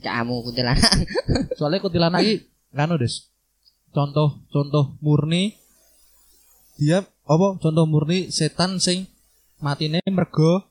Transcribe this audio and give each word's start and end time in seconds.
Kamu 0.00 0.34
kuntilanak. 0.48 0.80
Soalnya 1.60 1.84
kuntilanak 1.84 2.20
iki 2.24 2.34
nganu 2.72 2.96
Des. 2.96 3.28
Contoh 3.92 4.40
contoh 4.48 4.96
murni 5.04 5.54
dia 6.80 7.04
apa 7.04 7.46
contoh 7.60 7.84
murni 7.84 8.32
setan 8.32 8.80
sing 8.80 9.04
matine 9.60 10.00
mergo 10.08 10.64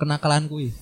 kenakalan 0.00 0.48
kuwi. 0.48 0.72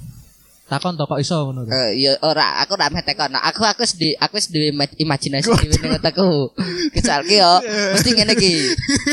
Takon 0.66 0.98
to 0.98 1.06
kok 1.06 1.22
iso 1.22 1.46
ngono. 1.46 1.62
to? 1.62 1.70
Eh 1.70 1.94
ya 2.02 2.18
ora 2.26 2.58
aku 2.58 2.74
ora 2.74 2.90
meh 2.90 3.02
tekon. 3.06 3.30
Aku 3.38 3.62
aku 3.62 3.86
di 3.94 4.18
aku 4.18 4.34
wis 4.34 4.50
duwe 4.50 4.74
ima- 4.74 4.98
imajinasi 4.98 5.46
dhewe 5.46 5.78
ning 5.78 5.94
otakku. 5.94 6.50
Kecuali 6.90 7.38
yo 7.38 7.52
mesti 7.94 8.10
ngene 8.10 8.34
iki. 8.34 8.54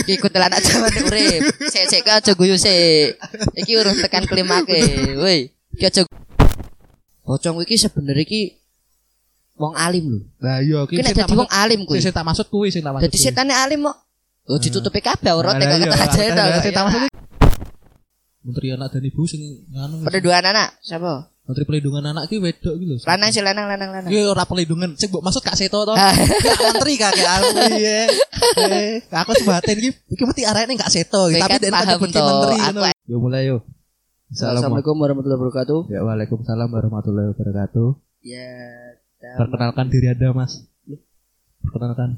Iki 0.02 0.18
kuntilanak 0.18 0.66
jaman 0.66 0.90
urip. 1.06 1.42
Sik 1.70 1.86
sik 1.94 2.10
aja 2.10 2.34
guyu 2.34 2.58
sik. 2.58 3.22
Iki 3.54 3.72
urung 3.78 3.94
tekan 4.02 4.26
klimake. 4.26 5.14
Woi, 5.22 5.54
iki 5.78 5.86
aja 5.86 6.02
Pocong 7.24 7.64
iki 7.64 7.80
sebenarnya 7.80 8.24
iki 8.28 8.42
wong 9.56 9.74
alim 9.80 10.06
lho. 10.12 10.20
Lah 10.44 10.60
iya 10.60 10.84
iki 10.84 11.00
sing 11.00 11.16
tak 11.16 11.32
dadi 11.32 11.40
wong 11.40 11.52
alim 11.52 11.80
kuwi. 11.88 12.04
sing 12.04 12.12
tak 12.12 12.26
maksud 12.28 12.48
kuwi 12.52 12.68
sing 12.68 12.84
tak 12.84 12.92
maksud. 12.92 13.08
Dadi 13.08 13.18
setane 13.18 13.56
alim 13.56 13.88
kok. 13.88 13.98
Oh 14.52 14.60
ditutupi 14.60 15.00
kabeh 15.00 15.32
kok 15.32 15.56
iya, 15.56 15.88
kata 15.88 16.20
aja 16.20 16.32
to. 16.36 16.44
sing 16.60 16.74
tak 16.76 16.84
maksud 16.84 17.02
iki- 17.08 17.12
Menteri 18.44 18.68
anak 18.76 18.92
dan 18.92 19.04
ibu 19.08 19.24
sing 19.24 19.40
nganu. 19.72 20.04
Dua 20.20 20.44
anak 20.44 20.76
siapa? 20.84 21.32
Menteri 21.48 21.64
pelindungan 21.64 22.04
anak 22.12 22.28
ki 22.28 22.44
wedok 22.44 22.76
ki 22.76 22.86
lho. 22.88 22.96
Lanang 23.08 23.32
sih 23.32 23.40
lanang 23.40 23.72
lanang 23.72 23.90
lanang. 23.96 24.12
Ki 24.12 24.20
ora 24.28 24.44
pelindungan. 24.44 25.00
Sing 25.00 25.08
mbok 25.08 25.24
maksud 25.24 25.44
Kak 25.44 25.56
Seto 25.56 25.88
to. 25.88 25.96
Ah. 25.96 26.12
Kak 26.12 26.76
menteri 26.76 27.00
kakek 27.00 27.28
aku 27.28 27.48
iya. 27.80 28.08
Eh, 28.60 29.00
aku 29.08 29.32
sebatin 29.40 29.80
iki 29.80 29.90
iki 30.12 30.24
mesti 30.28 30.44
arene 30.44 30.76
Kak 30.76 30.92
Seto 30.92 31.32
tapi 31.32 31.72
kan 31.72 31.88
toh, 31.88 32.00
menteri 32.04 32.58
aku-. 32.60 32.84
Yo 33.08 33.16
mulai 33.20 33.48
yo. 33.48 33.64
Assalamualaikum. 34.34 34.98
warahmatullahi 34.98 35.38
wabarakatuh. 35.38 35.80
Ya 35.88 36.02
waalaikumsalam 36.02 36.66
warahmatullahi 36.68 37.30
wabarakatuh. 37.32 37.88
Ya, 38.24 38.50
dan- 39.20 39.38
Perkenalkan 39.38 39.88
diri 39.88 40.10
Anda, 40.10 40.34
Mas. 40.34 40.66
Perkenalkan. 41.62 42.18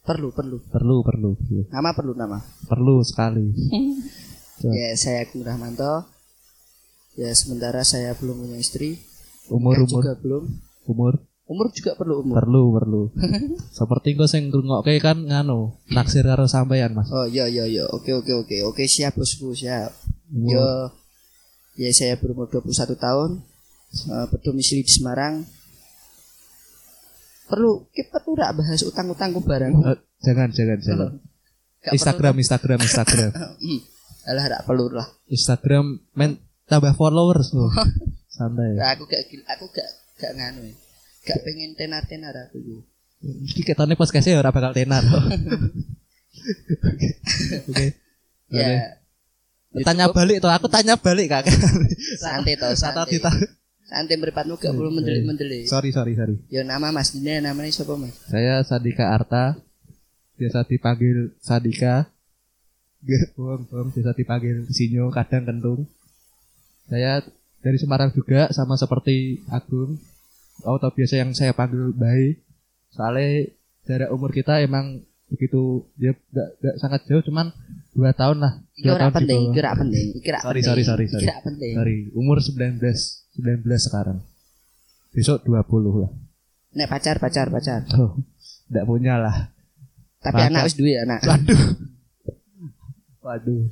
perlu 0.00 0.30
perlu. 0.30 0.56
Perlu, 0.64 0.96
perlu, 1.02 1.30
perlu. 1.36 1.60
Nama 1.68 1.90
perlu 1.92 2.12
nama. 2.14 2.38
Perlu 2.64 3.02
sekali. 3.02 3.50
Ya. 4.58 4.74
Ya, 4.74 4.98
saya 4.98 5.22
Agung 5.22 5.46
Rahmanto. 5.46 6.02
Ya, 7.14 7.30
sementara 7.30 7.78
saya 7.84 8.10
belum 8.12 8.42
punya 8.42 8.58
istri. 8.58 8.98
Umur 9.48 9.70
Nikah 9.72 9.86
umur 9.86 10.02
juga 10.02 10.12
belum. 10.18 10.42
umur 10.84 11.12
Umur 11.46 11.66
juga 11.70 11.94
perlu 11.94 12.14
umur. 12.20 12.34
perlu 12.36 12.62
perlu. 12.72 13.02
Seperti 13.72 14.12
kau 14.12 14.26
sing 14.26 14.50
ngrungokke 14.50 14.98
kan 14.98 15.22
nganu, 15.22 15.78
naksir 15.88 16.26
karo 16.26 16.44
sampean, 16.44 16.90
Mas. 16.90 17.06
Oh, 17.06 17.22
iya 17.24 17.46
iya 17.46 17.64
iya. 17.64 17.86
Oke 17.88 18.10
oke 18.12 18.34
oke. 18.36 18.56
Oke, 18.64 18.82
siap 18.84 19.14
bosku, 19.14 19.54
siap. 19.54 19.94
Umur- 20.28 20.50
Yo. 20.50 20.66
Ya, 21.78 21.94
saya 21.94 22.18
berumur 22.18 22.50
21 22.50 22.98
tahun. 22.98 23.30
eh, 23.88 24.26
berdomisili 24.34 24.84
di 24.84 24.92
Semarang. 24.92 25.46
Perlu 27.48 27.88
kita 27.94 28.20
perlu 28.20 28.36
rak 28.36 28.60
bahas 28.60 28.84
utang-utangku 28.84 29.40
barang. 29.40 29.72
Eh, 29.94 29.98
jangan, 30.20 30.52
jangan, 30.52 30.78
jangan. 30.82 31.10
Gak 31.80 31.94
Instagram, 31.94 32.34
Instagram, 32.36 32.78
Instagram. 32.82 33.30
perlu. 33.38 33.56
Hmm. 33.62 33.80
Alah 34.28 34.44
rak 34.44 34.62
perlu 34.68 34.92
lah. 34.92 35.08
Instagram 35.30 36.04
men 36.12 36.36
tambah 36.68 36.92
followers 36.98 37.54
loh. 37.56 37.72
Santai. 38.36 38.76
Nah, 38.76 38.92
aku 38.92 39.08
gak 39.08 39.24
aku 39.48 39.72
gak 39.72 39.88
gak 40.20 40.36
nganu 40.36 40.68
ya. 40.68 40.76
Gak 41.24 41.40
pengen 41.46 41.72
tenar-tenar 41.78 42.34
aku 42.50 42.58
yo. 42.60 42.82
Iki 43.22 43.62
ketone 43.64 43.94
podcast 43.94 44.26
ora 44.34 44.50
bakal 44.50 44.74
tenar. 44.74 45.06
Oke. 45.06 45.30
Oke. 47.70 47.86
Ya. 48.52 48.97
Tanya 49.84 50.06
balik 50.10 50.38
toh, 50.42 50.50
aku 50.50 50.66
tanya 50.70 50.94
balik 50.98 51.26
Kak. 51.30 51.44
santai 52.22 52.54
Kata 52.56 52.74
santai. 52.74 53.18
Santai 53.88 54.20
meripatmu 54.20 54.60
gak 54.60 54.76
perlu 54.76 54.92
mendelik-mendelik. 54.92 55.64
Sorry, 55.64 55.96
sorry, 55.96 56.12
sorry. 56.12 56.36
Ya 56.52 56.60
nama 56.60 56.92
Mas 56.92 57.16
ini 57.16 57.40
namanya 57.40 57.72
siapa 57.72 57.96
Mas? 57.96 58.12
Saya 58.28 58.60
Sadika 58.60 59.08
Arta. 59.16 59.56
Biasa 60.36 60.68
dipanggil 60.68 61.32
Sadika. 61.40 62.04
Bohong, 63.32 63.64
bohong. 63.64 63.88
Biasa 63.96 64.12
dipanggil 64.12 64.68
Sinyo, 64.68 65.08
kadang 65.08 65.48
kentung. 65.48 65.88
Saya 66.84 67.24
dari 67.64 67.80
Semarang 67.80 68.12
juga, 68.12 68.52
sama 68.52 68.76
seperti 68.76 69.40
Agung. 69.48 69.96
Atau 70.60 70.92
biasa 70.92 71.24
yang 71.24 71.32
saya 71.32 71.56
panggil 71.56 71.96
Bayi. 71.96 72.36
Soalnya 72.92 73.48
jarak 73.88 74.12
umur 74.12 74.36
kita 74.36 74.60
emang 74.60 75.00
begitu 75.32 75.88
ya 76.00 76.12
gak, 76.32 76.48
gak 76.60 76.76
sangat 76.80 77.00
jauh 77.08 77.20
cuman 77.20 77.52
dua 77.90 78.10
tahun 78.12 78.38
lah 78.38 78.52
Iki 78.72 78.84
dua 78.84 78.92
ora 78.92 79.02
tahun 79.04 79.14
penting, 79.16 79.42
ora 79.52 79.72
penting, 79.74 80.06
iki 80.14 80.28
ora 80.28 80.38
Sorry, 80.38 80.60
penting. 80.60 80.64
sorry, 80.64 80.82
sorry, 80.82 81.06
sorry. 81.08 81.20
Iki 81.20 81.28
ora 81.28 81.40
penting. 81.42 81.72
sorry 81.74 81.96
umur 82.12 82.36
19 82.38 82.78
19 82.78 82.84
sekarang 83.80 84.18
besok 85.10 85.38
20 85.42 85.66
lah 85.98 86.10
Nek 86.70 86.86
pacar 86.86 87.16
pacar 87.16 87.46
pacar. 87.48 87.80
oh 87.94 88.18
tidak 88.66 88.84
punya 88.84 89.16
lah 89.16 89.50
Tapi 90.18 90.34
Pacar. 90.36 90.48
anak 90.48 90.62
wis 90.64 90.74
duwe 90.74 90.94
anak. 90.96 91.20
waduh 91.22 91.62
waduh 93.20 93.62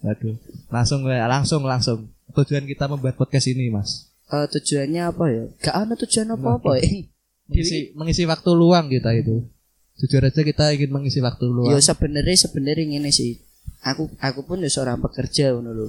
waduh 0.00 0.34
langsung 0.68 1.00
ya 1.04 1.26
langsung 1.26 1.62
langsung 1.62 1.98
tujuan 2.32 2.64
kita 2.64 2.86
membuat 2.86 3.14
podcast 3.14 3.46
ini 3.46 3.68
mas 3.68 4.10
Eh, 4.26 4.42
tujuannya 4.50 5.06
apa 5.06 5.24
ya? 5.30 5.46
Gak 5.56 5.76
ada 5.76 5.94
tujuan 5.96 6.26
apa-apa 6.28 6.74
ya. 6.76 7.06
mengisi 7.46 7.94
mengisi 7.94 8.26
waktu 8.26 8.50
luang 8.52 8.90
kita 8.90 9.14
itu 9.14 9.46
jujur 9.94 10.18
aja 10.20 10.42
kita 10.42 10.74
ingin 10.74 10.90
mengisi 10.90 11.22
waktu 11.22 11.46
Ya 11.46 11.54
luang 11.70 11.78
sebenarnya 11.78 12.34
sebenarnya 12.36 12.84
ngene 12.90 13.14
sih. 13.14 13.38
Aku 13.86 14.10
aku 14.18 14.40
pun 14.42 14.58
ya 14.58 14.68
seorang 14.68 14.98
pekerja 14.98 15.54
ngono 15.54 15.70
lho. 15.70 15.88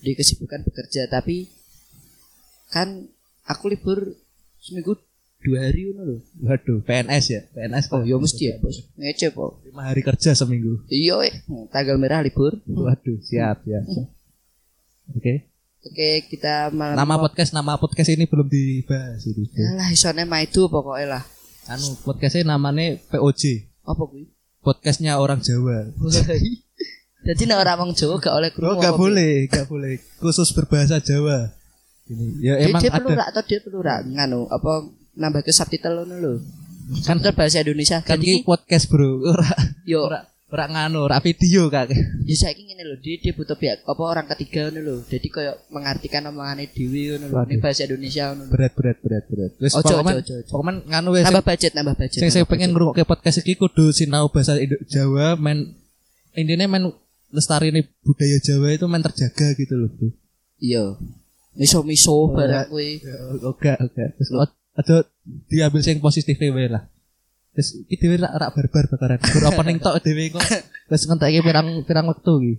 Di 0.00 0.12
kesibukan 0.12 0.64
bekerja 0.64 1.04
tapi 1.06 1.44
kan 2.66 3.04
aku 3.44 3.68
libur 3.68 4.16
seminggu 4.56 4.96
dua 5.38 5.58
hari 5.62 5.84
ngono 5.86 6.02
lho. 6.06 6.16
waduh 6.38 6.80
PNS 6.80 7.24
ya 7.26 7.40
PNS 7.50 7.84
Oh 7.90 8.00
ya 8.02 8.16
mesti 8.16 8.44
ya 8.46 8.56
bos. 8.56 8.80
Ngece 8.94 9.30
po. 9.30 9.60
lima 9.62 9.84
hari 9.84 10.00
kerja 10.00 10.32
seminggu 10.32 10.84
Iya 10.86 11.16
eh. 11.24 11.34
Tanggal 11.68 11.96
merah 11.96 12.20
libur. 12.20 12.56
waduh 12.64 13.18
siap 13.20 13.64
ya 13.64 13.84
oke 15.10 15.34
Oke 15.80 16.28
kita 16.28 16.68
malam 16.70 16.92
nama 16.92 17.16
podcast 17.16 17.50
nama 17.50 17.74
podcast 17.74 18.08
ini 18.08 18.24
belum 18.24 18.44
dibahas 18.46 19.24
ini 19.24 19.48
Alah 19.66 19.88
isone 19.88 20.24
maidu 20.24 20.68
pokoknya 20.68 21.16
lah. 21.16 21.24
anu 21.66 21.96
podcastnya 21.98 22.44
namanya 22.46 23.00
POJ 23.08 23.64
Apa 23.82 24.04
kuwi? 24.04 24.28
podcastnya 24.60 25.16
orang 25.16 25.40
Jawa 25.40 25.88
Jadi 27.20 27.42
nek 27.44 27.58
ora 27.58 27.76
wong 27.76 27.92
Jawa 27.92 28.16
gak 28.16 28.32
oleh 28.32 28.48
Oh, 28.50 28.54
krungu. 28.56 28.80
gak 28.80 28.94
boleh, 28.94 29.32
gak 29.46 29.66
boleh. 29.66 30.00
Khusus 30.16 30.48
berbahasa 30.50 30.98
Jawa. 30.98 31.52
Ini 32.06 32.26
ya 32.40 32.54
Dia, 32.56 32.66
emang 32.66 32.80
dia 32.80 32.90
perlu 32.90 33.08
ada. 33.10 33.18
rak 33.20 33.28
atau 33.30 33.42
dia 33.44 33.58
perlu 33.60 33.78
rak 33.78 34.00
nganu 34.02 34.40
apa 34.46 34.72
nambah 35.14 35.40
ke 35.40 35.52
subtitle 35.52 35.94
ngono 36.00 36.14
lho. 36.16 36.34
Kan 37.04 37.22
bahasa 37.22 37.60
Indonesia. 37.60 38.02
kan 38.02 38.18
iki 38.18 38.42
podcast, 38.42 38.88
Bro. 38.88 39.22
Ora 39.22 39.46
yo 39.84 40.02
ora 40.02 40.20
ora 40.50 40.66
nganu, 40.66 41.06
ora 41.06 41.22
video 41.22 41.70
kak. 41.70 41.94
ya 42.26 42.34
saiki 42.34 42.66
ngene 42.66 42.82
lho, 42.82 42.98
dia, 42.98 43.14
dia 43.16 43.30
butuh 43.30 43.54
pihak 43.54 43.86
apa 43.86 44.02
orang 44.02 44.26
ketiga 44.34 44.66
ngono 44.66 44.80
lho. 44.82 44.96
Jadi 45.06 45.28
koyo 45.30 45.54
mengartikan 45.70 46.26
omongane 46.26 46.66
dhewe 46.66 47.14
ngono 47.14 47.30
lho. 47.30 47.36
Ini 47.46 47.56
bahasa 47.62 47.86
Indonesia 47.86 48.24
ngono. 48.34 48.50
Berat 48.50 48.72
berat 48.74 48.98
berat 48.98 49.24
berat. 49.30 49.52
Wis 49.62 49.70
ojo. 49.70 49.94
pokoknya 50.50 50.82
nganu 50.90 51.08
wis 51.14 51.24
Nambah 51.28 51.44
budget, 51.46 51.72
nambah 51.78 51.94
budget. 51.94 52.18
sing 52.18 52.30
saya 52.32 52.42
pengen 52.42 52.74
budget. 52.74 52.96
ngrungokke 52.96 53.04
podcast 53.06 53.38
iki 53.38 53.54
kudu 53.54 53.94
sinau 53.94 54.26
bahasa 54.26 54.58
Jawa 54.90 55.38
men 55.38 55.78
intinya 56.34 56.66
men 56.66 56.90
lestari 57.30 57.70
budaya 58.02 58.38
Jawa 58.42 58.74
itu 58.74 58.86
men 58.90 59.02
terjaga 59.02 59.54
gitu 59.54 59.74
loh, 59.78 59.90
Bro. 59.94 60.08
Iya. 60.60 60.98
Miso-miso 61.56 62.30
barang 62.30 62.70
kuwi. 62.70 63.02
Ya, 63.02 63.16
Oke, 63.48 63.72
oke. 63.74 64.04
Terus 64.18 64.30
ada 64.76 64.96
diambil 65.50 65.82
sing 65.82 65.98
positif 65.98 66.38
wae 66.38 66.70
lah. 66.70 66.86
Terus 67.50 67.82
iki 67.90 67.98
dhewe 67.98 68.22
rak 68.22 68.32
rak 68.32 68.50
barbar 68.54 68.84
bakaran. 68.86 69.18
Gur 69.18 69.44
opening 69.50 69.82
tok 69.82 69.98
dhewe 70.00 70.30
kok. 70.30 70.42
Wis 70.90 71.04
ngentekke 71.06 71.42
pirang 71.42 71.82
pirang 71.82 72.06
wektu 72.06 72.32
iki. 72.38 72.54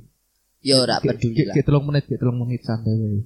Ya 0.61 0.77
ora 0.83 1.01
peduli 1.01 1.47
lah. 1.47 1.55
Ki 1.57 1.65
3 1.65 1.81
menit, 1.81 2.03
ki 2.05 2.21
3 2.21 2.29
menit 2.35 2.61
santai 2.61 2.93
wae. 2.93 3.23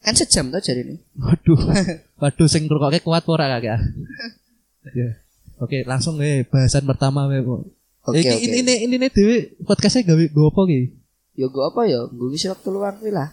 Kan 0.00 0.14
sejam 0.16 0.52
tuh 0.52 0.60
jadi 0.60 0.82
ini. 0.84 0.96
Waduh. 1.16 1.60
Waduh 2.20 2.48
sing 2.50 2.66
ngrungokke 2.66 3.00
kuat 3.00 3.24
apa 3.24 3.30
ora 3.30 3.46
kakek? 3.56 3.80
Ya. 4.96 5.08
Oke, 5.60 5.84
langsung 5.84 6.20
wae 6.20 6.44
bahasan 6.44 6.84
pertama 6.84 7.30
wae. 7.30 7.40
kok. 7.40 7.79
Oke 8.00 8.18
Iki 8.18 8.32
oke. 8.32 8.40
ini 8.40 8.56
ini 8.56 8.96
ini 8.96 9.06
dhewe 9.08 9.36
podcastnya 9.60 10.08
gawe 10.08 10.24
go 10.32 10.48
apa 10.48 10.60
ki? 10.64 10.80
Ya 11.36 11.46
gue 11.46 11.62
apa 11.62 11.80
ya? 11.84 12.00
Gue 12.08 12.32
ngisi 12.32 12.48
waktu 12.48 12.68
luang 12.68 12.96
kuwi 12.96 13.12
lah. 13.12 13.28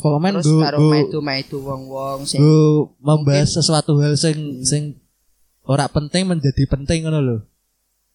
Pokoknya 0.00 0.40
Terus 0.40 0.46
go 0.48 0.56
karo 0.64 0.76
go 0.78 0.88
maidu-maidu 0.88 1.56
wong-wong 1.60 2.24
sing 2.24 2.40
go 2.40 2.96
membahas 2.98 3.52
sesuatu 3.52 4.00
hal 4.00 4.16
sing 4.16 4.64
sing 4.64 4.96
ora 5.62 5.84
penting 5.86 6.24
menjadi 6.24 6.64
penting 6.64 7.04
ngono 7.04 7.20
lho. 7.20 7.36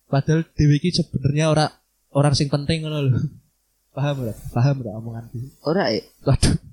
Padahal 0.10 0.42
dhewe 0.50 0.82
iki 0.82 0.90
sebenarnya 0.90 1.54
ora 1.54 1.66
orang 2.10 2.34
sing 2.34 2.50
penting 2.50 2.82
ngono 2.82 3.00
lho. 3.04 3.18
Paham 3.96 4.26
ora? 4.26 4.34
Paham 4.50 4.76
ora 4.82 4.92
omonganku? 4.98 5.38
ora 5.62 5.94
ya. 5.94 6.02
Waduh. 6.26 6.58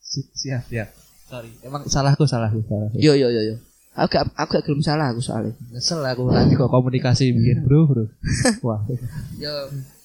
Si- 0.00 0.24
Siap, 0.32 0.64
siap. 0.66 0.88
Sorry, 1.28 1.52
emang 1.60 1.84
salahku, 1.84 2.24
salahku, 2.24 2.64
salahku. 2.64 2.96
Yo 2.96 3.12
yo 3.12 3.28
yo 3.28 3.42
yo. 3.44 3.56
Aku 3.98 4.08
gak 4.08 4.24
aku 4.32 4.50
gak 4.52 4.62
gelem 4.62 4.78
salah 4.80 5.10
aku 5.10 5.18
soalnya. 5.18 5.58
Nyesel 5.68 5.98
aku 6.00 6.30
tadi 6.30 6.54
kok 6.54 6.70
komunikasi 6.70 7.34
bikin 7.34 7.62
bro, 7.62 7.84
bro. 7.84 8.04
Wah, 8.66 8.78
Yo 9.34 9.50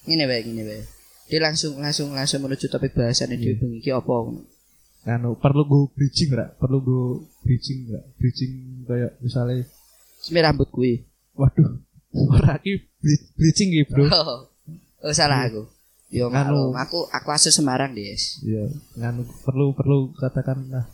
ngene 0.02 0.26
wae 0.26 0.42
ngene 0.42 0.62
wae. 0.62 0.82
Dia 1.24 1.38
langsung 1.40 1.78
langsung 1.78 2.10
langsung 2.10 2.42
menuju 2.42 2.66
topik 2.66 2.92
bahasan 2.92 3.30
yang 3.30 3.40
Iya. 3.40 3.46
diubung 3.54 3.72
iki 3.72 3.88
apa 3.88 4.02
ngono. 4.04 4.42
anu 5.04 5.36
perlu 5.36 5.62
go 5.62 5.78
bridging 5.88 6.32
ora? 6.32 6.48
Perlu 6.50 6.78
go 6.80 6.98
bridging 7.40 7.86
enggak? 7.86 8.04
Bridging 8.14 8.52
kayak 8.82 9.12
misalnya 9.20 9.62
Semi 10.18 10.40
rambut 10.40 10.68
kuwi. 10.68 11.04
waduh 11.32 11.76
ora 12.10 12.56
ki 12.56 12.78
bri- 12.98 13.26
bridging 13.34 13.68
ki, 13.70 13.82
Bro. 13.86 14.04
Oh, 14.06 14.48
oh 15.00 15.12
salah 15.12 15.44
aku. 15.44 15.68
Yo 16.08 16.26
Anu. 16.26 16.32
maklum, 16.32 16.72
aku 16.74 16.98
aku 17.06 17.28
asu 17.30 17.50
Semarang, 17.50 17.92
Des. 17.92 18.38
Iya, 18.40 18.70
nganu 18.96 19.26
perlu 19.42 19.70
perlu 19.70 20.08
katakan 20.14 20.62
nah. 20.66 20.86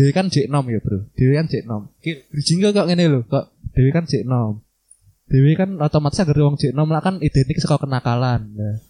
Dewi 0.00 0.16
kan 0.16 0.32
jek 0.32 0.48
nom 0.48 0.64
ya, 0.64 0.80
Bro. 0.80 1.12
Dewi 1.12 1.36
kan 1.36 1.44
jek 1.44 1.68
nom. 1.68 1.92
Bridging 2.00 2.64
kok 2.64 2.88
ngene 2.88 3.04
lho, 3.04 3.20
kok 3.28 3.52
Dewi 3.76 3.92
kan 3.92 4.08
jek 4.08 4.24
nom. 4.24 4.64
Dewi 5.28 5.52
kan 5.60 5.76
otomatis 5.76 6.24
agar 6.24 6.40
wong 6.40 6.56
jek 6.56 6.72
nom 6.72 6.88
lah 6.88 7.04
kan 7.04 7.20
identik 7.20 7.60
saka 7.60 7.84
kenakalan. 7.84 8.48
Nah, 8.56 8.80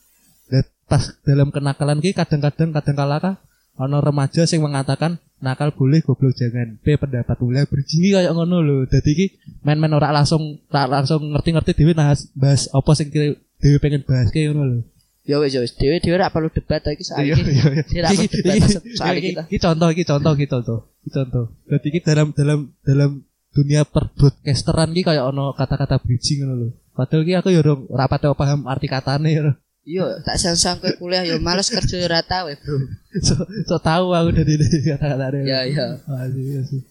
dan 0.47 0.63
pas 0.87 1.03
dalam 1.27 1.51
kenakalan 1.51 1.99
ki 1.99 2.15
kadang-kadang 2.15 2.71
kadang 2.71 2.95
kala 2.95 3.19
kah 3.19 3.35
ana 3.75 3.99
remaja 3.99 4.47
sing 4.47 4.63
mengatakan 4.63 5.19
nakal 5.43 5.75
boleh 5.75 5.99
goblok 5.99 6.31
jangan. 6.39 6.79
P 6.79 6.95
pendapat 6.95 7.35
bridging 7.43 8.07
ki 8.07 8.15
kayak 8.15 8.31
ngono 8.31 8.63
lho. 8.63 8.87
Dadi 8.87 9.11
ki 9.19 9.27
main-main 9.67 9.91
ora 9.91 10.15
langsung 10.15 10.63
ora 10.71 10.87
langsung 10.87 11.27
ngerti-ngerti 11.35 11.75
Dewi 11.75 11.91
bahas 11.91 12.31
bahas 12.39 12.71
apa 12.71 12.91
sing 12.95 13.11
Dewi 13.11 13.77
pengen 13.83 14.07
bahas 14.07 14.31
kayak 14.31 14.55
ngono 14.55 14.63
lho. 14.63 14.79
Ya 15.27 15.37
wis 15.43 15.53
ya 15.53 15.61
wis, 15.61 15.77
dhewe 15.77 16.01
dhewe 16.01 16.17
rak 16.17 16.33
perlu 16.33 16.49
debat 16.49 16.81
iki 16.81 17.05
soal 17.05 17.23
Iya, 17.23 17.37
iki. 17.37 17.53
iya, 17.53 17.65
iya. 17.93 18.09
Iki- 18.09 18.29
iki- 18.41 18.41
iki- 18.41 19.37
iki 19.37 19.59
contoh, 19.61 19.93
iki 19.93 20.03
contoh, 20.09 20.33
iki 20.33 20.47
contoh, 20.49 20.79
iki 20.81 20.90
contoh. 21.09 21.57
Berarti 21.65 21.87
iki 21.89 22.01
dalam 22.05 22.37
dalam 22.37 22.75
dalam 22.85 23.25
dunia 23.51 23.83
perbroadcasteran 23.89 24.93
ki 24.93 25.03
kayak 25.03 25.33
ono 25.33 25.57
kata-kata 25.57 25.99
bridging 25.99 26.45
ngono 26.45 26.55
lho. 26.55 26.69
Padahal 26.93 27.25
ki 27.25 27.33
aku 27.41 27.49
ya 27.49 27.61
ora 27.65 27.75
ora 27.89 28.05
pate 28.11 28.29
paham 28.37 28.69
arti 28.69 28.87
katane 28.87 29.31
ya. 29.33 29.43
Iya, 29.81 30.21
tak 30.21 30.37
sang 30.37 30.77
kowe 30.77 30.93
kuliah 31.01 31.25
yo 31.25 31.41
males 31.41 31.73
kerja 31.73 31.97
yo 31.97 32.05
ora 32.05 32.21
tau, 32.21 32.53
eh, 32.53 32.59
Bro. 32.61 32.85
So, 33.27 33.35
so 33.67 33.77
tahu 33.81 34.13
aku 34.13 34.31
dari 34.37 34.61
dari 34.61 34.79
kata-katane. 34.85 35.39
Ya 35.49 35.65
ya. 35.65 35.99
Asik, 36.05 36.47
asik. 36.61 36.83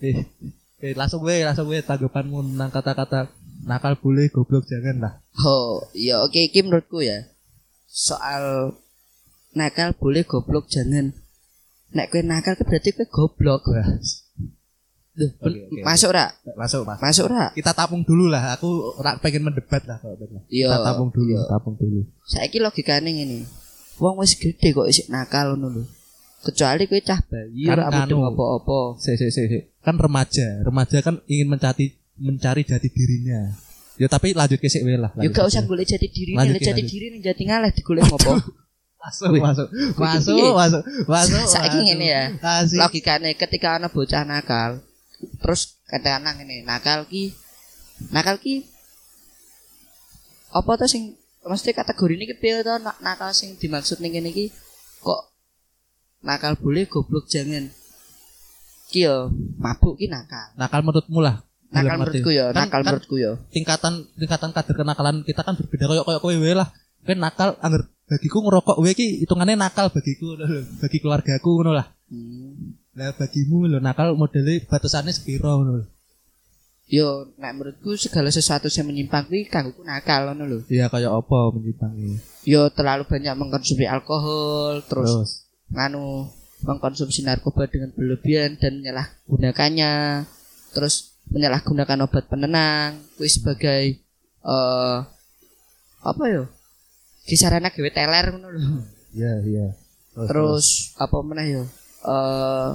Eh, 0.00 0.16
eh 0.80 0.92
langsung 0.94 1.26
gue, 1.26 1.42
langsung 1.42 1.66
gue 1.66 1.82
tanggapanmu 1.82 2.54
tentang 2.54 2.70
kata-kata 2.70 3.20
nakal 3.66 3.98
boleh, 3.98 4.30
goblok 4.30 4.64
jangan 4.70 4.96
lah. 5.02 5.12
Oh, 5.42 5.84
ya 5.92 6.22
oke 6.22 6.38
iki 6.38 6.62
menurutku 6.62 7.02
ya. 7.02 7.26
Soal 7.90 8.72
nakal 9.52 9.92
boleh 9.98 10.22
goblok 10.22 10.70
jangan. 10.70 11.12
Nek 11.94 12.06
kowe 12.10 12.20
nakal 12.22 12.54
kan 12.54 12.66
berarti 12.66 12.90
kowe 12.92 13.06
goblok. 13.06 13.62
Duh, 15.16 15.32
ben- 15.40 15.64
oke, 15.64 15.80
masuk 15.80 16.12
ora? 16.12 16.28
masuk 16.60 16.84
mas. 16.84 17.00
Masuk 17.00 17.24
ora? 17.32 17.48
Kita 17.56 17.72
tapung 17.72 18.04
dulu 18.04 18.28
lah. 18.28 18.52
Aku 18.52 18.92
ora 19.00 19.16
pengen 19.16 19.48
mendebat 19.48 19.80
lah 19.88 19.96
kalau. 19.96 20.44
Iya. 20.52 20.68
Kita 20.68 20.78
tapung 20.84 21.08
dulu, 21.08 21.32
iya. 21.32 21.42
tapung 21.48 21.74
dulu. 21.80 22.00
Saiki 22.28 22.60
logikane 22.60 23.16
ngene. 23.16 23.48
Wong 23.96 24.20
wis 24.20 24.36
gede 24.36 24.76
kok 24.76 24.84
isih 24.84 25.08
nakal 25.08 25.56
ngono 25.56 25.72
lho. 25.72 25.82
Kecuali 26.44 26.84
kowe 26.84 27.00
cah 27.00 27.24
bayi 27.24 27.64
Kan 27.64 27.80
ora 27.80 28.04
anu. 28.04 28.28
apa-apa. 28.28 29.00
Si, 29.00 29.16
si, 29.16 29.32
si, 29.32 29.42
si. 29.48 29.58
Kan 29.80 29.96
remaja, 29.96 30.60
remaja 30.60 31.00
kan 31.00 31.24
ingin 31.24 31.48
mencari 31.48 31.96
mencari 32.20 32.68
jati 32.68 32.92
dirinya. 32.92 33.56
Ya 33.96 34.12
tapi 34.12 34.36
lanjut 34.36 34.60
ke 34.60 34.68
sik 34.68 34.84
lah. 34.84 35.08
Ya 35.16 35.32
gak 35.32 35.40
ke 35.40 35.48
usah 35.48 35.64
golek 35.64 35.88
jati 35.88 36.12
diri, 36.12 36.36
Lanjut, 36.36 36.60
jati 36.60 36.84
lanjut. 36.84 36.92
diri 36.92 37.06
ning 37.08 37.22
jati 37.24 37.42
ngaleh 37.48 37.72
digolek 37.72 38.04
ngopo? 38.12 38.36
Masuk, 39.06 39.38
masuk, 39.38 39.68
masuk, 39.94 40.34
masuk, 40.50 40.82
masuk. 41.06 41.42
Saiki 41.46 41.78
ngene 41.86 42.06
ya. 42.06 42.22
Asik. 42.42 42.78
Logikane 42.82 43.38
ketika 43.38 43.78
ana 43.78 43.86
bocah 43.86 44.26
nakal, 44.26 44.82
terus 45.38 45.78
kadang-kadang 45.86 46.42
ngene, 46.42 46.66
nakal 46.66 47.06
ki 47.06 47.30
nakal 48.10 48.36
ki 48.36 48.66
apa 50.50 50.70
tuh 50.74 50.90
sing 50.90 51.14
mesti 51.46 51.70
kategori 51.70 52.18
ini 52.18 52.34
piye 52.34 52.60
to 52.60 52.74
nak- 52.82 52.98
nakal 52.98 53.30
sing 53.30 53.54
dimaksud 53.54 54.02
ning 54.02 54.10
kene 54.10 54.34
iki 54.34 54.50
kok 54.98 55.30
nakal 56.26 56.58
boleh 56.58 56.90
goblok 56.90 57.30
jangan. 57.30 57.70
Ki 58.90 59.06
yo 59.06 59.30
mabuk 59.56 59.96
ki 59.96 60.10
nakal. 60.10 60.50
Nakal 60.58 60.82
menurutmu 60.82 61.22
lah. 61.22 61.46
Nakal 61.70 61.98
menurutku 61.98 62.30
ya, 62.30 62.50
Kan- 62.50 62.66
nakal 62.66 62.80
kan 62.82 62.86
menurutku 62.94 63.16
ya. 63.18 63.32
tingkatan 63.50 64.06
tingkatan 64.14 64.50
kadar 64.50 64.74
kenakalan 64.74 65.22
kita 65.22 65.42
kan 65.42 65.54
berbeda 65.54 65.86
kayak 65.86 66.04
kayak 66.06 66.22
kowe 66.22 66.50
lah. 66.54 66.68
Kan 67.06 67.18
nakal 67.22 67.54
angger 67.62 67.86
bagiku 68.06 68.38
ngerokok 68.42 68.78
wae 68.78 68.94
ki 68.94 69.26
hitungannya 69.26 69.58
nakal 69.58 69.90
bagiku 69.90 70.38
bagi 70.78 70.98
keluargaku 71.02 71.50
ngono 71.58 71.72
lah. 71.74 71.86
Hmm. 72.06 72.78
Lah 72.94 73.12
bagimu 73.12 73.66
lho 73.66 73.78
nakal 73.82 74.14
modelnya 74.14 74.62
batasannya 74.64 75.12
sepiro 75.12 75.58
ngono. 75.60 75.84
Yo, 76.86 77.34
nek 77.34 77.50
menurutku 77.58 77.98
segala 77.98 78.30
sesuatu 78.30 78.70
yang 78.70 78.86
menyimpang 78.86 79.26
kuwi 79.26 79.50
kanggoku 79.50 79.82
nakal 79.82 80.30
ngono 80.30 80.44
lho. 80.46 80.58
Iya 80.70 80.86
kayak 80.86 81.10
apa 81.10 81.38
menyimpangi. 81.50 82.22
Yo 82.46 82.70
terlalu 82.70 83.10
banyak 83.10 83.34
mengkonsumsi 83.34 83.90
alkohol, 83.90 84.86
terus 84.86 85.10
Terus 85.10 85.30
nganu 85.74 86.30
mengkonsumsi 86.62 87.26
narkoba 87.26 87.66
dengan 87.66 87.90
berlebihan 87.90 88.54
dan 88.54 88.78
menyalahgunakannya, 88.78 90.24
terus 90.70 91.18
menyalahgunakan 91.26 92.06
obat 92.06 92.30
penenang, 92.30 93.02
kuwi 93.18 93.28
sebagai 93.34 93.82
eh 94.46 94.98
apa 96.06 96.24
yo? 96.30 96.46
Kisaran 97.26 97.66
gawe 97.66 97.90
teler 97.90 98.26
ngono 98.30 98.48
lho. 98.48 98.60
iya 99.12 99.32
iya. 99.42 99.66
Terus 100.14 100.94
apa 100.96 101.16
meneh 101.20 101.60
yo? 101.60 101.64
Eh 102.06 102.68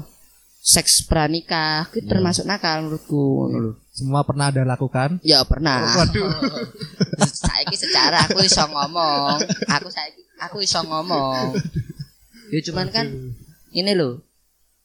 seks 0.61 1.09
pranikah 1.09 1.89
itu 1.89 2.05
Iya. 2.05 2.09
termasuk 2.13 2.45
nakal 2.45 2.85
menurutku 2.85 3.47
ngono 3.47 3.57
lho. 3.57 3.71
semua 3.89 4.21
pernah 4.27 4.51
ada 4.51 4.61
lakukan. 4.61 5.17
Ya 5.23 5.41
pernah. 5.47 5.87
Waduh. 5.95 6.29
saiki 7.47 7.79
secara 7.79 8.27
aku 8.27 8.43
iso 8.43 8.61
ngomong. 8.67 9.39
Aku 9.71 9.87
saiki 9.87 10.21
aku 10.37 10.57
iso 10.61 10.83
ngomong. 10.83 11.55
Ya 12.51 12.59
cuman 12.67 12.91
kan 12.91 13.07
ini 13.71 13.91
loh. 13.95 14.19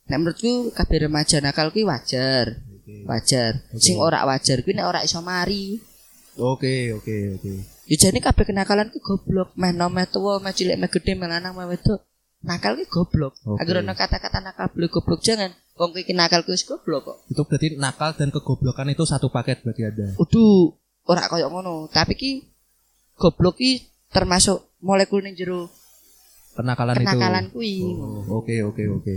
Nek 0.06 0.22
menurutku 0.22 0.70
kabeh 0.70 1.10
remaja 1.10 1.42
nakal 1.42 1.74
kuwi 1.74 1.82
wajar. 1.82 2.62
Wajar. 3.04 3.66
Sing 3.76 3.98
ora 3.98 4.22
wajar 4.22 4.62
kuwi 4.62 4.78
nek 4.78 4.86
ora 4.86 5.00
iso 5.02 5.18
mari. 5.20 5.82
Oke 6.38 6.94
oke 6.94 7.34
oke. 7.34 7.75
Ya 7.86 7.96
jane 7.96 8.18
kabeh 8.18 8.44
kenakalan 8.44 8.90
ku 8.90 8.98
goblok. 8.98 9.54
Meh 9.54 9.70
nom 9.70 9.88
meh 9.88 10.06
tuwa, 10.06 10.42
meh 10.42 10.50
cilik 10.50 10.74
meh 10.74 10.90
gedhe, 10.90 11.14
meh 11.14 11.26
lanang 11.26 11.54
meh 11.54 11.66
wedok. 11.66 12.02
Nakal 12.42 12.74
ki 12.76 12.86
goblok. 12.86 13.38
Oke. 13.42 13.62
Agar 13.62 13.82
ana 13.82 13.94
kata-kata 13.94 14.38
nakal 14.42 14.66
boleh 14.74 14.90
goblok 14.90 15.22
jangan. 15.22 15.54
Wong 15.78 15.94
kuwi 15.94 16.02
ki 16.02 16.14
nakal 16.14 16.42
kuwi 16.42 16.54
wis 16.54 16.66
goblok 16.66 17.02
kok. 17.04 17.16
Itu 17.30 17.46
berarti 17.46 17.78
nakal 17.78 18.14
dan 18.14 18.30
kegoblokan 18.30 18.90
itu 18.90 19.06
satu 19.06 19.30
paket 19.30 19.62
berarti 19.62 19.82
ada. 19.86 20.06
Udu 20.18 20.74
ora 21.06 21.30
koyo 21.30 21.46
ngono, 21.46 21.86
tapi 21.86 22.18
ki 22.18 22.30
goblok 23.14 23.56
ki 23.56 23.82
termasuk 24.10 24.78
molekul 24.82 25.22
ning 25.22 25.34
jero 25.34 25.70
Kenakalan, 26.56 26.96
kenakalan 26.96 27.44
itu. 27.46 27.52
kuwi. 27.52 27.74
Oh, 28.00 28.40
Oke 28.40 28.64
oke 28.64 28.82
oke. 28.88 29.16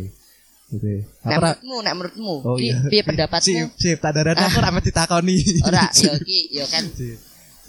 Oke. 0.70 0.94
Nek 1.25 1.38
menurutmu, 1.39 1.75
nek 1.82 1.94
menurutmu, 1.98 2.34
Oh, 2.46 2.58
iya. 2.60 2.77
piye 2.86 3.01
pendapatmu? 3.01 3.48
sip 3.48 3.70
sip 3.79 3.98
tak 3.98 4.13
ada 4.13 4.36
aku 4.38 4.58
ora 4.62 4.70
mesti 4.70 4.91
ditakoni. 4.91 5.36
Ora, 5.65 5.88
yo 5.89 6.13
ki, 6.20 6.39
yo 6.53 6.65
kan. 6.70 6.84
Sip. 6.94 7.17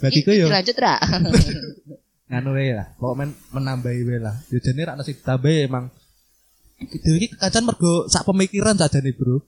Bagiku 0.01 0.33
Iki 0.33 0.43
yo 0.43 0.47
Lanjut 0.49 0.77
ra? 0.81 0.97
nganu 2.31 2.55
wae 2.55 2.73
lah. 2.73 2.87
Kok 2.95 3.15
men 3.19 3.35
menambahi 3.51 4.01
wae 4.07 4.19
lah. 4.23 4.35
Yo 4.49 4.63
jane 4.63 4.87
ra 4.87 4.95
sing 5.03 5.19
ditambahi 5.19 5.67
emang. 5.67 5.91
Dewe 6.81 7.17
iki 7.21 7.29
kacan 7.37 7.67
mergo 7.67 8.09
sak 8.09 8.25
pemikiran 8.25 8.79
sajane, 8.79 9.11
Bro. 9.13 9.45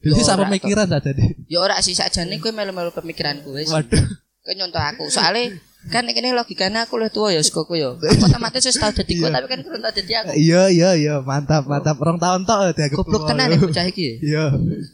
Dewe 0.00 0.16
Yo, 0.16 0.24
sak 0.24 0.38
pemikiran 0.46 0.86
sajane. 0.88 1.36
Yo 1.50 1.58
ora 1.60 1.82
sih 1.82 1.92
sakjane 1.92 2.38
kowe 2.38 2.54
melu-melu 2.54 2.94
pemikiranku 2.94 3.52
wis. 3.52 3.68
Waduh. 3.68 4.00
Kowe 4.46 4.54
nyontoh 4.54 4.80
aku. 4.80 5.10
Soale 5.10 5.58
kan 5.90 6.06
ini 6.06 6.30
logikane 6.30 6.78
aku 6.86 6.94
luwih 6.94 7.10
tuwa 7.10 7.34
ya 7.34 7.42
yo. 7.42 7.98
Aku 7.98 8.24
otomatis 8.30 8.70
wis 8.70 8.78
tau 8.78 8.94
dadi 8.94 9.18
kowe 9.18 9.28
tapi 9.28 9.46
kan 9.50 9.60
kurang 9.66 9.82
tau 9.82 9.92
dadi 9.92 10.12
aku. 10.14 10.30
Iya 10.38 10.62
iya 10.70 10.90
iya, 10.94 11.14
mantap 11.20 11.66
mantap. 11.66 11.98
Rong 11.98 12.22
tahun 12.22 12.46
tok 12.46 12.78
dianggap 12.78 12.98
Goblok 13.02 13.26
tua, 13.26 13.30
tenan 13.34 13.50
yo. 13.50 13.58
ya 13.58 13.58
bocah 13.66 13.84
iki. 13.90 14.08
Iya, 14.22 14.44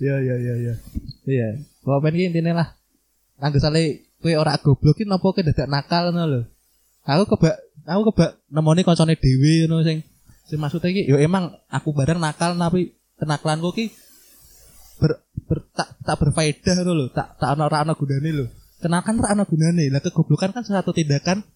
iya, 0.00 0.16
iya, 0.24 0.34
iya, 0.40 0.54
iya. 0.56 0.74
Iya. 1.28 1.48
Bawa 1.84 2.00
main 2.00 2.16
ki 2.16 2.24
intine 2.32 2.56
lah. 2.56 2.72
Nang 3.36 3.52
sale 3.60 4.07
kowe 4.18 4.34
ora 4.34 4.58
goblok 4.58 4.98
ki 4.98 5.04
napa 5.06 5.30
kowe 5.30 5.42
dadak 5.42 5.68
nakal 5.70 6.10
ngono 6.10 6.26
lho. 6.26 6.40
Aku 7.06 7.24
kebak 7.34 7.56
aku 7.86 8.02
kebak 8.12 8.30
nemoni 8.50 8.82
kancane 8.82 9.14
dhewe 9.14 9.66
ngono 9.66 9.86
sing 9.86 10.02
sing 10.50 10.58
maksudnya 10.58 10.90
ki 10.90 11.02
yo 11.06 11.16
emang 11.22 11.54
aku 11.70 11.94
bareng 11.94 12.18
nakal 12.18 12.58
tapi 12.58 12.98
kenakalanku 13.18 13.70
ki 13.74 13.84
ber, 14.98 15.22
ber 15.46 15.58
tak 15.70 15.94
tak 16.02 16.16
berfaedah 16.18 16.74
ngono 16.82 16.92
lho. 16.98 17.06
Tak 17.14 17.38
tak 17.38 17.48
ana 17.54 17.70
ora 17.70 17.86
ana 17.86 17.94
gunane 17.94 18.30
lho. 18.34 18.46
Kenakan 18.82 19.14
ora 19.22 19.28
ana 19.38 19.44
gunane. 19.46 19.86
Lah 19.90 20.02
kegoblokan 20.02 20.50
kan 20.50 20.62
satu 20.66 20.90
tindakan 20.90 21.46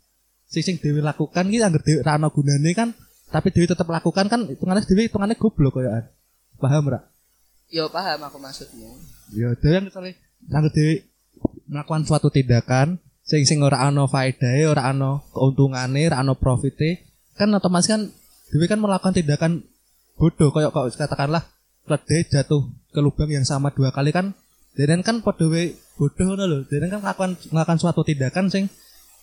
sing 0.47 0.62
sing 0.62 0.76
dhewe 0.78 1.02
lakukan 1.02 1.50
ki 1.50 1.59
anggar 1.59 1.83
dhewe 1.83 2.07
ora 2.07 2.14
ana 2.14 2.31
gunane 2.31 2.71
kan 2.78 2.95
tapi 3.33 3.50
dhewe 3.50 3.66
tetep 3.66 3.88
lakukan 3.88 4.31
kan 4.31 4.40
hitungannya 4.47 4.87
dhewe 4.87 5.11
hitungannya 5.11 5.35
goblok 5.35 5.83
koyokan. 5.83 6.07
Paham 6.62 6.95
ora? 6.95 7.11
Yo 7.73 7.90
paham 7.90 8.23
aku 8.23 8.38
maksudmu. 8.38 9.02
Ya, 9.35 9.50
dhewe 9.59 9.90
misalnya 9.90 10.14
nang 10.47 10.71
dhewe 10.71 11.12
melakukan 11.69 12.05
suatu 12.05 12.29
tindakan 12.29 12.99
sing 13.23 13.47
sing 13.47 13.63
ora 13.63 13.87
ana 13.87 14.05
faedahe, 14.11 14.67
ora 14.67 14.91
ana 14.91 15.23
keuntungane, 15.31 16.11
ora 16.11 16.21
ana 16.21 16.35
profite, 16.35 17.07
kan 17.39 17.49
otomatis 17.55 17.89
kan 17.89 18.11
dhewe 18.51 18.67
kan 18.67 18.79
melakukan 18.83 19.15
tindakan 19.15 19.65
bodoh 20.19 20.53
kayak 20.53 20.75
kok 20.75 20.93
katakanlah 20.99 21.43
ledhe 21.89 22.27
jatuh 22.29 22.69
ke 22.93 23.01
lubang 23.01 23.31
yang 23.33 23.47
sama 23.47 23.73
dua 23.73 23.91
kali 23.91 24.13
kan 24.13 24.37
dan 24.77 25.01
kan 25.05 25.21
padha 25.25 25.49
wae 25.49 25.75
bodoh 25.97 26.25
ngono 26.33 26.45
lho. 26.49 26.59
Dan 26.69 26.89
kan 26.89 27.01
melakukan 27.05 27.31
melakukan 27.53 27.79
suatu 27.81 28.03
tindakan 28.05 28.49
sing 28.49 28.69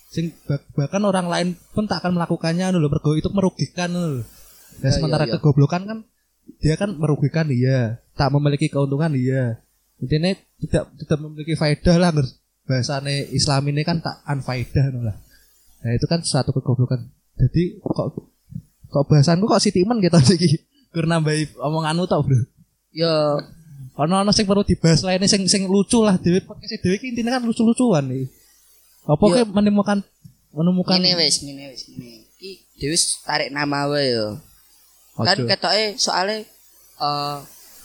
sing 0.10 0.34
bah- 0.50 0.66
bahkan 0.74 1.02
orang 1.06 1.28
lain 1.30 1.48
pun 1.74 1.86
tak 1.86 2.02
akan 2.02 2.18
melakukannya 2.18 2.74
lho 2.74 2.90
mergo 2.90 3.14
itu 3.18 3.30
merugikan 3.34 3.90
lho. 3.94 4.26
Dan 4.80 4.90
Ya, 4.90 4.96
sementara 4.96 5.24
ya, 5.28 5.36
ya. 5.36 5.42
kegoblokan 5.42 5.82
kan 5.86 5.98
dia 6.62 6.76
kan 6.78 6.98
merugikan 6.98 7.46
iya, 7.54 8.02
tak 8.18 8.34
memiliki 8.34 8.70
keuntungan 8.74 9.14
iya. 9.14 9.62
Intinya 10.00 10.32
tidak 10.60 10.84
tidak 10.96 11.18
memiliki 11.20 11.53
faedah 11.60 11.96
lah 12.00 12.12
bahasane 12.63 13.34
Islam 13.34 13.65
ini 13.74 13.82
kan 13.82 14.00
tak 14.00 14.22
anfaedah 14.24 14.86
no 14.94 15.03
lah. 15.10 15.18
Nah 15.84 15.91
itu 15.96 16.06
kan 16.06 16.22
suatu 16.22 16.56
kegoblokan. 16.56 17.10
Jadi 17.39 17.79
kok 17.82 18.08
kok 18.89 19.03
bahasanku 19.10 19.46
kok 19.48 19.62
Siti 19.63 19.84
Men 19.84 20.00
gitu 20.00 20.15
iki. 20.38 20.63
Kur 20.89 21.06
nambahi 21.06 21.53
omonganmu 21.60 22.10
tau, 22.10 22.25
Bro. 22.25 22.41
Yo 22.94 23.38
Ono 24.00 24.15
ono 24.24 24.32
sing 24.32 24.48
perlu 24.48 24.63
dibahas 24.63 25.03
lainnya 25.03 25.27
sing 25.27 25.44
sing 25.51 25.68
lucu 25.68 26.00
lah 26.00 26.15
dhewe 26.15 26.39
podcast 26.39 26.79
dhewe 26.79 26.96
iki 26.96 27.12
intine 27.12 27.36
kan 27.36 27.44
lucu-lucuan 27.44 28.08
nih. 28.08 28.32
Apa 29.03 29.24
ke 29.27 29.41
menemukan 29.44 30.00
menemukan 30.56 31.03
wis 31.03 31.44
ngene 31.44 31.68
wis 31.68 31.84
ngene. 31.91 32.24
Iki 32.39 32.79
dhewe 32.79 32.96
wis 32.96 33.20
tarik 33.27 33.51
nama 33.51 33.91
wae 33.91 34.15
yo. 34.15 34.39
Kan 35.20 35.44
Ojo. 35.44 35.51
ketoke 35.51 36.00
soalnya 36.00 36.48
eh 37.03 37.38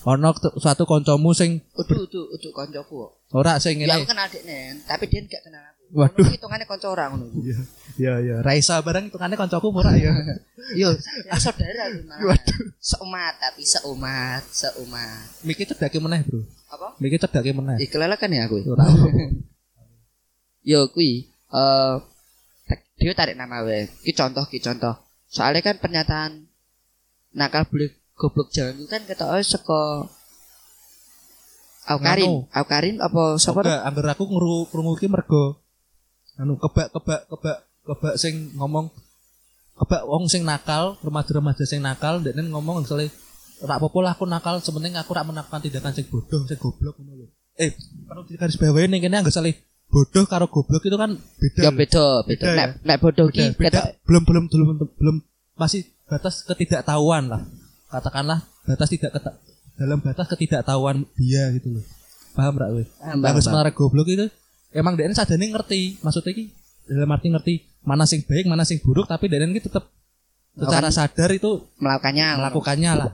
ono 0.04 0.28
suatu 0.60 0.84
kancamu 0.84 1.32
sing 1.32 1.64
udu 1.74 2.04
udu 2.04 2.20
udu 2.30 2.48
koncoku. 2.52 3.08
kok. 3.08 3.10
ora 3.32 3.56
sing 3.56 3.80
Ya 3.80 3.88
ngene. 3.88 4.04
aku 4.04 4.08
kenal 4.12 4.28
dekne, 4.28 4.58
tapi 4.84 5.04
dia 5.08 5.24
gak 5.24 5.42
kenal 5.42 5.64
aku. 5.64 5.82
Waduh. 5.94 6.26
Hitungane 6.26 6.64
kanca 6.66 6.88
ora 6.90 7.08
ngono. 7.08 7.28
Iya, 7.40 7.58
iya, 7.96 8.12
iya. 8.20 8.36
Raisa 8.42 8.78
barang 8.78 9.08
hitungane 9.08 9.34
kancaku 9.34 9.72
ora 9.72 9.96
ya. 9.96 10.12
Yo, 10.76 10.92
ya 11.28 11.34
saudara 11.38 11.88
aku 11.88 12.00
malah. 12.04 12.40
Seumat 12.78 13.34
tapi 13.40 13.62
seumat, 13.64 14.42
seumat. 14.48 15.24
Miki 15.42 15.64
cedake 15.64 15.98
meneh, 15.98 16.20
Bro. 16.24 16.44
Apa? 16.68 16.88
Miki 17.00 17.16
cedake 17.16 17.52
meneh. 17.52 17.76
Ih 17.80 17.88
kelelekan 17.88 18.28
ya 18.28 18.44
aku. 18.44 18.60
Ora. 18.66 18.84
Yo 20.70 20.88
kuwi 20.90 21.28
eh 21.52 21.96
dia 22.96 23.12
tarik 23.12 23.36
nama 23.36 23.60
wae. 23.64 23.88
Ki 24.00 24.12
contoh 24.12 24.44
ki 24.48 24.60
contoh. 24.60 24.96
Soalnya 25.28 25.60
kan 25.60 25.76
pernyataan 25.76 26.48
nakal 27.34 27.66
boleh 27.66 27.90
goblok 28.14 28.48
jalan 28.54 28.78
itu 28.78 28.86
kan 28.86 29.02
ketoke 29.02 29.42
saka 29.42 30.06
Aukarin, 31.84 32.48
Nganu. 32.48 32.48
Aukarin 32.48 32.96
apa 33.04 33.36
sapa? 33.36 33.60
Enggak, 33.60 33.82
angger 33.84 34.06
aku 34.16 34.24
ngru 34.24 34.56
krungu 34.72 34.96
iki 34.96 35.04
mergo 35.04 35.60
anu 36.40 36.56
kebak 36.56 36.90
kebak 36.96 37.28
kebak 37.28 37.58
kebak 37.84 38.14
sing 38.16 38.56
ngomong 38.56 38.88
kebak 39.76 40.02
wong 40.08 40.24
sing 40.26 40.48
nakal, 40.48 40.96
remaja-remaja 41.04 41.68
sing 41.68 41.84
nakal, 41.84 42.24
ndekne 42.24 42.48
ngomong 42.48 42.82
misalnya 42.82 43.12
ora 43.60 43.76
apa-apa 43.76 43.98
lah 44.00 44.12
aku 44.16 44.24
nakal, 44.24 44.58
sementing 44.64 44.96
aku 44.96 45.12
ora 45.12 45.28
melakukan 45.28 45.60
tindakan 45.60 45.92
sing 45.92 46.08
bodoh, 46.08 46.42
sing 46.48 46.56
goblok 46.56 46.96
ngono 46.96 47.12
lho. 47.20 47.26
Eh, 47.60 47.70
perlu 48.08 48.24
digaris 48.26 48.56
bawahi 48.58 48.88
ning 48.88 49.04
kene 49.04 49.20
anggo 49.20 49.30
saleh 49.30 49.54
bodoh 49.92 50.24
karo 50.24 50.48
goblok 50.48 50.82
itu 50.88 50.96
kan 50.96 51.20
beda. 51.20 51.60
Ya 51.60 51.70
beda, 51.70 52.24
beda. 52.24 52.26
Beda 52.26 52.46
ya? 52.48 52.56
Nek 52.56 52.68
nek 52.80 52.96
bodoh 52.98 53.28
beda, 53.28 53.92
ki 53.92 54.00
belum 54.08 54.22
belum 54.24 54.44
belum 54.48 54.66
belum 54.96 55.16
masih 55.54 55.84
batas 56.08 56.42
ketidaktahuan 56.48 57.28
lah 57.28 57.44
katakanlah 57.94 58.42
batas 58.66 58.88
tidak 58.90 59.14
keta- 59.14 59.38
dalam 59.74 59.98
batas 60.02 60.26
ketidaktahuan 60.30 61.06
dia 61.14 61.50
gitu 61.54 61.78
loh. 61.78 61.84
Paham 62.34 62.58
gak 62.58 62.70
weh 62.74 62.86
paham, 62.98 63.38
sementara 63.38 63.70
goblok 63.70 64.10
itu 64.10 64.26
emang 64.74 64.98
dia 64.98 65.06
sadane 65.14 65.54
ngerti 65.54 66.02
maksudnya 66.02 66.34
ki 66.34 66.44
dalam 66.90 67.10
arti 67.14 67.28
ngerti 67.30 67.54
mana 67.86 68.04
sing 68.04 68.26
baik 68.26 68.44
mana 68.50 68.66
sing 68.66 68.82
buruk 68.82 69.06
tapi 69.06 69.30
dia 69.30 69.38
ini 69.40 69.62
tetap 69.62 69.86
secara 70.54 70.90
sadar 70.90 71.30
itu 71.34 71.66
melakukannya. 71.78 72.26
melakukannya 72.38 72.90
lah. 72.94 73.10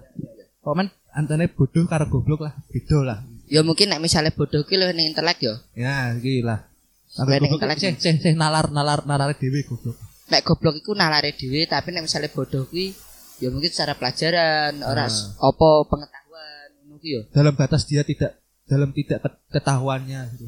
Komen 0.61 0.89
antara 1.13 1.45
bodoh 1.49 1.85
karo 1.89 2.07
goblok 2.09 2.45
lah 2.49 2.53
beda 2.69 2.99
lah. 3.05 3.19
Ya 3.51 3.61
mungkin 3.67 3.91
nek 3.91 4.01
misalnya 4.01 4.31
bodoh 4.33 4.63
ki 4.65 4.77
ning 4.77 5.11
intelek 5.13 5.39
ya. 5.43 5.55
ya 5.75 5.97
gila 6.17 6.65
Sebenarnya 7.11 7.49
goblok 7.51 7.61
intelek. 7.67 7.77
sih 7.81 7.91
sih 7.99 8.15
sih 8.21 8.33
nalar 8.37 8.69
nalar 8.71 9.05
nalar 9.09 9.35
dewi 9.37 9.65
goblok. 9.67 9.97
Nek 10.31 10.45
goblok 10.47 10.79
iku 10.79 10.95
nalare 10.95 11.35
dhewe, 11.35 11.67
tapi 11.67 11.91
nek 11.91 12.07
misalnya 12.07 12.31
bodoh 12.31 12.63
kuwi 12.71 12.95
ya 13.41 13.49
mungkin 13.49 13.69
secara 13.69 13.93
pelajaran, 13.93 14.81
ora 14.81 15.05
Ah. 15.05 15.11
s- 15.11 15.33
apa 15.35 15.69
pengetahuan 15.89 16.69
ya. 17.01 17.21
dalam 17.33 17.53
batas 17.53 17.83
dia 17.85 18.01
tidak 18.03 18.37
dalam 18.65 18.93
tidak 18.93 19.19
ket- 19.19 19.41
ketahuannya 19.51 20.21
gitu. 20.33 20.45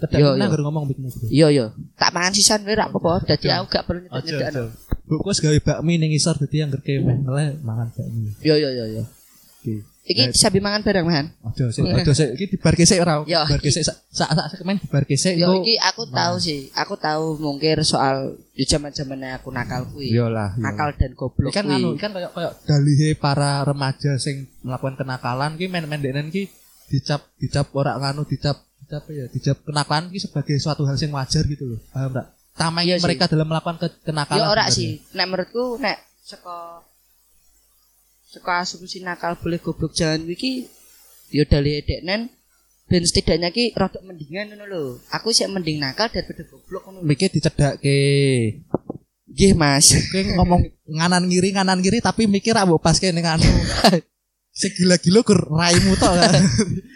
Tidak 0.00 0.16
Yo, 0.16 0.32
yo. 0.32 0.64
ngomong 0.64 0.88
mikmu 0.88 1.12
bro. 1.12 1.28
Iya 1.28 1.46
iya. 1.52 1.66
Tak 1.94 2.10
mangan 2.10 2.32
sisan 2.32 2.64
wae 2.64 2.72
ra 2.72 2.88
apa-apa. 2.88 3.20
Dadi 3.28 3.52
aku 3.52 3.68
gak 3.68 3.84
perlu 3.84 4.00
Ojo 4.08 4.16
nyedek-nyedek. 4.16 4.52
ojo. 4.56 4.64
Buku 5.04 5.28
gawe 5.36 5.58
bakmi 5.60 5.92
ning 5.94 6.10
isor 6.10 6.40
dadi 6.40 6.64
angger 6.64 6.80
kemeh 6.80 7.20
ngeleh 7.20 7.60
mangan 7.60 7.92
bakmi. 7.92 8.32
Iya 8.40 8.54
iya 8.56 8.70
iya 8.72 8.84
iya. 8.90 9.04
Oke. 9.04 9.84
Iki 10.02 10.32
sabi 10.32 10.58
mangan 10.58 10.80
bareng 10.80 11.04
man. 11.04 11.26
Ojo 11.44 11.68
sik 11.68 11.84
ojo 11.84 12.10
sik 12.10 12.34
iki 12.34 12.50
dibarke 12.50 12.82
sik 12.82 12.98
ora. 12.98 13.20
Yo. 13.22 13.40
Dibarke 13.42 13.68
sik 13.68 13.82
sak 13.82 14.00
sak 14.08 14.28
sak 14.28 14.46
sekemen 14.50 14.76
dibarke 14.76 15.14
sik 15.14 15.36
Yo 15.36 15.60
iki 15.60 15.76
aku 15.76 16.08
tahu 16.08 16.34
sih. 16.36 16.66
Aku 16.74 16.96
tahu 16.96 17.36
mungkin 17.36 17.78
soal 17.80 18.16
di 18.50 18.64
zaman-zamannya 18.64 19.36
aku 19.36 19.48
nakal 19.48 19.86
kuwi. 19.86 20.08
Yo 20.08 20.26
lah. 20.26 20.52
yo. 20.52 20.62
Nakal 20.62 20.96
dan 20.96 21.12
goblok 21.12 21.48
Iki 21.48 21.54
kan 21.54 21.64
anu 21.68 21.88
kuwi. 21.90 22.00
kan 22.00 22.10
kayak 22.10 22.32
kayak 22.32 22.52
dalihe 22.64 23.08
para 23.14 23.62
remaja 23.62 24.16
sing 24.16 24.48
melakukan 24.60 24.96
kenakalan 24.96 25.54
ki 25.54 25.66
men-men 25.66 26.00
deknen 26.00 26.28
ki 26.28 26.48
dicap 26.88 27.22
dicap 27.36 27.70
ora 27.70 27.94
nganu 27.94 28.24
dicap 28.24 28.56
dicap 28.80 29.04
ya 29.06 29.28
dicap 29.28 29.62
kenakalan 29.62 30.08
ki 30.08 30.18
sebagai 30.18 30.56
suatu 30.56 30.82
hal 30.82 30.96
sing 30.96 31.08
wajar 31.10 31.44
gitu 31.44 31.68
loh. 31.68 31.78
Paham 31.88 32.10
tak? 32.12 32.26
Tamai 32.52 32.82
Iya 32.84 32.96
sih. 32.96 33.04
mereka 33.04 33.24
dalam 33.26 33.46
melakukan 33.46 33.76
ke- 33.78 34.00
kenakalan. 34.02 34.38
Ya 34.38 34.48
ora 34.48 34.64
sebenarnya. 34.66 34.74
sih. 34.74 35.14
Nek 35.14 35.26
menurutku 35.28 35.64
nek 35.76 35.96
saka 36.20 36.82
saka 38.30 38.62
asumsi 38.62 39.02
nakal 39.02 39.34
boleh 39.34 39.58
goblok 39.58 39.90
jangan 39.90 40.22
iki 40.30 40.70
ya 41.34 41.42
dari 41.42 41.82
deknen 41.82 42.30
ben 42.86 43.02
setidaknya 43.02 43.50
ki 43.54 43.74
rada 43.74 43.98
mendingan 44.02 44.50
ngono 44.50 44.64
lho. 44.66 44.82
Aku 45.14 45.30
sih 45.30 45.46
mending 45.46 45.78
nakal 45.78 46.10
daripada 46.10 46.42
goblok 46.46 46.90
ngono. 46.90 47.02
lho. 47.02 47.06
Mikir 47.06 47.30
dicedake. 47.30 48.02
Nggih, 49.30 49.54
Mas. 49.54 49.94
Oke 49.94 50.26
ngomong 50.34 50.62
nganan 50.90 51.30
kiri 51.30 51.54
nganan 51.54 51.78
kiri 51.82 52.02
tapi 52.02 52.26
mikir 52.26 52.54
mbok 52.54 52.82
pas 52.82 52.98
kene 52.98 53.22
anu. 53.22 53.46
Segila-gila 54.60 55.22
gur 55.22 55.46
raimu 55.46 55.94
tok 55.94 56.14
kan. 56.18 56.42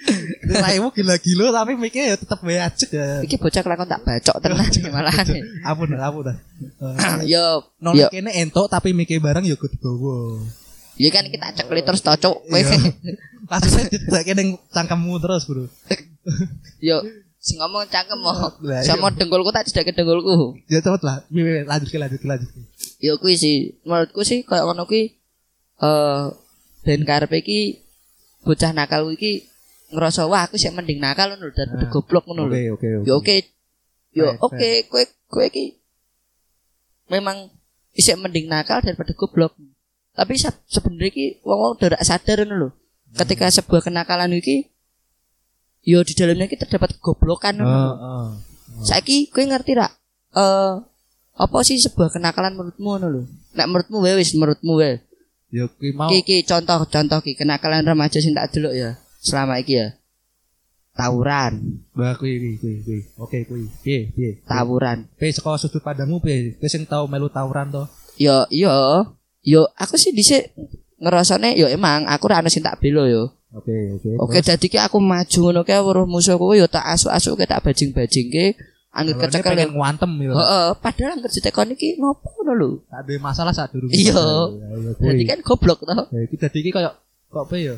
raimu 0.67 0.91
gila-gila 0.91 1.55
tapi 1.55 1.79
mikir 1.79 2.11
ya 2.11 2.19
tetep 2.19 2.43
wae 2.43 2.59
ajek 2.59 2.91
ya. 2.91 3.23
Iki 3.23 3.39
bocah 3.39 3.63
kelakon 3.63 3.87
tak 3.87 4.03
bacok 4.03 4.37
tenan 4.43 4.67
malah. 4.91 5.15
Ampun 5.63 5.95
ampun 5.95 6.23
dah. 6.27 6.37
Yo, 7.33 7.71
Nolak 7.79 8.11
kene 8.11 8.35
entuk 8.35 8.67
tapi 8.67 8.91
mikir 8.91 9.23
barang 9.23 9.47
ya 9.47 9.55
kudu. 9.55 10.43
Ya 10.95 11.09
kan 11.11 11.25
kita 11.27 11.47
cekli 11.57 11.81
terus 11.83 12.03
tocok 12.03 12.35
kowe. 12.47 12.59
Iya. 12.59 12.79
Kasusnya 13.45 13.85
didake 13.93 14.33
ning 14.33 14.57
cangkemmu 14.73 15.21
terus, 15.21 15.45
Bro. 15.45 15.69
Yo, 16.89 17.05
sing 17.37 17.61
ngomong 17.61 17.85
cangkem 17.93 18.17
mau. 18.17 18.33
Lah, 18.65 18.81
iya. 18.81 18.89
Sama 18.97 19.13
dengkulku 19.13 19.53
tak 19.53 19.69
jedake 19.69 19.93
dengkulku. 19.93 20.57
Ya 20.73 20.81
cepet 20.81 21.03
lah. 21.05 21.21
Lanjut 21.69 21.89
ke 21.93 21.99
lanjut 22.01 22.21
ke 22.21 22.29
lanjut. 22.29 22.49
ke. 22.49 22.61
Yo 23.05 23.21
kuwi 23.21 23.37
sih, 23.37 23.77
menurutku 23.85 24.25
sih 24.25 24.41
kayak 24.49 24.65
ngono 24.65 24.89
kuwi 24.89 25.13
eh 25.85 26.25
ben 26.85 27.03
karepe 27.05 27.41
iki 27.45 27.83
bocah 28.45 28.73
nakal 28.73 29.09
iki 29.13 29.45
ngerasa 29.93 30.25
wah 30.25 30.49
aku 30.49 30.57
sih 30.57 30.73
mending 30.73 31.01
nakal 31.01 31.33
ngono 31.37 31.53
daripada 31.53 31.85
Ah, 31.85 31.91
goblok 31.93 32.25
ngono 32.25 32.49
lho. 32.49 32.81
Oke 32.81 32.89
oke. 32.97 33.05
Yo 33.05 33.15
oke. 33.21 33.37
Yo 34.15 34.27
oke, 34.41 34.71
kowe 34.89 35.03
kowe 35.29 35.45
iki 35.45 35.77
memang 37.13 37.53
isih 37.93 38.17
mending 38.17 38.49
nakal 38.49 38.81
daripada 38.81 39.13
goblok. 39.13 39.53
Tapi 40.15 40.39
se- 40.39 40.63
sebenarnya 40.67 41.11
iki 41.11 41.27
wong-wong 41.43 41.75
rak 41.77 42.03
sadar 42.03 42.43
ngono 42.43 42.55
lho. 42.57 42.69
Ketika 43.15 43.51
sebuah 43.51 43.83
kenakalan 43.83 44.31
iki 44.35 44.71
yo 45.83 46.01
di 46.01 46.15
dalamnya 46.15 46.47
iki 46.47 46.57
terdapat 46.57 46.95
kegoblokan 46.97 47.59
ngono. 47.59 47.67
lho. 47.67 47.83
Heeh. 47.91 48.27
Saiki 48.83 49.29
kowe 49.29 49.43
ngerti 49.43 49.75
rak? 49.75 49.91
Eh 50.33 50.75
apa 51.35 51.59
sih 51.67 51.77
sebuah 51.77 52.15
kenakalan 52.15 52.55
menurutmu 52.55 52.89
ngono 52.89 53.07
lho? 53.11 53.23
Nek 53.53 53.67
menurutmu 53.67 53.97
wae 54.01 54.15
wis 54.15 54.31
menurutmu 54.33 54.73
wae. 54.79 55.03
Ya 55.51 55.67
kuwi 55.71 55.91
mau 55.91 56.11
Ki 56.11 56.23
ki 56.23 56.43
contoh 56.43 56.83
contoh 56.87 57.19
ki 57.19 57.35
kenakalan 57.35 57.83
remaja 57.83 58.19
sing 58.19 58.35
tak 58.35 58.51
delok 58.51 58.75
ya 58.75 58.91
selama 59.19 59.59
iki 59.59 59.79
ya. 59.79 59.99
Tawuran, 60.95 61.83
Wah 61.99 62.15
kuwi 62.15 62.39
kuwi 62.39 62.55
kuwi 62.63 62.75
kuwi. 62.87 63.01
Oke 63.19 63.39
kuwi. 63.51 63.67
Piye 63.83 64.15
piye. 64.15 64.31
tawuran. 64.47 65.11
Piye 65.19 65.35
saka 65.35 65.59
sudut 65.59 65.83
pandangmu 65.83 66.23
piye? 66.23 66.55
Kowe 66.55 66.71
sing 66.71 66.87
tau 66.87 67.11
melu 67.11 67.27
tawuran 67.27 67.67
to? 67.75 67.91
Yo 68.15 68.47
yo 68.47 68.71
yo 69.45 69.69
aku 69.77 70.01
sih 70.01 70.11
dhisik 70.11 70.57
ngerasane 70.99 71.55
yo 71.55 71.69
emang 71.69 72.09
aku 72.09 72.25
ra 72.33 72.41
ono 72.41 72.49
sing 72.49 72.65
tak 72.65 72.81
belo 72.81 73.05
yo. 73.05 73.31
Oke 73.55 73.71
oke. 73.95 74.11
Oke 74.19 74.39
dadi 74.43 74.67
ki 74.67 74.81
aku 74.81 74.99
maju 74.99 75.39
ngono 75.39 75.61
kae 75.63 75.79
weruh 75.79 76.09
musuhku 76.09 76.59
yo 76.59 76.67
tak 76.67 76.89
asuk-asuke 76.97 77.47
tak 77.47 77.63
bajing-bajingke 77.63 78.57
ini 78.95 79.13
kecekel. 79.19 79.59
pengen 79.59 79.71
ngantem 79.75 80.11
ya. 80.23 80.31
Heeh, 80.39 80.67
padahal 80.79 81.19
angger 81.19 81.31
ditekoni 81.35 81.75
iki 81.75 81.99
nopo 81.99 82.31
ngono 82.39 82.53
lho. 82.55 82.69
Tak 82.87 83.03
ada 83.03 83.15
masalah 83.19 83.51
saat 83.51 83.75
durung. 83.75 83.91
Iya. 83.91 84.15
Iya 84.55 84.95
Dadi 85.03 85.25
kan 85.27 85.39
goblok 85.43 85.83
to. 85.83 86.05
Ya 86.15 86.21
iki 86.23 86.37
dadi 86.39 86.59
iki 86.63 86.71
koyo 86.71 86.95
kok 87.31 87.45
apa 87.51 87.55
ya? 87.59 87.75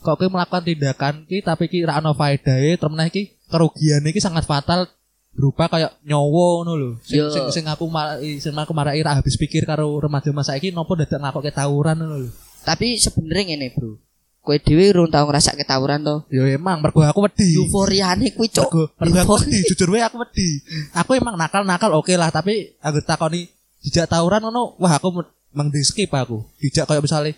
Kok 0.00 0.14
kowe 0.16 0.28
melakukan 0.30 0.62
tindakan 0.62 1.14
ki 1.26 1.42
tapi 1.42 1.66
ki 1.66 1.82
ra 1.82 1.98
ono 1.98 2.14
faedahe 2.14 2.78
terus 2.78 2.94
iki 3.10 3.34
kerugian 3.50 4.06
iki 4.06 4.22
sangat 4.22 4.46
fatal 4.46 4.86
berupa 5.30 5.70
kayak 5.70 5.96
nyawa 6.04 6.46
ngono 6.62 6.72
lho. 6.76 6.90
Sing, 7.02 7.22
Yo. 7.22 7.30
sing, 7.30 7.46
sing 7.54 7.64
aku 7.70 7.86
marai 7.86 8.38
sing 8.42 8.54
aku 8.54 8.72
marai 8.74 9.00
ra 9.00 9.16
habis 9.16 9.38
pikir 9.38 9.64
karo 9.64 9.86
remaja 9.98 10.30
masa 10.34 10.58
iki 10.58 10.74
nopo 10.74 10.98
dadak 10.98 11.22
ngakoke 11.22 11.50
tawuran 11.54 11.96
ngono 12.02 12.16
lho. 12.26 12.30
Tapi 12.60 13.00
sebenarnya 13.00 13.56
ngene, 13.56 13.72
Bro. 13.72 13.96
Kowe 14.40 14.56
dhewe 14.56 14.88
urung 14.88 15.12
tau 15.12 15.28
ngrasake 15.28 15.68
tawuran 15.68 16.00
to. 16.00 16.24
Ya 16.32 16.48
emang 16.48 16.80
mergo 16.80 17.04
aku 17.04 17.28
wedi. 17.28 17.60
Euforiane 17.60 18.32
kuwi 18.32 18.48
cuk. 18.48 18.72
Mergo 18.96 19.12
mergo 19.12 19.36
aku 19.36 19.44
wedi, 19.44 19.60
jujur 19.68 19.88
wae 19.92 20.00
aku 20.00 20.16
wedi. 20.24 20.64
Aku 20.96 21.12
emang 21.12 21.36
nakal-nakal 21.36 21.92
oke 21.92 22.16
lah, 22.16 22.32
tapi 22.32 22.72
anggere 22.80 23.04
takoni 23.04 23.44
dijak 23.84 24.08
tawuran 24.08 24.44
ngono, 24.44 24.80
wah 24.80 24.96
aku 24.96 25.24
di 25.72 25.82
skip 25.84 26.12
aku. 26.12 26.40
Dijak 26.56 26.88
kayak 26.88 27.04
misalnya 27.04 27.36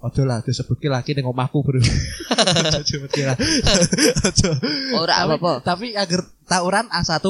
Ojo 0.00 0.22
lah, 0.24 0.40
disebutke 0.40 0.88
lagi 0.88 1.12
ning 1.12 1.28
omahku, 1.28 1.60
Bro. 1.60 1.80
Ojo 2.64 2.78
disebutke 2.80 3.22
lah. 3.28 3.36
Ojo. 3.36 4.48
Ora 4.96 5.28
apa-apa. 5.28 5.60
Tapi 5.60 5.92
agar 5.92 6.24
tawuran 6.48 6.88
A1 6.88 7.20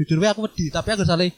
jujur 0.00 0.16
wae 0.16 0.32
aku 0.32 0.48
wedi, 0.48 0.72
tapi 0.72 0.96
agar 0.96 1.04
sale 1.04 1.36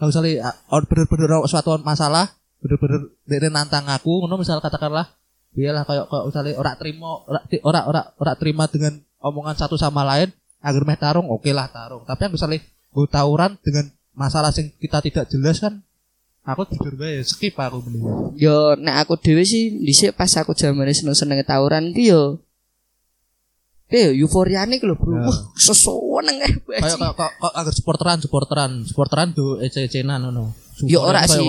aku 0.00 0.08
sale 0.08 0.40
ah, 0.40 0.56
bener-bener 0.88 1.28
suatu 1.44 1.76
masalah, 1.84 2.32
bener-bener 2.64 3.12
dene 3.28 3.52
nantang 3.52 3.84
aku, 3.92 4.24
ngono 4.24 4.40
misal 4.40 4.64
katakanlah 4.64 5.12
iyalah 5.58 5.82
kayak 5.82 6.06
kayak 6.06 6.24
misalnya 6.28 6.52
ora 6.54 6.72
terima 6.78 7.10
ora 7.26 7.40
ti- 7.50 7.62
ora 7.66 7.80
ora 7.88 8.02
ora 8.14 8.32
terima 8.38 8.70
dengan 8.70 9.00
omongan 9.18 9.56
satu 9.58 9.74
sama 9.74 10.04
lain 10.04 10.30
agar 10.62 10.82
meh 10.86 10.98
tarung 10.98 11.26
oke 11.30 11.50
lah 11.50 11.66
tarung 11.66 12.06
tapi 12.06 12.28
yang 12.28 12.32
misalnya 12.34 12.58
gue 12.62 13.06
tawuran 13.10 13.58
dengan 13.62 13.90
masalah 14.14 14.54
yang 14.54 14.70
kita 14.78 14.98
tidak 15.02 15.24
jelas 15.30 15.58
kan 15.58 15.82
aku 16.48 16.64
jujur 16.72 16.94
wae 16.96 17.20
skip 17.20 17.52
aku 17.60 17.84
mending 17.84 18.02
Yo 18.40 18.72
nek 18.80 19.04
aku 19.04 19.20
dhewe 19.20 19.44
sih 19.44 19.68
dhisik 19.84 20.16
pas 20.16 20.32
aku 20.40 20.56
zamane 20.56 20.96
seneng-seneng 20.96 21.44
tawuran 21.44 21.92
ki 21.92 22.08
yo 22.08 22.40
Eh, 23.88 24.12
euforiane 24.20 24.76
ki 24.76 24.84
lho, 24.84 25.00
Bro. 25.00 25.16
Ya. 25.16 25.32
Wah, 25.32 25.38
sesuweneng 25.56 26.36
eh. 26.44 26.52
kayak 26.60 26.92
kayak 26.92 27.08
kayak 27.08 27.32
kayak 27.40 27.52
agar 27.56 27.72
supporteran 27.72 28.16
supporteran 28.20 28.70
supporteran 28.84 29.28
tuh 29.32 29.64
ece-ecenan 29.64 30.28
ngono 30.28 30.52
Yo, 30.84 31.00
ora 31.00 31.24
sih. 31.24 31.40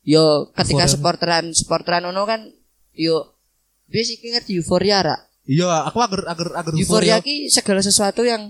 Yo 0.00 0.48
ketika 0.56 0.88
Euforia. 0.88 0.92
supporteran 0.96 1.44
supporteran 1.52 2.02
ono 2.08 2.24
kan 2.24 2.40
yo 2.96 3.36
wis 3.92 4.16
iki 4.16 4.32
ngerti 4.32 4.56
euforia 4.56 5.04
ra. 5.04 5.16
iya 5.44 5.84
aku 5.84 6.00
agar 6.00 6.24
agar 6.24 6.48
agar 6.56 6.72
Euforia 6.72 7.20
euforia 7.20 7.24
ki 7.24 7.52
segala 7.52 7.84
sesuatu 7.84 8.24
yang 8.24 8.48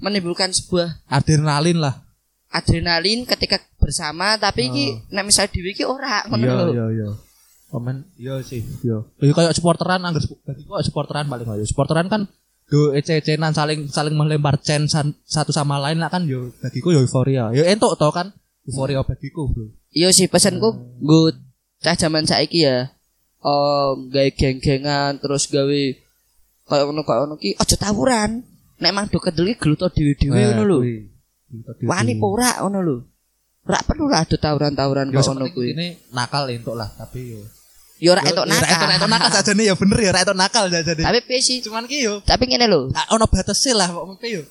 menimbulkan 0.00 0.48
sebuah 0.48 1.04
adrenalin 1.12 1.76
lah 1.76 2.05
adrenalin 2.56 3.28
ketika 3.28 3.60
bersama 3.76 4.40
tapi 4.40 4.72
iki 4.72 4.86
nek 5.12 5.28
misal 5.28 5.46
dhewe 5.52 5.76
ki 5.76 5.84
ora 5.84 6.24
ngono 6.26 6.44
iya 6.44 6.54
lho. 6.56 6.72
iya 6.72 6.86
iya. 6.90 7.08
Komen. 7.66 7.96
Iya 8.16 8.34
sih. 8.40 8.62
Iya. 8.82 9.02
Iya 9.20 9.32
kayak 9.34 9.52
supporteran 9.58 10.00
agar 10.00 10.22
bagi 10.46 10.62
kok 10.64 10.80
supporteran 10.86 11.26
paling 11.26 11.46
ayo 11.50 11.64
supporteran 11.66 12.06
kan 12.06 12.22
do 12.66 12.90
ece-ecenan 12.94 13.54
saling 13.54 13.86
saling 13.86 14.14
melempar 14.14 14.58
cen 14.58 14.90
san- 14.90 15.14
satu 15.22 15.54
sama 15.54 15.78
lain 15.78 16.02
lah 16.02 16.10
kan 16.10 16.26
yo 16.26 16.50
bagiku 16.62 16.90
yo 16.94 17.02
euforia. 17.04 17.50
Yo 17.54 17.62
entuk 17.62 17.94
to 17.98 18.08
kan 18.10 18.32
euforia 18.66 19.02
bagiku 19.02 19.50
bro. 19.50 19.70
Iya 19.90 20.10
sih 20.10 20.26
pesanku 20.26 20.98
nggo 21.02 21.34
cah 21.82 21.94
zaman 21.94 22.26
saiki 22.26 22.66
ya. 22.66 22.90
Oh, 23.46 23.94
gawe 24.10 24.30
geng-gengan 24.34 25.22
terus 25.22 25.46
gawe 25.46 25.80
kayak 26.66 26.84
ngono 26.90 27.06
kayak 27.06 27.20
ngono 27.22 27.34
ki 27.38 27.54
aja 27.54 27.76
tawuran. 27.78 28.42
Nek 28.82 28.90
emang 28.90 29.06
do 29.06 29.22
kedel 29.22 29.54
ki 29.54 29.62
geluto 29.62 29.86
dhewe-dhewe 29.86 30.34
ngono 30.34 30.62
lho. 30.66 30.78
Wani 31.82 32.12
apa 32.16 32.26
ora 32.26 32.50
ngono 32.62 32.78
lho. 32.80 32.96
Ora 33.66 33.78
perlu 33.82 34.06
lah 34.06 34.22
ado 34.22 34.36
tawuran-tawuran 34.36 35.10
yo 35.10 35.18
kok 35.18 35.26
ngono 35.28 35.46
kuwi. 35.50 35.74
ini 35.74 35.86
nakal 36.10 36.46
entuk 36.48 36.74
lah 36.74 36.86
tapi 36.92 37.34
yo 37.34 37.40
Ya 37.96 38.12
ora 38.12 38.20
Yo, 38.22 38.30
entuk 38.30 38.44
yo, 38.44 38.52
nakal. 38.52 38.76
Ra 38.82 38.94
entuk 38.94 39.08
nakal 39.08 39.30
sajane 39.32 39.62
ya 39.64 39.74
bener 39.74 39.98
ya 39.98 40.10
ra 40.12 40.20
entuk 40.20 40.36
nakal 40.36 40.64
sajane. 40.68 41.02
Tapi 41.02 41.18
piye 41.24 41.40
sih? 41.40 41.58
Cuman 41.60 41.84
ki 41.84 41.98
yo 42.04 42.14
Tapi 42.22 42.44
ngene 42.44 42.66
lho. 42.66 42.92
ono 43.10 43.24
batese 43.24 43.72
lah 43.72 43.88
kok 43.88 44.04
mimpi 44.06 44.36
yo. 44.36 44.42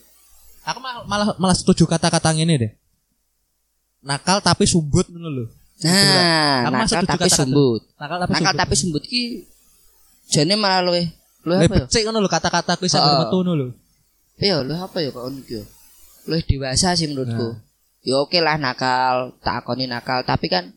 Aku 0.65 0.81
malah 0.81 1.05
malah, 1.05 1.27
malah 1.38 1.53
setuju 1.53 1.85
kata-kata 1.85 2.33
ngene 2.33 2.53
deh. 2.57 2.71
Nakal 4.01 4.38
tapi 4.39 4.65
sumbut 4.65 5.05
ngono 5.07 5.29
lho. 5.31 5.45
Nah, 5.81 6.65
Aku 6.65 6.74
masuk 6.74 6.95
nakal 6.97 7.09
tapi 7.15 7.29
sumbut. 7.29 7.81
Nakal 7.95 8.17
tapi 8.21 8.31
Nakal 8.31 8.43
sumbut. 8.45 8.62
tapi 8.62 8.74
sumbut 8.75 9.03
ki 9.05 9.24
jane 10.25 10.53
malah 10.55 10.81
luwe 10.81 11.03
luwe 11.45 11.55
apa 11.62 11.65
ya? 11.69 11.85
becik 11.85 12.01
ngono 12.03 12.17
lho 12.19 12.29
kata-kata 12.29 12.74
kuwi 12.75 12.89
sak 12.89 12.97
Heeh. 13.00 13.17
metu 13.21 13.38
ngono 13.39 13.51
lho. 13.53 13.67
Iya, 14.35 14.65
luwe 14.65 14.75
apa 14.75 14.97
ya 15.00 15.09
kok 15.09 15.21
ngono 15.21 15.39
Luwe 16.25 16.41
dewasa 16.41 16.98
sih 16.98 17.10
menurutku. 17.10 17.53
Nah. 17.53 17.63
Ya 18.05 18.22
oke 18.22 18.38
lah 18.38 18.62
nakal, 18.62 19.34
tak 19.41 19.65
akoni 19.65 19.89
nakal, 19.89 20.22
tapi 20.22 20.46
kan 20.46 20.74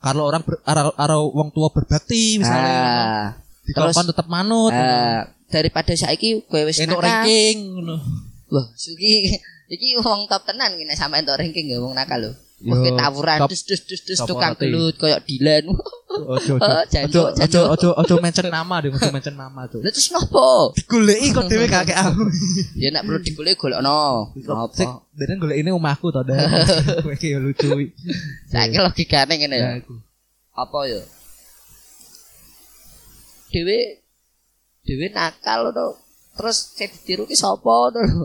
Kalau 0.00 0.32
orang 0.32 0.40
ber, 0.40 0.56
ara, 0.64 0.88
ara 0.96 1.20
wong 1.20 1.52
tua 1.52 1.68
berbakti 1.68 2.40
misalnya 2.40 2.72
ah, 2.72 3.24
dikongkon 3.68 4.08
tetep 4.08 4.26
manut. 4.32 4.72
ah, 4.72 5.28
daripada 5.52 5.92
saiki 5.92 6.40
kowe 6.48 6.62
wis 6.64 6.80
nakal. 6.80 7.04
ranking 7.04 7.68
ngono. 7.68 8.00
Wah, 8.48 8.66
suki 8.80 9.28
iki 9.74 10.00
wong 10.00 10.24
top 10.24 10.48
tenan 10.48 10.72
nek 10.72 10.96
sampe 10.96 11.20
entuk 11.20 11.36
ranking 11.36 11.68
ya 11.68 11.82
wong 11.84 11.92
nakal 11.92 12.16
lho. 12.16 12.32
Wah, 12.60 12.92
tawuran 12.92 13.48
dus 13.48 13.64
dus 13.64 13.80
dus 13.88 14.04
dus 14.04 14.20
tukang 14.20 14.52
gelut 14.60 14.92
koyo 15.00 15.16
Dilan. 15.24 15.64
Ojo 16.12 16.60
ojo. 16.60 17.20
Ojo 17.40 17.60
ojo 17.72 17.88
ojo 17.96 18.14
mention 18.20 18.52
nama 18.52 18.84
deh, 18.84 18.92
ojo 18.92 19.08
mention 19.08 19.32
nama 19.32 19.64
tuh. 19.64 19.80
Lah 19.80 19.88
terus 19.88 20.12
nopo? 20.12 20.76
Digoleki 20.76 21.32
kok 21.32 21.48
dhewe 21.48 21.64
kakek 21.64 21.96
aku. 21.96 22.28
Ya 22.76 22.92
nek 22.92 23.08
perlu 23.08 23.24
digolek 23.24 23.56
golekno. 23.56 24.36
Nopo? 24.36 25.08
dene 25.16 25.40
golek 25.40 25.56
ini 25.56 25.72
omahku 25.72 26.12
to, 26.12 26.20
Dek. 26.20 26.36
Kowe 27.04 27.14
iki 27.16 27.32
yo 27.32 27.40
lucu. 27.40 27.72
Saiki 28.52 28.76
logikane 28.76 29.34
ngene 29.40 29.56
ya. 29.56 29.68
Ya. 29.80 29.96
Apa 30.52 30.78
ya? 30.84 31.00
Dewe 33.48 34.04
Dewe 34.84 35.06
nakal 35.16 35.72
to. 35.72 35.96
Terus 36.36 36.56
sing 36.76 36.92
ditiru 36.92 37.24
ki 37.24 37.36
sapa 37.40 37.88
to 37.94 38.04
lho. 38.04 38.24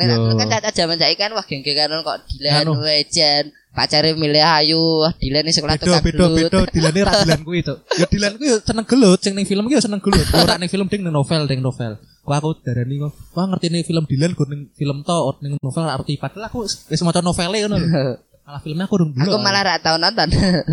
Nek 0.00 0.16
Yo. 0.16 0.32
kan 0.40 0.48
caca 0.48 0.70
jaman 0.72 0.96
saiki 0.96 1.20
kan 1.20 1.30
wah 1.36 1.44
geng-gengan 1.44 1.92
kok 2.00 2.24
Dilan 2.32 2.64
Anu. 2.64 2.72
wejen, 2.80 3.52
pacare 3.70 4.16
milih 4.16 4.40
ayu, 4.40 4.80
wah 5.04 5.12
Dilan 5.20 5.44
di 5.44 5.52
sekolah 5.52 5.76
Beda 5.76 5.84
tukang 5.84 6.04
beda 6.08 6.16
gelut. 6.16 6.48
beda 6.48 6.58
dilane 6.72 7.00
ra 7.04 7.12
dilan 7.20 7.40
kuwi 7.44 7.60
to. 7.60 7.74
Ya 8.00 8.06
dilan 8.08 8.32
kuwi 8.34 8.48
seneng 8.64 8.86
gelut, 8.88 9.18
sing 9.20 9.32
ning 9.36 9.44
film 9.44 9.68
ki 9.68 9.76
yo 9.76 9.82
seneng 9.84 10.00
gelut. 10.00 10.24
Ora 10.32 10.56
ning 10.56 10.72
film 10.72 10.88
ding 10.88 11.04
ning 11.04 11.12
novel 11.12 11.44
ding 11.44 11.60
novel. 11.60 12.00
Kok 12.24 12.32
aku 12.32 12.50
darani 12.64 12.96
kok, 12.96 13.12
wah 13.36 13.44
ngerti 13.44 13.66
nih 13.68 13.82
film 13.84 14.04
Dilan 14.08 14.32
go 14.32 14.48
ning 14.48 14.72
film 14.72 15.04
to, 15.04 15.16
ning 15.44 15.60
novel 15.60 15.82
ra 15.84 15.92
arti. 15.94 16.16
Padahal 16.16 16.48
aku 16.48 16.64
wis 16.64 17.00
maca 17.04 17.20
novele 17.20 17.68
ngono 17.68 17.76
lho. 17.76 17.88
Malah 18.50 18.66
filmnya 18.66 18.90
aku 18.90 18.98
urung 18.98 19.14
Aku 19.14 19.38
malah 19.38 19.62
ra 19.62 19.74
tau 19.78 19.94
nonton. 19.94 20.26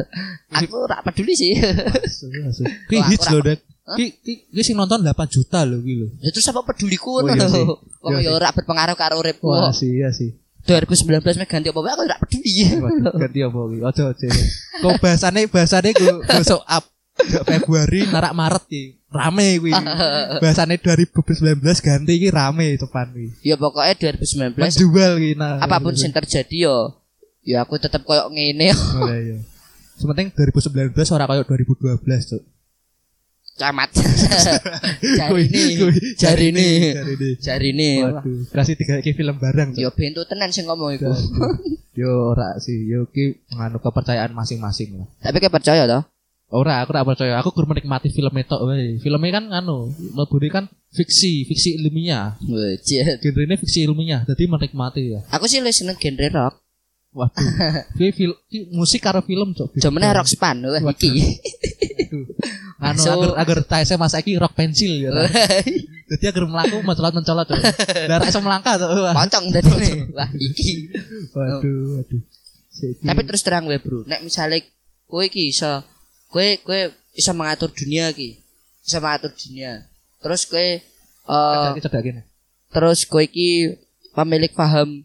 aku 0.58 0.78
ra 0.90 0.98
peduli 1.06 1.38
sih. 1.38 1.54
Aku 1.54 2.96
hits 3.06 3.30
lho, 3.30 3.40
Dek. 3.46 3.60
Ki 3.96 4.12
ki 4.20 4.34
ki 4.52 4.62
sing 4.62 4.76
nonton 4.76 5.00
8 5.00 5.16
juta 5.30 5.64
lho 5.64 5.80
ki 5.80 5.94
lho. 5.96 6.08
Ya 6.20 6.30
terus 6.30 6.44
apa 6.46 6.60
peduliku 6.62 7.10
Oh, 7.14 7.24
ngono 7.24 7.40
iya 7.40 7.48
sih. 7.48 7.64
lho. 7.64 7.76
Wong 8.04 8.20
Iya 8.20 8.28
ya 8.28 8.32
ora 8.34 8.52
berpengaruh 8.52 8.96
karo 8.96 9.16
uripku. 9.18 9.48
Wah, 9.48 9.72
sih 9.72 9.88
iya 9.94 10.12
sih. 10.12 10.36
2019 10.68 11.24
mek 11.40 11.48
ganti 11.48 11.72
apa 11.72 11.80
wae 11.80 11.92
aku 11.92 12.04
ora 12.04 12.18
peduli. 12.20 12.52
Ganti 13.16 13.40
apa 13.40 13.60
ki? 13.64 13.78
Ojo 13.80 14.04
ojo. 14.12 14.28
Kok 14.78 14.94
bahasane 15.00 15.42
bahasane 15.48 15.90
go 15.92 16.20
besok 16.22 16.60
up 16.62 16.84
Februari 17.42 18.04
narak 18.06 18.34
Maret 18.34 18.64
ki. 18.66 18.84
Rame 19.08 19.56
kuwi. 19.58 19.72
Bahasane 20.44 20.76
2019 20.76 21.64
ganti 21.80 22.14
ki 22.20 22.28
rame 22.28 22.76
depan 22.76 23.08
kuwi. 23.10 23.32
ya 23.40 23.56
pokoknya 23.56 23.96
2019 23.96 24.60
Menjual 24.60 25.12
ki 25.16 25.32
nah. 25.34 25.58
apa 25.58 25.80
pun 25.80 25.96
sing 25.96 26.12
terjadi 26.12 26.68
yo 26.68 27.00
ya 27.42 27.64
aku 27.64 27.80
tetap 27.80 28.04
koyok 28.04 28.28
ngene 28.30 28.76
Oh, 29.00 29.08
iya. 29.08 29.40
Sementing 29.96 30.30
2019 30.30 30.92
ora 31.10 31.26
kayak 31.26 31.48
2012, 31.48 32.04
Cuk. 32.04 32.44
Camat 33.58 33.90
jari 35.18 35.50
ini 35.50 35.64
jari 36.16 36.46
ini 36.54 36.68
Jari 37.42 37.68
ini. 37.74 37.90
ini 38.06 38.48
kasih 38.54 38.78
tiga 38.78 39.02
iki 39.02 39.18
film 39.18 39.42
bareng. 39.42 39.74
Yo 39.74 39.90
bentuk 39.92 40.30
tenan 40.30 40.54
sing 40.54 40.70
ngomong 40.70 40.94
iku 40.94 41.10
Yo 41.98 42.38
ora 42.38 42.54
sih, 42.62 42.86
yo 42.86 43.10
ki 43.10 43.42
nganu 43.50 43.82
kepercayaan 43.82 44.30
masing-masing 44.30 45.02
lah. 45.02 45.08
tapi 45.18 45.42
kayak 45.42 45.58
percaya 45.58 45.90
toh 45.90 46.06
Ora, 46.48 46.80
aku 46.80 46.96
ora 46.96 47.04
percaya. 47.04 47.36
Aku 47.44 47.52
kurang 47.52 47.76
menikmati 47.76 48.08
film 48.08 48.32
itu. 48.32 48.56
Filmnya 49.04 49.36
kan 49.36 49.52
anu, 49.52 49.92
lebih 50.16 50.48
kan 50.48 50.72
fiksi, 50.96 51.44
fiksi 51.44 51.76
ilmiah. 51.76 52.40
Wajit. 52.40 53.20
Genrenya 53.20 53.60
fiksi 53.60 53.84
ilmiah, 53.84 54.24
jadi 54.24 54.48
menikmati 54.48 55.12
ya. 55.12 55.28
aku 55.28 55.44
sih 55.44 55.60
lu 55.60 55.68
seneng 55.76 56.00
genre 56.00 56.32
rock 56.32 56.56
Waduh. 57.12 57.44
Ki 58.00 58.16
fil 58.16 58.32
ki 58.48 58.72
musik 58.72 59.04
karo 59.04 59.20
film 59.28 59.52
cok. 59.52 59.76
Jamannya 59.76 60.16
rock 60.16 60.30
span 60.32 60.64
wah 60.64 60.80
iki 60.96 61.10
Anu 62.88 63.34
agar 63.36 63.58
agar 63.64 63.84
saya 63.86 63.98
masa 64.00 64.22
iki 64.22 64.38
rock 64.38 64.54
pensil 64.54 65.08
ya. 65.08 65.12
Jadi 66.08 66.24
agar 66.30 66.44
melaku 66.48 66.80
mencolot-mencolot. 66.86 67.48
Darah 68.10 68.28
iso 68.28 68.40
melangkah 68.40 68.80
pocong 69.12 69.46
tadi 69.52 69.70
nih 69.76 69.94
wah 70.18 70.30
iki. 70.34 70.92
Waduh, 71.36 72.00
waduh. 72.00 72.22
Tapi 72.78 73.22
terus 73.26 73.42
terang 73.42 73.66
gue 73.66 73.82
bro. 73.82 74.06
Nek 74.06 74.22
misalnya 74.22 74.62
kowe 75.10 75.26
iki 75.26 75.52
iso 75.52 75.82
kowe 76.30 76.48
kowe 76.62 76.80
iso 77.12 77.32
mengatur 77.34 77.74
dunia 77.74 78.14
ki 78.14 78.38
iso 78.86 78.98
mengatur 79.02 79.34
dunia. 79.34 79.84
Terus 80.22 80.46
kowe 80.46 80.62
eh 80.62 80.82
Cedak- 81.28 81.84
cedak 81.84 82.02
gini. 82.06 82.22
terus 82.68 83.04
kowe 83.04 83.24
iki 83.24 83.76
pemilik 84.14 84.54
paham. 84.54 85.04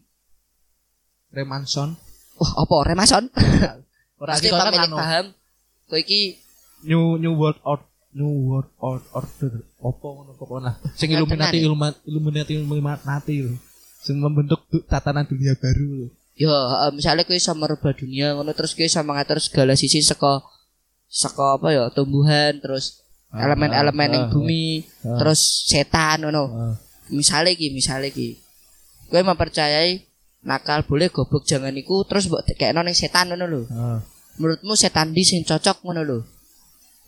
Remanson. 1.33 1.97
wah 2.37 2.51
apa? 2.65 2.75
Remason 2.93 3.23
Ora 4.21 4.37
iki 4.37 4.49
kan 4.53 4.69
pemilik 4.69 4.89
anu, 4.89 4.97
paham. 5.01 5.25
Kowe 5.89 5.99
iki 5.99 6.37
New 6.83 7.17
New 7.17 7.33
World 7.33 7.59
Order 7.63 7.87
New 8.13 8.29
World 8.45 8.69
Or- 8.77 9.09
Order 9.11 9.65
apa 9.81 10.05
ngono 10.05 10.31
pokoknya 10.37 10.69
lah. 10.69 10.75
Sing 10.93 11.09
Kan 11.09 11.17
Illuminati 11.17 11.57
Illuminati 12.05 12.51
Illuminati 12.53 13.35
lho. 13.41 13.53
Sing 14.03 14.21
membentuk 14.21 14.61
tatanan 14.85 15.25
dunia 15.25 15.57
baru 15.57 16.05
lho. 16.05 16.07
ya 16.33 16.49
misalnya 16.89 17.29
kowe 17.29 17.37
iso 17.37 17.53
merubah 17.53 17.93
dunia 17.93 18.33
ngono 18.33 18.57
terus 18.57 18.73
kowe 18.73 18.81
iso 18.81 18.97
mengatur 19.05 19.37
segala 19.37 19.77
sisi 19.77 20.01
saka 20.01 20.41
saka 21.05 21.61
apa 21.61 21.69
ya 21.69 21.83
tumbuhan 21.93 22.57
terus 22.57 23.05
Ah, 23.29 23.49
elemen-elemen 23.49 24.09
yang 24.13 24.25
ah, 24.25 24.31
bumi 24.33 24.81
ah. 25.05 25.17
terus 25.17 25.65
setan 25.65 26.21
ngono 26.21 26.73
misalnya 27.09 27.53
ki 27.53 27.73
misalnya 27.73 28.09
ki 28.09 28.37
kowe 29.09 29.21
mempercayai 29.21 30.05
nakal 30.41 30.81
boleh 30.85 31.09
goblok 31.09 31.45
jangan 31.45 31.73
iku 31.73 32.01
terus 32.05 32.25
mbok 32.25 32.45
kekno 32.53 32.81
ning 32.81 32.93
setan 32.93 33.29
ngono 33.29 33.45
lho 33.45 33.61
menurutmu 34.37 34.73
setan 34.73 35.13
di 35.13 35.21
sing 35.21 35.45
cocok 35.45 35.81
ngono 35.81 36.01
lho 36.01 36.17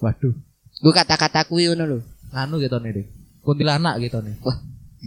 Waduh, 0.06 0.38
gue 0.86 0.94
kata-kata 0.94 1.50
kuwi 1.50 1.65
ngono 1.74 1.84
lho 1.89 2.00
anu 2.30 2.62
gitu 2.62 2.78
nih, 2.78 2.94
Dik. 2.94 3.08
Kuntilanak 3.41 3.98
gitu 3.98 4.22
nih. 4.22 4.38
wah 4.46 4.54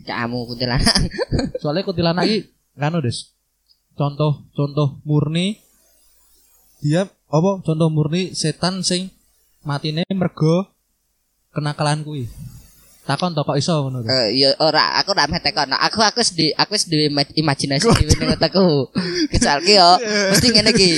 kamu 0.03 0.39
kuntilanak 0.51 0.95
Soalnya 1.63 1.87
kuntilanak 1.87 2.27
iki 2.27 2.51
anu, 2.75 2.99
Des. 2.99 3.31
Contoh 3.95 4.51
contoh 4.59 4.99
murni 5.07 5.63
dia 6.83 7.07
apa 7.07 7.51
contoh 7.63 7.87
murni 7.95 8.35
setan 8.35 8.83
sing 8.83 9.15
matine 9.63 10.03
mergo 10.11 10.67
kenakalan 11.55 12.03
kuwi. 12.03 12.27
Takon 13.09 13.33
to 13.33 13.41
kok 13.41 13.57
iso 13.57 13.89
ngono. 13.89 14.05
Eh, 14.05 14.37
ya 14.37 14.53
ora 14.61 15.01
aku 15.01 15.17
ora 15.17 15.25
meh 15.25 15.41
tekono. 15.41 15.73
Aku 15.81 16.05
aku 16.05 16.21
wis 16.21 16.37
di 16.37 16.53
aku 16.53 16.77
wis 16.77 16.85
duwe 16.85 17.09
ima- 17.09 17.25
imajinasi 17.41 17.89
dhewe 17.89 18.13
ning 18.21 18.37
otakku. 18.37 18.93
Ki 19.33 19.73
yo 19.73 19.97
mesti 20.29 20.53
ngene 20.53 20.77
iki. 20.77 20.91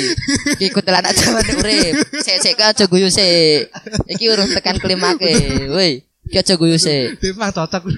Iki 0.59 0.75
kuntilanak 0.75 1.15
jaman 1.15 1.47
urip. 1.63 1.95
Sik 2.19 2.43
sik 2.43 2.55
ki 2.59 2.65
aja 2.67 2.85
guyu 2.91 3.07
sik. 3.07 3.71
Iki 4.11 4.27
urung 4.27 4.51
tekan 4.51 4.83
klimake. 4.83 5.71
Woi, 5.71 6.03
iki 6.27 6.37
aja 6.43 6.59
guyu 6.59 6.75
sik. 6.83 7.15
Memang 7.23 7.55
cocok. 7.55 7.87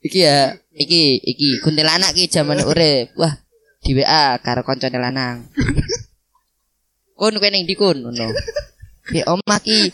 Iki 0.00 0.16
ya, 0.24 0.56
iki 0.72 1.20
iki 1.20 1.48
kuntilanak 1.62 2.16
ki 2.16 2.26
jaman 2.26 2.64
urip. 2.66 3.12
Wah, 3.20 3.36
di 3.84 3.92
WA 3.94 4.34
karo 4.42 4.64
kancane 4.66 4.96
lanang. 4.98 5.46
Kun 7.14 7.36
kowe 7.38 7.48
ning 7.52 7.68
ndi 7.68 7.76
kun 7.78 8.02
ngono. 8.02 8.32
Ki 9.12 9.20
omah 9.28 9.60
ki 9.62 9.92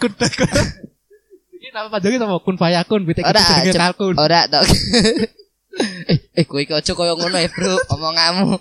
Kun 1.76 1.84
nama 1.84 1.92
panjangnya 1.92 2.24
sama 2.24 2.40
kun 2.40 2.56
fayakun, 2.56 3.04
bitek 3.04 3.28
Ora, 3.28 3.36
itu 3.36 3.52
jenenge 3.52 3.72
kalkun. 3.76 4.14
Ora 4.16 4.48
tok. 4.48 4.64
eh, 6.08 6.18
eh 6.40 6.44
kowe 6.48 6.56
iki 6.64 6.72
aja 6.72 6.96
kaya 6.96 7.12
ngono 7.12 7.36
ya, 7.36 7.52
Bro. 7.52 7.76
Omonganmu. 7.92 8.56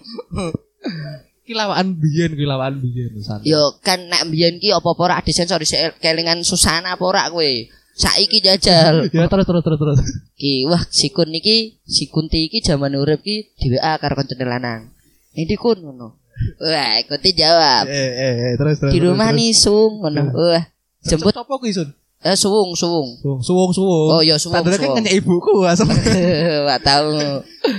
Iki 1.47 1.55
lawakan 1.55 1.95
biyen, 1.95 2.35
iki 2.35 2.43
lawakan 2.43 2.83
biyen. 2.83 3.15
santai. 3.23 3.47
Yo 3.47 3.79
kan 3.79 4.03
nek 4.11 4.27
mbiyen 4.27 4.59
ki 4.59 4.75
apa-apa 4.75 5.23
sensor 5.31 5.63
di 5.63 5.67
kelingan 6.03 6.43
susana 6.43 6.99
apa 6.99 7.31
kowe. 7.31 7.51
Saiki 7.95 8.43
jajal. 8.43 9.07
Ya 9.15 9.31
terus 9.31 9.47
terus 9.47 9.63
terus 9.63 9.79
terus. 9.79 9.99
Ki 10.35 10.67
wah 10.67 10.83
sikun 10.91 11.31
niki 11.31 11.79
si 11.87 12.11
Kunti 12.11 12.51
iki 12.51 12.59
jaman 12.59 12.99
urip 12.99 13.23
ki 13.23 13.55
di 13.55 13.79
WA 13.79 13.95
karo 13.95 14.19
kancane 14.19 14.43
lanang. 14.43 14.91
Ini 15.39 15.55
kun 15.55 15.79
ngono. 15.79 16.19
Wah, 16.59 16.99
Kunti 17.07 17.31
jawab. 17.31 17.87
Eh 17.87 17.95
eh 17.95 18.33
eh 18.51 18.53
terus 18.59 18.75
terus. 18.75 18.91
Di 18.91 18.99
rumah 18.99 19.31
nih 19.31 19.55
sung 19.55 20.03
ngono. 20.03 20.35
Wah, 20.35 20.67
jemput 20.99 21.31
apa 21.31 21.55
kuwi, 21.55 21.71
Sun? 21.71 21.95
Eh 22.25 22.33
suwung 22.33 22.73
suwung. 22.73 23.21
Suwung 23.21 23.41
suwung. 23.45 23.69
suwung. 23.69 24.09
Oh, 24.17 24.21
ya, 24.25 24.41
suwung, 24.41 24.65
Tandanya 24.65 24.81
kan 24.81 24.89
suwung. 24.89 24.97
nanya 24.97 25.11
ibuku 25.13 25.53
asem. 25.61 25.85
Wah 26.67 26.79
tahu. 26.81 27.09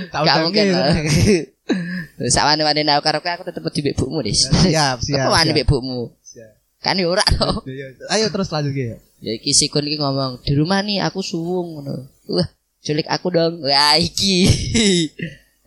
Tahu 0.07 0.23
Gak 0.23 0.35
tahu 0.39 0.43
mungkin. 0.47 0.65
Sawane 2.31 2.63
wani 2.63 2.87
aku 2.87 3.03
karo 3.03 3.19
aku 3.19 3.43
tetep 3.43 3.59
di 3.75 3.81
mbekmu, 3.83 4.23
Dis. 4.23 4.47
Siap 4.47 4.97
siap. 5.05 5.27
Apa 5.27 5.43
wani? 5.43 5.51
Siap. 5.51 6.51
Kan 6.79 6.95
ora 7.03 7.27
to. 7.27 7.67
Ya, 7.67 7.91
ya. 7.91 8.05
Ayo 8.07 8.31
terus 8.31 8.47
lanjut 8.47 8.71
ya. 8.71 8.95
Ya 9.19 9.31
iki 9.35 9.51
sikun 9.51 9.83
iki 9.83 9.99
ngomong, 9.99 10.39
"Di 10.45 10.55
rumah 10.55 10.79
nih 10.79 11.03
aku 11.03 11.19
suwung 11.19 11.81
ngono." 11.81 12.07
Wah, 12.31 12.47
culik 12.85 13.09
aku 13.11 13.33
dong. 13.33 13.65
Wah, 13.67 13.99
iki. 13.99 14.47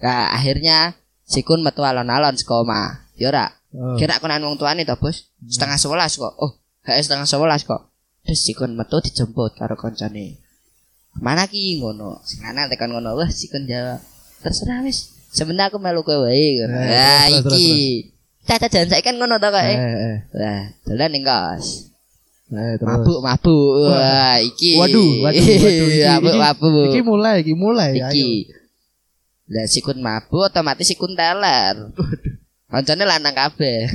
Nah, 0.00 0.32
akhirnya 0.32 0.96
sikun 1.28 1.60
metu 1.60 1.84
alon-alon 1.84 2.38
saka 2.40 2.64
omah. 2.64 3.10
Ya 3.20 3.28
ora. 3.28 3.46
Oh. 3.76 4.00
Kira 4.00 4.16
aku 4.16 4.24
nang 4.24 4.40
wong 4.40 4.56
tuane 4.56 4.88
to, 4.88 4.96
Bos. 4.96 5.28
Setengah 5.44 5.76
sebelas 5.76 6.16
kok. 6.16 6.34
Oh, 6.40 6.56
gak 6.86 7.04
setengah 7.04 7.28
sebelas 7.28 7.62
kok. 7.68 7.89
Terus 8.30 8.46
sikun 8.46 8.78
metu 8.78 9.02
dijemput 9.02 9.58
karo 9.58 9.74
koncone. 9.74 10.38
Mana 11.18 11.50
ki 11.50 11.82
ngono? 11.82 12.22
Sing 12.22 12.46
lanang 12.46 12.70
tekan 12.70 12.94
ngono. 12.94 13.18
Wah, 13.18 13.26
sikun 13.26 13.66
jawab. 13.66 13.98
Terserah 14.38 14.86
wis. 14.86 15.18
Sebenarnya 15.34 15.74
aku 15.74 15.82
melu 15.82 16.06
kowe 16.06 16.30
wae 16.30 16.62
ngono. 16.62 16.78
Nah, 16.78 17.26
iki. 17.26 18.06
Caca 18.46 18.70
jan 18.70 18.86
saiki 18.86 19.02
kan 19.02 19.18
ngono 19.18 19.42
to. 19.42 19.50
Eh 19.50 19.74
eh. 20.30 20.62
dolan 20.86 21.10
ning 21.10 21.26
kos. 21.26 21.90
Eh 22.54 22.78
terus. 22.78 22.86
Mabuk, 22.86 23.18
mabuk. 23.18 23.90
Wah, 23.90 24.38
iki. 24.38 24.78
Waduh, 24.78 25.26
waduh, 25.26 25.42
waduh. 25.42 25.90
Iki, 25.90 26.06
mabuk, 26.14 26.30
iki- 26.30 26.38
mabuk. 26.38 26.86
Iki 26.86 27.00
mulai, 27.02 27.36
iki 27.42 27.54
mulai. 27.58 27.92
Iki. 27.98 28.30
Lah 29.50 29.66
sikun 29.66 29.98
mabuk 29.98 30.46
otomatis 30.46 30.86
sikun 30.86 31.18
teler. 31.18 31.90
Kancane 32.70 33.02
lanang 33.02 33.34
kabeh. 33.34 33.90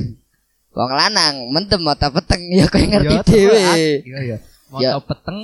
Wong 0.76 0.92
lanang 0.92 1.34
mendem 1.56 1.80
mata 1.80 2.12
peteng 2.12 2.52
ya 2.52 2.68
kowe 2.68 2.84
ngerti 2.84 3.14
Ya, 3.16 3.22
dhewe. 3.24 3.60
Iya 4.04 4.18
iya. 4.20 4.36
Mau 4.68 4.80
Ya. 4.84 5.00
peteng 5.00 5.40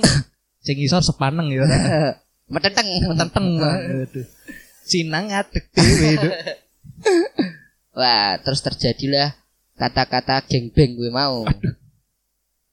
sing 0.61 0.77
isor 0.77 1.01
sepaneng 1.01 1.49
ya. 1.49 1.65
Metenteng, 2.53 2.85
Tenteng. 3.17 3.47
Aduh. 3.65 4.25
Sinang 4.85 5.33
ngadeg 5.33 5.65
dhewe. 5.73 6.09
Duk. 6.21 6.33
Wah, 7.97 8.37
terus 8.45 8.61
terjadilah 8.61 9.33
kata-kata 9.73 10.45
gengbeng 10.45 10.93
gue 11.01 11.09
mau. 11.09 11.49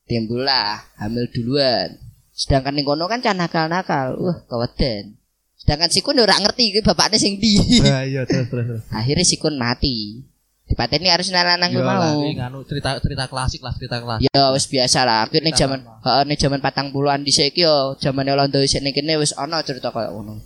Timbullah 0.05 0.85
hamil 1.01 1.33
duluan. 1.33 1.97
Sedangkan 2.37 2.77
ning 2.77 2.85
kono 2.85 3.09
kan 3.09 3.25
cah 3.25 3.33
nakal-nakal. 3.33 4.21
Wah, 4.21 4.37
keweden. 4.45 5.17
Sedangkan 5.57 5.89
sikun 5.89 6.21
ora 6.21 6.37
ngerti 6.37 6.77
iki 6.77 6.81
bapakne 6.85 7.17
sing 7.17 7.41
ndi. 7.41 7.57
Nah, 7.85 8.05
iya 8.05 8.29
terus 8.29 8.53
terus. 8.53 8.65
terus. 8.69 8.83
Akhirnya 8.93 9.25
sikun 9.25 9.57
mati. 9.57 10.29
Dipateni 10.71 11.11
harus 11.11 11.27
lanang 11.35 11.67
gue 11.67 11.83
Ya 11.83 11.85
lah, 11.85 12.15
mau. 12.15 12.23
ini 12.23 12.39
nganu 12.39 12.63
cerita 12.63 12.95
cerita 13.03 13.27
klasik 13.27 13.59
lah, 13.59 13.75
cerita 13.75 13.99
klasik. 13.99 14.31
Ya 14.31 14.55
wis 14.55 14.71
biasa 14.71 15.03
lah. 15.03 15.27
Aku 15.27 15.35
jaman 15.35 15.83
normal. 15.83 15.99
heeh 16.07 16.23
ning 16.31 16.39
jaman 16.39 16.61
patang 16.63 16.95
puluhan 16.95 17.27
dhisik 17.27 17.51
iki 17.51 17.67
yo 17.67 17.99
jamane 17.99 18.31
Londo 18.31 18.63
isih 18.63 18.79
ning 18.79 18.95
kene 18.95 19.19
wis 19.19 19.35
ana 19.35 19.59
cerita 19.67 19.91
kaya 19.91 20.15
ngono. 20.15 20.39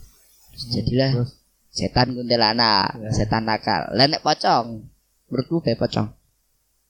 Jadilah 0.73 1.13
Terus 1.13 1.31
setan 1.69 2.17
kuntilanak, 2.17 2.97
Ya. 3.05 3.11
setan 3.13 3.45
nakal. 3.45 3.93
Lah 3.93 4.07
nek 4.09 4.25
pocong, 4.25 4.81
menurutku 5.29 5.61
be 5.61 5.77
pocong. 5.77 6.09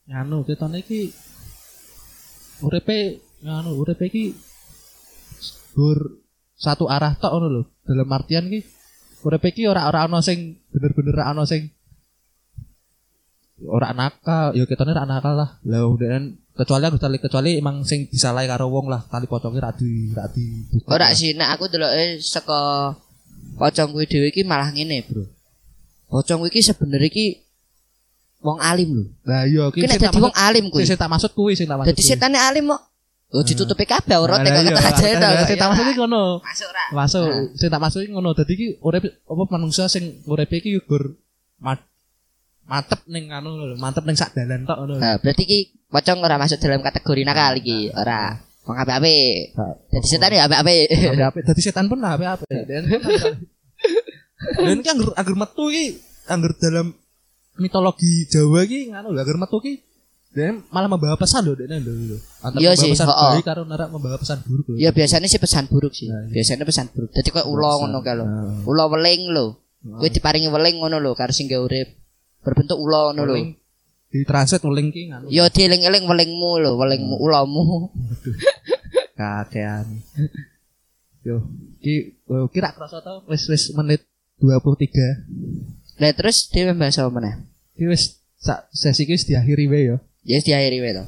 nganu 0.04 0.44
ketone 0.44 0.78
iki 0.78 1.10
uripe 2.60 3.18
nganu 3.40 3.72
uripe 3.74 4.04
iki 4.06 4.36
gur 5.72 6.20
satu 6.54 6.86
arah 6.86 7.18
tok 7.18 7.34
ngono 7.34 7.48
lho. 7.50 7.62
Dalam 7.82 8.08
artian 8.08 8.46
ki 8.46 8.60
uripe 9.24 9.50
iki 9.50 9.66
ora 9.66 9.88
ora 9.88 10.06
ana 10.06 10.22
sing 10.22 10.60
bener-bener 10.70 11.18
ora 11.18 11.32
ana 11.32 11.42
sing 11.44 11.72
ora 13.64 13.96
nakal, 13.96 14.52
ya 14.52 14.64
ketone 14.68 14.92
ora 14.92 15.04
nakal 15.08 15.34
lah. 15.34 15.50
Lah 15.64 15.88
udahan 15.88 16.36
kecuali 16.54 16.84
aku 16.86 16.96
kecuali 17.00 17.16
kecuali 17.18 17.50
emang 17.58 17.82
sing 17.82 18.06
disalahi 18.06 18.46
karo 18.46 18.70
wong 18.70 18.86
lah 18.86 19.02
tali 19.10 19.26
pocongnya 19.26 19.68
ra 19.68 19.70
di 19.74 20.12
ra 20.14 20.28
di 20.30 20.64
buka. 20.70 20.88
Ora 20.94 21.10
sih 21.16 21.34
nek 21.34 21.48
aku 21.58 21.66
deloke 21.72 22.20
saka 22.22 22.92
pocong 23.58 23.90
kuwi 23.94 24.06
dhewe 24.06 24.28
iki 24.30 24.42
malah 24.46 24.70
ngene, 24.70 25.02
Bro. 25.08 25.24
Pocong 26.10 26.44
kuwi 26.46 26.50
iki 26.52 26.60
sebenarnya 26.62 27.08
iki 27.10 27.26
wong 28.44 28.60
alim 28.60 28.90
lho. 28.92 29.04
Lah 29.24 29.48
iya 29.48 29.64
Ki 29.72 29.82
ki 29.82 29.88
nek 29.88 29.98
dadi 29.98 30.18
wong 30.20 30.30
maksud 30.30 30.46
alim 30.46 30.64
kuwi. 30.68 30.84
sing 30.84 30.98
tak 31.00 31.10
maksud 31.10 31.30
kuwi 31.32 31.52
sing 31.56 31.66
tak 31.66 31.76
maksud. 31.80 31.90
Dadi 31.96 32.02
setane 32.04 32.38
alim 32.38 32.70
kok. 32.70 32.82
Oh 33.34 33.42
ditutupi 33.42 33.82
kabeh 33.82 34.14
aurat 34.14 34.46
Nah, 34.46 34.52
kok 34.52 34.62
iya, 34.62 34.78
kata 34.78 34.90
aja 34.94 35.14
to. 35.18 35.28
Sing 35.50 35.58
tak 35.58 35.68
maksud 35.74 35.84
iki 35.90 35.98
ngono. 35.98 36.38
Masuk 36.38 36.70
ra? 36.70 36.84
Masuk, 36.94 37.26
Nah. 37.26 37.58
sing 37.58 37.68
tak 37.72 37.80
masuk 37.82 38.00
iki 38.06 38.12
ngono. 38.14 38.30
Dadi 38.30 38.52
iki 38.54 38.66
urip 38.78 39.02
apa 39.10 39.42
manungsa 39.50 39.90
sing 39.90 40.22
urip 40.30 40.46
iki 40.54 40.78
gur 40.86 41.18
mantep 42.64 43.00
ning 43.08 43.28
anu 43.28 43.54
lho, 43.60 43.76
mantep 43.76 44.04
ning 44.08 44.16
sak 44.16 44.32
dalan 44.32 44.64
tok 44.64 44.76
ngono. 44.84 44.94
Nah, 44.96 45.20
berarti 45.20 45.42
iki 45.44 45.58
pocong 45.92 46.18
ora 46.24 46.40
masuk 46.40 46.58
dalam 46.60 46.80
kategori 46.80 47.22
nakal 47.24 47.60
iki, 47.60 47.92
ora. 47.92 48.40
Wong 48.64 48.80
apik-apik. 48.80 49.52
Dadi 49.92 50.06
setan 50.08 50.32
ya 50.32 50.48
apik-apik. 50.48 50.88
Apik-apik. 50.88 51.42
Dadi 51.44 51.60
setan 51.60 51.84
pun 51.84 52.00
apik-apik. 52.00 52.48
Dan 52.64 52.88
Dan 54.64 54.80
iki 54.80 54.88
anggur 54.88 55.12
anggur 55.16 55.36
metu 55.36 55.68
iki 55.68 56.00
anggur 56.28 56.52
dalam 56.56 56.96
mitologi 57.60 58.24
Jawa 58.28 58.64
iki 58.64 58.88
nganu 58.92 59.12
lho, 59.12 59.20
anggur 59.20 59.38
metu 59.40 59.56
iki 59.60 59.84
dan 60.34 60.66
malah 60.74 60.90
membawa 60.90 61.14
pesan 61.14 61.46
lho 61.46 61.54
dene 61.54 61.78
lho. 61.78 62.18
Antara 62.42 62.58
Iya 62.58 62.72
sih, 62.74 62.90
pesan 62.90 63.06
heeh. 63.06 63.32
baik 63.38 63.46
karo 63.46 63.62
narak 63.68 63.88
membawa 63.92 64.16
pesan 64.18 64.42
buruk 64.42 64.74
lho. 64.74 64.76
Ya 64.80 64.90
biasanya 64.90 65.28
sih 65.30 65.38
pesan 65.38 65.68
buruk 65.70 65.92
sih. 65.94 66.10
Nah, 66.10 66.26
iya. 66.26 66.40
Biasanya 66.40 66.64
pesan 66.66 66.88
buruk. 66.90 67.12
Dadi 67.14 67.28
koyo 67.30 67.46
ula 67.52 67.70
ngono 67.84 67.98
kae 68.02 68.14
lho. 68.18 68.24
Nah. 68.26 68.64
Ula 68.66 68.84
weling 68.90 69.30
lho. 69.30 69.46
Kowe 69.84 70.08
diparingi 70.08 70.48
weling 70.48 70.80
ngono 70.80 70.96
lho 70.98 71.12
karo 71.14 71.30
sing 71.30 71.46
gawe 71.46 71.60
urip. 71.62 71.88
Berbentuk 72.44 72.76
ula 72.76 73.10
ngono 73.10 73.22
lho. 73.24 73.34
Di 74.12 74.22
translate 74.22 74.62
uling 74.62 74.92
ki 74.92 75.10
nganu. 75.10 75.26
Ya 75.26 75.48
dieling-eling 75.48 76.04
welingmu 76.04 76.50
lho, 76.60 76.70
welingmu 76.76 77.16
ulamu. 77.18 77.90
kakean 79.14 80.02
yo 81.26 81.38
ki 81.78 82.18
kira 82.50 82.74
kerasa 82.74 82.98
tau 82.98 83.22
wis 83.30 83.46
wis 83.46 83.70
menit 83.72 84.02
23 84.42 86.02
Lah 86.02 86.10
terus 86.10 86.50
dhewe 86.50 86.74
bahas 86.74 86.98
apa 86.98 87.08
meneh? 87.08 87.38
ki 87.78 87.86
wis 87.86 88.18
sak 88.34 88.66
sesi 88.74 89.06
ki 89.06 89.14
wis 89.14 89.24
diakhiri 89.24 89.70
wae 89.70 89.82
yo 89.86 89.96
Ya 90.26 90.36
wis 90.36 90.44
diakhiri 90.44 90.82
wae 90.82 90.92
to. 90.92 91.04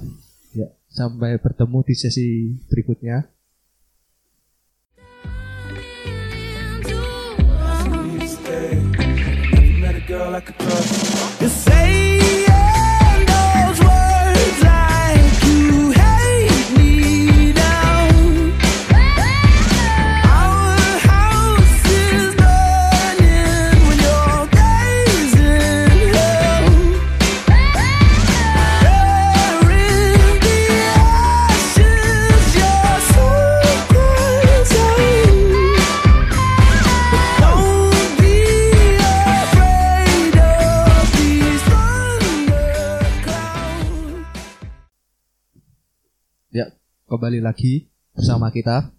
ya 0.55 0.66
sampai 0.88 1.35
bertemu 1.37 1.83
di 1.83 1.94
sesi 1.99 2.27
berikutnya 2.70 3.27
girl 10.27 10.37
I 10.37 10.41
could. 10.41 11.41
You 11.41 11.49
say. 11.49 12.45
Lagi 47.46 47.87
bersama 48.11 48.50
kita. 48.50 48.90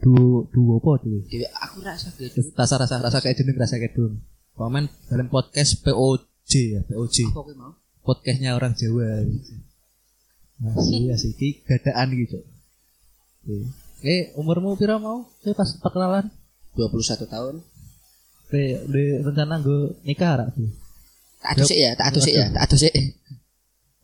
Du 0.00 0.44
duo 0.52 0.80
apa 0.80 1.00
duo? 1.00 1.24
Dewe 1.28 1.48
aku 1.48 1.80
rasa 1.80 2.12
gitu. 2.20 2.40
Rasa 2.52 2.76
rasa 2.76 3.00
rasa 3.00 3.18
kayak 3.24 3.40
jeneng 3.40 3.56
rasa 3.56 3.80
kayak 3.80 3.96
dong. 3.96 4.20
Komen 4.52 4.92
dalam 5.08 5.32
podcast 5.32 5.80
POJ 5.80 6.52
ya, 6.52 6.80
POJ. 6.84 7.32
Podcastnya 8.04 8.52
orang 8.52 8.76
Jawa. 8.76 9.24
Masih 10.60 11.08
ya 11.08 11.16
sih, 11.16 11.32
gadaan 11.64 12.12
gitu. 12.12 12.44
Oke. 13.44 13.72
Eh, 14.04 14.36
umurmu 14.36 14.76
pira 14.76 15.00
mau? 15.00 15.24
Saya 15.40 15.56
pas 15.56 15.68
perkenalan. 15.80 16.28
21 16.76 17.24
tahun. 17.24 17.54
Pe, 18.52 18.84
de 18.84 19.24
rencana 19.24 19.56
gue 19.64 19.96
nikah 20.04 20.44
rak 20.44 20.48
tuh. 20.52 20.68
Tak 21.40 21.60
adus 21.60 21.70
ya, 21.72 21.92
tak 21.96 22.12
adus 22.12 22.24
ya, 22.28 22.44
tak 22.52 22.62
adus 22.68 22.82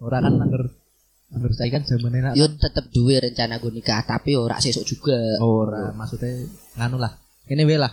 Orang 0.01 0.25
kan 0.25 0.35
angger 0.49 0.65
angger 1.31 1.53
saya 1.53 1.71
kan 1.71 1.83
zaman 1.83 2.13
enak. 2.13 2.33
Yo 2.35 2.47
tetep 2.49 2.91
duwe 2.91 3.19
rencana 3.19 3.57
gue 3.57 3.71
nikah, 3.71 4.03
tapi 4.03 4.35
ora 4.35 4.59
sesuk 4.59 4.83
juga. 4.85 5.19
Ora, 5.39 5.91
maksudnya 5.93 6.47
nganu 6.75 6.99
lah. 6.99 7.15
Ini 7.47 7.63
wae 7.63 7.79
lah. 7.79 7.93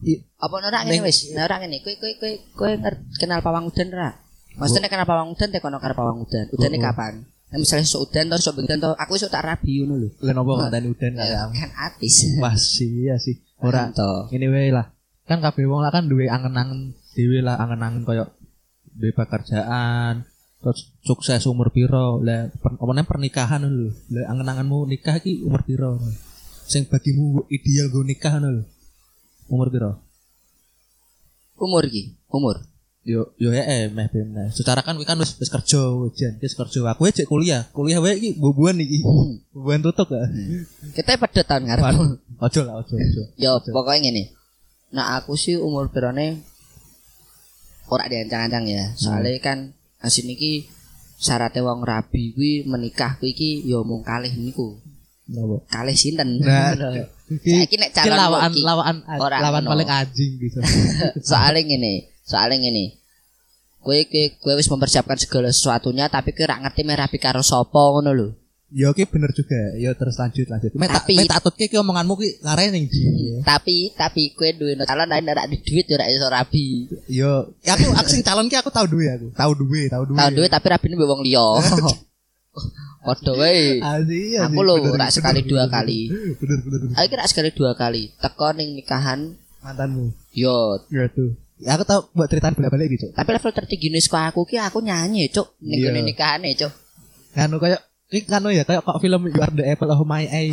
I- 0.00 0.24
Apa 0.36 0.54
ora 0.58 0.80
ngene 0.80 1.04
wis? 1.04 1.28
Nah 1.32 1.44
ora 1.44 1.60
ngene, 1.60 1.80
kowe 1.80 1.92
kowe 1.94 2.12
kowe 2.16 2.32
kowe 2.56 2.72
nger- 2.72 3.04
kenal 3.16 3.40
pawang 3.40 3.68
udan 3.68 3.92
ora? 3.92 4.10
Maksudnya 4.56 4.88
kenal 4.88 5.04
pawang 5.04 5.30
udan 5.30 5.48
tekono 5.48 5.76
karo 5.76 5.92
pawang 5.92 6.24
udan. 6.24 6.48
Udane 6.50 6.76
Oh, 6.76 6.80
oh. 6.80 6.84
kapan? 6.88 7.14
Nah, 7.50 7.58
misalnya 7.58 7.84
sok 7.84 8.08
udan 8.08 8.30
terus 8.30 8.42
sok 8.42 8.56
bendan 8.56 8.78
to 8.78 8.94
aku 8.94 9.14
iso 9.14 9.26
tak 9.26 9.44
rabi 9.44 9.82
ngono 9.82 10.00
lho. 10.00 10.08
Lah 10.22 10.32
nopo 10.32 10.56
ngandani 10.56 10.88
udan 10.88 11.12
Ya, 11.12 11.44
kayak 11.44 11.52
kan 11.52 11.70
atis. 11.76 12.16
Masih 12.38 12.92
ya 13.10 13.16
sih. 13.18 13.36
Ora 13.60 13.92
to. 13.92 14.32
ini 14.32 14.48
wae 14.48 14.72
lah. 14.72 14.88
Kan 15.26 15.38
kabeh 15.38 15.68
wong 15.68 15.84
lah 15.84 15.92
kan 15.92 16.08
duwe 16.08 16.26
angen-angen 16.26 16.96
dhewe 17.12 17.44
lah, 17.44 17.60
angen-angen 17.60 18.02
koyo 18.02 18.32
duwe 18.90 19.12
pekerjaan, 19.12 20.24
terus 20.60 20.92
sukses 21.02 21.42
umur 21.48 21.72
piro. 21.72 22.20
Lah 22.20 22.52
per, 22.60 22.76
apa 22.76 22.90
namanya 22.92 23.08
pernikahan 23.08 23.64
lho. 23.64 23.90
Lah 24.12 24.30
angen-angenmu 24.30 24.86
nikah 24.86 25.18
iki 25.18 25.42
umur 25.42 25.64
piro? 25.64 25.98
Sing 26.68 26.86
bagimu 26.86 27.48
ideal 27.50 27.88
go 27.88 28.04
nikah 28.04 28.36
lho. 28.38 28.64
Umur 29.50 29.72
piro? 29.72 29.92
Umur 31.60 31.84
iki, 31.88 32.16
umur. 32.32 32.56
Yo 33.00 33.32
yo 33.40 33.48
ya 33.56 33.64
eh 33.64 33.88
meh 33.88 34.12
ben 34.12 34.28
meh. 34.28 34.52
Secara 34.52 34.84
kan 34.84 34.92
kowe 34.92 35.08
kan 35.08 35.16
wis 35.16 35.32
wis 35.40 35.48
kerja, 35.48 35.80
jan 36.12 36.36
wis 36.36 36.52
kerja. 36.52 36.84
Aku 36.92 37.08
aja 37.08 37.24
kuliah. 37.24 37.64
Kuliah 37.72 37.96
wae 37.96 38.20
iki 38.20 38.36
bubuan 38.36 38.76
iki. 38.76 39.00
Bubuan 39.56 39.80
tutup 39.80 40.12
ya. 40.12 40.28
Kita 40.92 41.16
pada 41.16 41.40
tahun 41.40 41.64
ngarep. 41.64 41.84
Ojo 42.40 42.60
lah, 42.64 42.84
ojo, 42.84 42.94
ojo. 43.00 43.22
Yo 43.40 43.56
pokoknya 43.72 44.12
ngene. 44.12 44.36
Nah 44.92 45.16
aku 45.16 45.32
sih 45.32 45.56
umur 45.56 45.88
berone 45.88 46.44
ora 47.88 48.04
diancang-ancang 48.04 48.64
ya. 48.68 48.84
Soalnya 49.00 49.40
kan 49.40 49.58
asin 50.00 50.28
iki 50.32 50.66
syaratnya 51.20 51.60
wong 51.60 51.84
rabi 51.84 52.32
kuwi 52.32 52.64
menikah 52.64 53.20
kuwi 53.20 53.36
iki 53.36 53.50
yo 53.68 53.84
mung 53.84 54.00
kalih 54.00 54.32
niku. 54.32 54.80
Napa? 55.30 55.62
Kalih 55.70 55.94
sinten. 55.94 56.42
Nah, 56.42 56.74
Saiki 57.30 57.78
nek 57.78 57.94
calon 57.94 58.18
lawan 58.18 58.50
lawan 58.58 58.96
lawan 59.30 59.62
paling 59.62 59.86
anjing 59.86 60.34
gitu. 60.42 60.58
soalnya 61.30 61.62
ngene, 61.62 62.10
soalnya 62.26 62.58
ngene. 62.66 62.98
Kowe 63.78 63.96
kowe 64.42 64.58
wis 64.58 64.66
mempersiapkan 64.66 65.14
segala 65.14 65.54
sesuatunya 65.54 66.10
tapi 66.10 66.34
kowe 66.34 66.50
ora 66.50 66.58
ngerti 66.58 66.82
meh 66.82 66.98
rabi 66.98 67.22
karo 67.22 67.46
sapa 67.46 67.78
ngono 67.78 68.10
lho. 68.10 68.28
Ya 68.70 68.86
oke 68.86 69.02
bener 69.02 69.34
juga. 69.34 69.58
Ya 69.74 69.90
terus 69.98 70.14
lanjut 70.14 70.46
lanjut. 70.46 70.70
Tapi- 70.70 71.18
mek 71.18 71.26
tak 71.26 71.42
tutke 71.42 71.66
ki 71.66 71.76
omonganmu 71.76 72.14
ki 72.14 72.38
lare 72.40 72.70
ning 72.70 72.86
ndi. 72.86 73.02
Tapi 73.42 73.90
tapi 73.98 74.30
kowe 74.30 74.46
duwe 74.54 74.78
calon 74.80 75.10
lain 75.10 75.26
ora 75.26 75.42
di 75.50 75.58
duit 75.58 75.90
yo 75.90 75.98
ora 75.98 76.06
iso 76.06 76.30
rabi. 76.30 76.86
Yo 77.10 77.50
aku 77.66 77.90
aku 77.90 78.08
sing 78.08 78.22
calon 78.22 78.46
ki 78.46 78.54
aku 78.54 78.70
tau 78.70 78.86
duwe 78.86 79.10
aku. 79.10 79.26
Tau 79.34 79.52
duwe, 79.58 79.90
tau 79.90 80.06
duwe. 80.06 80.18
Tahu 80.22 80.30
duit 80.32 80.50
tapi 80.50 80.66
rabine 80.70 80.94
mbek 80.94 81.10
wong 81.10 81.22
liya. 81.26 81.42
Padha 83.00 83.32
wae. 83.32 83.80
Asli, 83.80 84.36
asli. 84.36 84.54
Aku 84.54 84.60
lho 84.60 84.74
Bener, 84.78 84.94
ora 84.94 85.06
sekali 85.10 85.40
dua 85.42 85.66
kali. 85.66 86.12
Bener 86.38 86.58
bener. 86.62 86.78
Aku 86.94 87.06
kira 87.08 87.24
sekali 87.26 87.50
dua 87.50 87.72
kali. 87.74 88.12
Teko 88.14 88.54
ning 88.54 88.76
nikahan 88.76 89.34
Mantanmu. 89.60 90.14
yo 90.30 90.78
Ya 90.92 91.10
tuh. 91.10 91.34
Ya 91.58 91.74
aku 91.74 91.84
tau 91.84 92.06
buat 92.14 92.30
ceritaan 92.30 92.56
bolak-balik 92.56 92.88
gitu. 92.94 93.12
tapi 93.12 93.36
level 93.36 93.52
tertinggi 93.52 93.92
nih 93.92 94.00
aku 94.00 94.48
ki 94.48 94.56
aku 94.56 94.80
nyanyi 94.80 95.28
cuk 95.28 95.52
ning 95.60 95.76
Iya. 95.76 95.90
gone 95.90 96.00
nikahane 96.06 96.48
cuk. 96.56 96.72
Kanu 97.34 97.58
kayak 97.58 97.84
Ini 98.10 98.26
kanu 98.26 98.50
ya 98.50 98.66
kayak 98.66 98.82
kok 98.82 98.98
film 98.98 99.22
You 99.24 99.38
Are 99.38 99.54
the 99.54 99.62
Apple 99.64 99.86
of 99.86 100.02
My 100.02 100.26
Eye. 100.26 100.50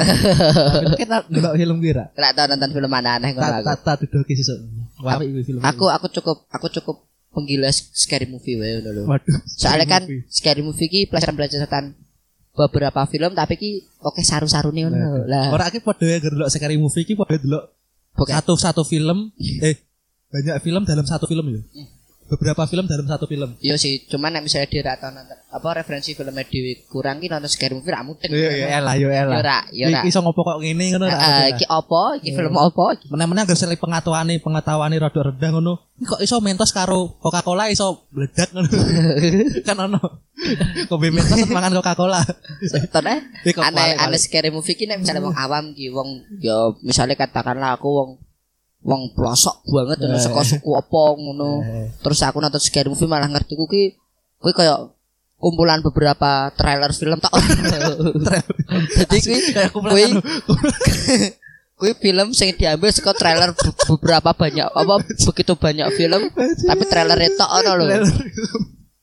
Kita 0.93 1.25
delok 1.25 1.57
film 1.57 1.77
kira. 1.81 2.13
Ora 2.13 2.29
tau 2.29 2.45
nonton 2.45 2.69
film 2.69 2.85
mana 2.87 3.17
aneh 3.17 3.33
Tak 3.33 3.49
aku. 3.49 3.65
tak 3.65 3.77
tak 3.81 3.95
dudoki 4.05 4.37
sesuk. 4.37 4.61
Aku 5.65 5.89
aku 5.89 6.07
cukup 6.11 6.45
aku 6.47 6.69
cukup 6.69 7.01
penggila 7.33 7.69
scary 7.73 8.25
movie 8.25 8.57
wae 8.57 8.77
ngono 8.77 8.89
lho. 8.93 9.03
Waduh. 9.05 9.41
Soalnya 9.49 9.89
kan 9.89 10.01
scary 10.29 10.61
movie 10.61 10.85
ki 10.85 11.09
pelajaran-pelajaran 11.09 11.97
beberapa 12.53 13.01
film 13.05 13.33
tapi 13.33 13.53
ki 13.57 13.69
oke 14.01 14.21
saru-sarune 14.21 14.85
ngono. 14.85 15.25
Lah, 15.25 15.49
Ora 15.49 15.73
iki 15.73 15.81
padha 15.81 16.05
ya 16.05 16.21
delok 16.21 16.49
sekali 16.49 16.77
movie 16.77 17.05
iki 17.05 17.13
padha 17.13 17.41
delok 17.41 17.73
Bukan. 18.13 18.33
satu 18.33 18.53
satu 18.53 18.81
film 18.81 19.33
eh 19.61 19.81
banyak 20.29 20.61
film 20.61 20.85
dalam 20.85 21.05
satu 21.05 21.25
film 21.25 21.45
ya. 21.49 21.61
Beberapa 22.27 22.67
film 22.67 22.83
dalam 22.91 23.07
satu 23.07 23.23
film. 23.23 23.55
Iya 23.63 23.79
sih, 23.79 24.03
cuman 24.03 24.35
nek 24.35 24.43
misalnya 24.43 24.67
dia 24.67 24.83
ora 24.83 24.99
tau 24.99 25.15
nonton 25.15 25.39
apa 25.47 25.69
referensi 25.79 26.11
filmnya 26.11 26.43
Dewi 26.43 26.83
kurang 26.91 27.23
ki 27.23 27.31
nonton 27.31 27.47
scary 27.47 27.71
movie 27.71 27.95
ra 27.95 28.03
mudeng. 28.03 28.27
Iya 28.27 28.51
iya 28.51 28.67
elah 28.83 28.95
yo 28.99 29.07
elah. 29.07 29.31
Yo 29.31 29.39
ora, 29.39 29.59
yo 29.71 29.85
ora. 29.87 29.99
Iki 30.03 30.11
iso 30.11 30.19
ngopo 30.19 30.41
kok 30.43 30.59
ngene 30.59 30.85
ngono. 30.91 31.05
Heeh, 31.07 31.55
iki 31.55 31.65
apa? 31.71 32.01
Iki 32.19 32.29
film 32.35 32.53
apa? 32.59 32.85
Iki 32.99 33.05
Meneh-meneh 33.07 33.43
sele 33.55 33.79
pengetahuane 33.79 34.43
pengetahuane 34.43 34.95
rada 34.99 35.21
rendah 35.23 35.49
ngono. 35.55 35.73
Kok 36.03 36.19
iso 36.19 36.35
mentos 36.43 36.75
karo 36.75 37.15
Coca-Cola 37.23 37.71
iso 37.71 38.11
meledak 38.11 38.51
ngono. 38.51 38.69
kan 39.67 39.77
ono. 39.79 40.01
Kobe 40.91 41.07
mentos 41.15 41.47
mangan 41.47 41.79
Coca-Cola. 41.79 42.27
Kok 42.27 43.63
aneh 43.63 43.95
aneh 43.95 44.19
scary 44.19 44.51
movie 44.51 44.75
ki 44.75 44.83
nek 44.83 44.99
misalnya 44.99 45.23
wong 45.23 45.35
awam 45.39 45.71
ki 45.71 45.95
wong 45.95 46.27
yo 46.43 46.75
misalnya 46.83 47.15
katakanlah 47.15 47.79
aku 47.79 47.87
wong 47.87 48.09
wong 48.81 49.11
pelosok 49.11 49.61
banget 49.65 49.97
ngono 49.99 50.15
Eh. 50.15 50.21
saka 50.21 50.41
suku 50.43 50.71
apa 50.73 51.01
ngono. 51.13 51.49
Eh. 51.61 51.87
Terus 51.99 52.19
aku 52.21 52.37
nonton 52.37 52.57
scary 52.57 52.87
movie 52.87 53.05
malah 53.05 53.27
ngerti 53.27 53.53
ku 53.53 53.65
ki 53.65 53.97
kuwi 54.37 54.53
kayak 54.53 54.93
kumpulan 55.37 55.81
beberapa 55.81 56.49
trailer 56.53 56.89
film 56.91 57.17
tak 57.17 57.29
Jadi 58.97 59.17
kuwi 59.21 59.39
kumpulan 59.69 59.93
kuwi 59.93 60.05
kuwi 61.77 61.91
film 61.93 62.27
sing 62.33 62.53
diambil 62.53 62.89
saka 62.89 63.13
trailer 63.13 63.53
be- 63.53 63.77
beberapa 63.87 64.33
banyak 64.33 64.65
apa 64.65 64.93
begitu 64.97 65.53
banyak 65.53 65.87
film 65.93 66.21
tapi 66.63 66.83
trailer 66.85 67.19
itu 67.19 67.45
ono 67.45 67.71
lho. 67.75 67.85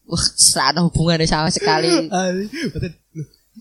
Wah, 0.05 0.21
ada 0.61 0.81
hubungannya 0.83 1.25
sama 1.25 1.49
sekali. 1.49 1.89
Ah, 2.13 2.29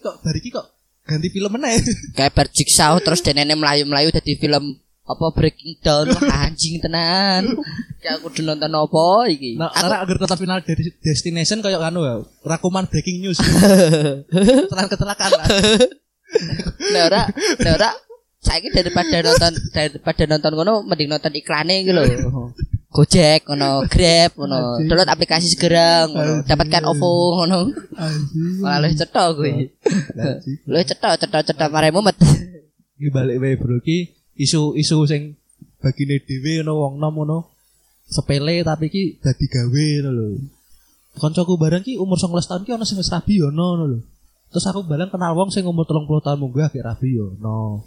Kok 0.03 0.19
dari 0.19 0.51
kok 0.51 0.65
ganti 1.05 1.29
film 1.29 1.47
meneh. 1.53 1.79
Kayak 2.11 2.35
berjigsaw 2.35 2.99
terus 2.99 3.23
denene 3.23 3.55
melayu-melayu 3.55 4.11
jadi 4.11 4.35
film 4.35 4.75
apa 5.03 5.25
breaking 5.35 5.83
down 5.83 6.07
Wah, 6.07 6.47
anjing 6.47 6.79
tenan. 6.79 7.59
Ya 7.99 8.15
aku 8.15 8.31
udah 8.31 8.55
nonton 8.55 8.71
apa 8.71 9.05
iki? 9.27 9.59
Nah, 9.59 9.67
aku 9.67 9.91
agar 9.91 10.15
tetap 10.15 10.37
final 10.39 10.59
dari 10.63 10.83
destination 11.03 11.59
kayak 11.59 11.83
anu 11.83 12.07
ya, 12.07 12.23
rakuman 12.47 12.87
breaking 12.87 13.19
news. 13.19 13.39
Tenan 14.71 14.87
kecelakaan. 14.87 15.31
lah. 15.35 15.47
Nah 16.83 17.05
ora, 17.05 17.29
nah 17.61 17.71
ora 17.77 17.89
saiki 18.41 18.73
daripada 18.73 19.21
nonton 19.21 19.53
daripada 19.69 20.23
nonton 20.25 20.51
ngono 20.57 20.73
mending 20.81 21.05
nonton 21.13 21.29
iklane 21.37 21.85
iki 21.85 21.93
lho. 21.93 22.03
Gojek 22.89 23.45
ngono, 23.45 23.85
Grab 23.85 24.33
ngono. 24.33 24.81
Download 24.81 25.13
aplikasi 25.13 25.53
segera 25.53 26.09
ngono, 26.09 26.41
dapatkan 26.41 26.89
OVO 26.89 27.11
ngono. 27.37 27.59
Anjing. 27.93 28.65
Malah 28.65 28.77
luwih 28.81 28.97
cetha 28.97 29.23
kuwi. 29.37 29.77
Anjing. 30.17 30.57
Luwih 30.65 30.85
cetha, 30.89 31.09
cetha-cetha 31.21 31.69
mare 31.69 31.93
mumet. 31.93 32.17
Iki 32.97 33.09
balik 33.13 33.37
wae 33.37 33.53
bro 33.53 33.77
iki 33.77 34.22
isu-isu 34.37 34.97
sing 35.05 35.37
bagine 35.83 36.17
dhewe 36.23 36.63
ngono 36.63 36.73
wong 36.79 36.93
nom 36.97 37.13
ngono 37.13 37.39
sepele 38.07 38.63
tapi 38.63 38.87
iki 38.89 39.03
dadi 39.19 39.45
gawe 39.49 39.85
ngono 40.01 40.11
lho. 40.11 40.27
Koncoku 41.13 41.53
bareng 41.61 41.85
ki 41.85 42.01
umur 42.01 42.17
19 42.17 42.41
tahun 42.49 42.63
ki 42.65 42.71
ono 42.73 42.85
sing 42.87 42.97
wis 42.97 43.11
rabi 43.13 43.41
yo 43.41 43.53
ono 43.53 43.65
ngono 43.73 43.85
lho. 43.91 43.99
Terus 44.53 44.65
aku 44.69 44.85
bareng 44.85 45.09
kenal 45.09 45.33
wong 45.37 45.49
sing 45.53 45.65
umur 45.65 45.85
30 45.85 46.25
tahun 46.25 46.37
munggah 46.41 46.69
gak 46.73 46.85
rabi 46.85 47.19
yo 47.19 47.37
ono. 47.37 47.85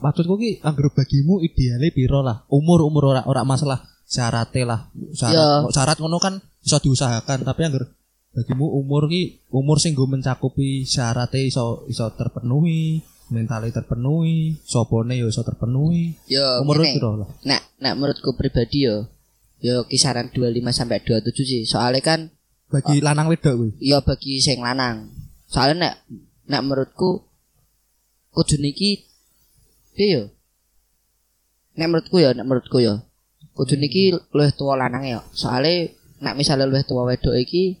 Maksudku 0.00 0.40
ki 0.40 0.64
anggere 0.64 0.88
bagimu 0.88 1.44
ideale 1.44 1.92
piro 1.92 2.24
lah. 2.24 2.48
Umur-umur 2.48 3.12
ora 3.12 3.22
ora 3.28 3.44
masalah 3.44 3.84
syaratnya 4.08 4.62
lah. 4.64 4.80
Syarat, 5.12 5.68
syarat 5.68 5.96
ngono 6.00 6.16
kan 6.16 6.40
bisa 6.62 6.80
diusahakan 6.80 7.44
tapi 7.44 7.60
anggere 7.68 7.86
bagimu 8.32 8.64
umur 8.64 9.12
ki 9.12 9.44
umur 9.52 9.76
sing 9.76 9.92
go 9.92 10.08
mencakupi 10.08 10.88
syaratnya 10.88 11.44
iso 11.44 11.84
iso 11.92 12.08
terpenuhi 12.16 13.04
mentalnya 13.32 13.72
terpenuhi 13.72 14.60
sopone 14.62 15.16
yo 15.16 15.26
iso 15.26 15.40
terpenuhi 15.40 16.12
Yo, 16.28 16.60
ngene. 16.62 16.92
piro 16.94 17.16
lah 17.16 17.28
Nah, 17.48 17.60
nah 17.80 17.92
menurutku 17.96 18.36
pribadi 18.36 18.84
yo 18.84 19.08
yo 19.58 19.88
kisaran 19.88 20.28
25 20.28 20.52
sampai 20.68 21.00
27 21.00 21.32
sih. 21.42 21.62
Soalnya 21.64 22.02
kan 22.04 22.20
bagi 22.68 23.00
lanang 23.00 23.32
wedok 23.32 23.52
kuwi 23.56 23.70
ya 23.80 24.04
bagi 24.04 24.36
sing 24.38 24.60
lanang. 24.60 25.08
Soalnya 25.48 25.76
nek 25.78 25.94
nek 26.48 26.60
menurutku 26.62 27.24
kudu 28.30 28.56
niki 28.58 29.06
piye 29.92 30.08
yo? 30.12 30.24
Nek 31.78 31.88
menurutku 31.88 32.16
ya, 32.20 32.36
nek 32.36 32.44
menurutku 32.44 32.78
ya. 32.80 33.00
Kudu 33.52 33.76
niki 33.76 34.12
luwih 34.32 34.52
tuwa 34.52 34.76
lanang 34.76 35.04
ya. 35.04 35.20
Soalnya 35.32 35.92
nek 36.20 36.34
misalnya 36.34 36.66
luwih 36.68 36.82
tuwa 36.82 37.06
wedok 37.08 37.36
iki 37.36 37.78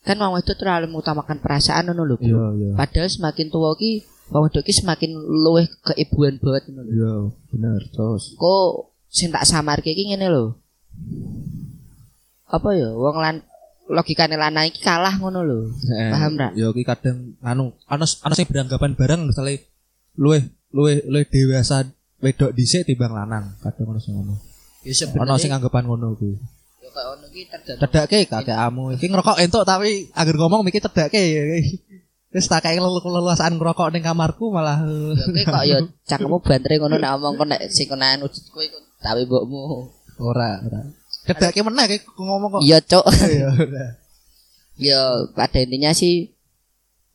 kan 0.00 0.16
wong 0.16 0.32
wedok 0.32 0.56
terlalu 0.56 0.88
mengutamakan 0.88 1.38
perasaan 1.40 1.92
ngono 1.92 2.04
lho. 2.04 2.16
Iya, 2.20 2.44
iya. 2.56 2.70
Padahal 2.72 3.08
semakin 3.08 3.48
tua 3.48 3.76
ki 3.76 4.00
wong 4.30 4.46
wedok 4.46 4.62
ki 4.62 4.72
semakin 4.72 5.10
luwih 5.18 5.66
keibuan 5.82 6.38
banget 6.38 6.70
ngono 6.70 6.82
lho. 6.86 6.92
Iya, 6.94 7.14
bener, 7.50 7.80
terus. 7.90 8.38
Kok 8.38 8.94
sing 9.10 9.34
tak 9.34 9.42
samarke 9.42 9.90
iki 9.90 10.14
ngene 10.14 10.30
lho. 10.30 10.54
Apa 12.46 12.74
ya 12.78 12.94
wong 12.94 13.18
lan 13.18 13.42
logikane 13.90 14.38
lanang 14.38 14.70
iki 14.70 14.80
kalah 14.86 15.18
ngono 15.18 15.42
lho. 15.42 15.60
Paham 16.14 16.38
ra? 16.38 16.54
Ya 16.54 16.70
ki 16.70 16.86
kadang 16.86 17.34
anu 17.42 17.74
ana 17.90 18.06
ana 18.06 18.34
sing 18.38 18.46
beranggapan 18.46 18.94
barang 18.94 19.20
misalnya 19.26 19.58
luwih 20.14 20.46
luwih 20.70 21.02
luwih 21.10 21.26
dewasa 21.26 21.90
wedok 22.22 22.54
dhisik 22.54 22.86
timbang 22.86 23.10
lanang. 23.10 23.58
Kadang 23.58 23.90
ana 23.90 23.98
sing 23.98 24.14
ngono. 24.14 24.38
Ya 24.86 24.94
Ana 24.94 25.34
sing 25.36 25.50
sebenarnya 25.50 25.58
anggapan 25.58 25.84
ngono 25.90 26.14
kuwi. 26.14 26.38
ya 26.80 26.88
kayak 26.88 27.06
ngono 27.12 27.26
ki 27.28 27.42
tergantung 27.50 27.80
Cedake 27.82 28.18
kakekmu 28.30 28.84
iki 28.94 29.06
ngerokok 29.10 29.36
entuk 29.42 29.62
tapi 29.66 30.06
agar 30.14 30.34
ngomong 30.38 30.62
mikir 30.62 30.80
cedake. 30.80 31.18
Wis 32.30 32.46
tak 32.46 32.62
kayak 32.62 32.78
leluasaan 32.82 33.58
ngerokok 33.58 33.90
ning 33.90 34.06
kamarku 34.06 34.54
malah 34.54 34.78
Ya 34.86 35.26
kowe 35.26 35.42
kok 35.42 35.64
ya 35.66 35.78
cangkemmu 36.06 36.38
bantre 36.38 36.78
ngono 36.78 36.94
nek 36.94 37.10
omong 37.18 37.34
kok 37.34 37.48
nek 37.50 37.60
sing 37.74 37.90
kenaan 37.90 38.22
wujud 38.22 38.44
kowe 38.54 38.62
kok 38.62 38.82
tawi 39.02 39.26
mbokmu. 39.26 39.90
ora 40.22 40.62
ora. 40.62 40.80
Cedake 41.26 41.58
meneh 41.66 41.84
kayak 41.90 42.06
ngomong 42.14 42.50
kok. 42.54 42.62
Iya, 42.62 42.78
Cuk. 42.86 43.04
Iya 43.34 43.46
ora. 43.50 43.86
Ya 44.78 45.00
pada 45.34 45.58
intinya 45.58 45.90
sih 45.90 46.30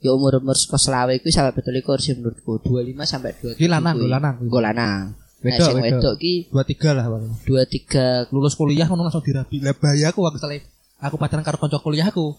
ya 0.03 0.11
umur 0.11 0.43
umur 0.43 0.59
sekolah 0.59 0.83
selawe 0.83 1.13
itu 1.15 1.31
sampai 1.31 1.55
betul 1.55 1.79
iku 1.79 1.95
sih 1.95 2.13
menurutku 2.13 2.59
25 2.61 2.93
sampai 3.07 3.31
27 3.39 3.57
Ki 3.57 3.65
lanang, 3.71 3.95
lho, 3.97 4.11
lanang. 4.11 4.35
Nggo 4.43 4.59
lanang 4.61 5.15
Wedok, 5.41 5.65
sing 5.65 5.77
wedok. 5.81 6.13
ki 6.19 6.33
Dua 6.49 6.63
tiga 6.65 6.89
lah 6.91 7.05
Bang. 7.07 7.23
23 7.47 8.33
lulus 8.33 8.53
kuliah 8.57 8.85
ngono 8.89 9.05
langsung 9.07 9.23
dirabi. 9.23 9.61
Lah 9.61 9.73
waktu 9.77 10.35
misalnya 10.35 10.59
aku 10.99 11.15
pacaran 11.15 11.45
karo 11.45 11.57
kanca 11.61 11.79
kuliahku. 11.79 12.35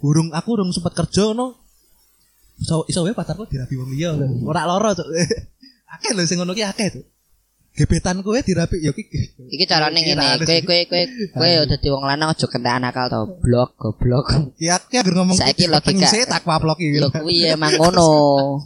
Burung 0.00 0.34
aku 0.34 0.48
urung 0.58 0.74
sempat 0.74 0.96
kerja 0.96 1.30
ngono. 1.32 1.65
Iso 2.56 2.84
iso 2.88 3.04
wae 3.04 3.12
pacarku 3.12 3.44
dirabi 3.44 3.74
wong 3.76 3.90
liya 3.92 4.16
lho. 4.16 4.26
Ora 4.48 4.64
loro 4.64 4.90
cuk. 4.96 5.08
akeh 5.94 6.12
lho 6.16 6.22
sing 6.24 6.40
ngono 6.40 6.56
ki 6.56 6.64
akeh 6.64 6.88
tuh. 6.96 7.04
Gebetan 7.76 8.24
kowe 8.24 8.40
dirabi 8.40 8.80
ya 8.80 8.92
ki. 8.96 9.04
iki 9.54 9.64
carane 9.68 10.00
ngene 10.00 10.40
kowe 10.40 10.58
kowe 10.64 10.80
kowe 10.88 11.02
kowe 11.36 11.48
ya 11.48 11.62
dadi 11.68 11.88
wong 11.92 12.04
lanang 12.08 12.32
aja 12.32 12.46
kentekan 12.48 12.80
nakal 12.88 13.06
to 13.12 13.20
blok 13.44 13.76
goblok 13.76 14.32
Ki 14.56 14.72
aku 14.72 14.96
agar 14.96 15.12
ngomong 15.12 15.36
Saiki 15.36 15.68
logika- 15.68 16.08
Saya 16.08 16.24
tak 16.24 16.48
paplok 16.48 16.80
iki. 16.80 16.96
lho 16.96 17.12
kuwi 17.12 17.44
emang 17.52 17.76
ngono 17.76 18.08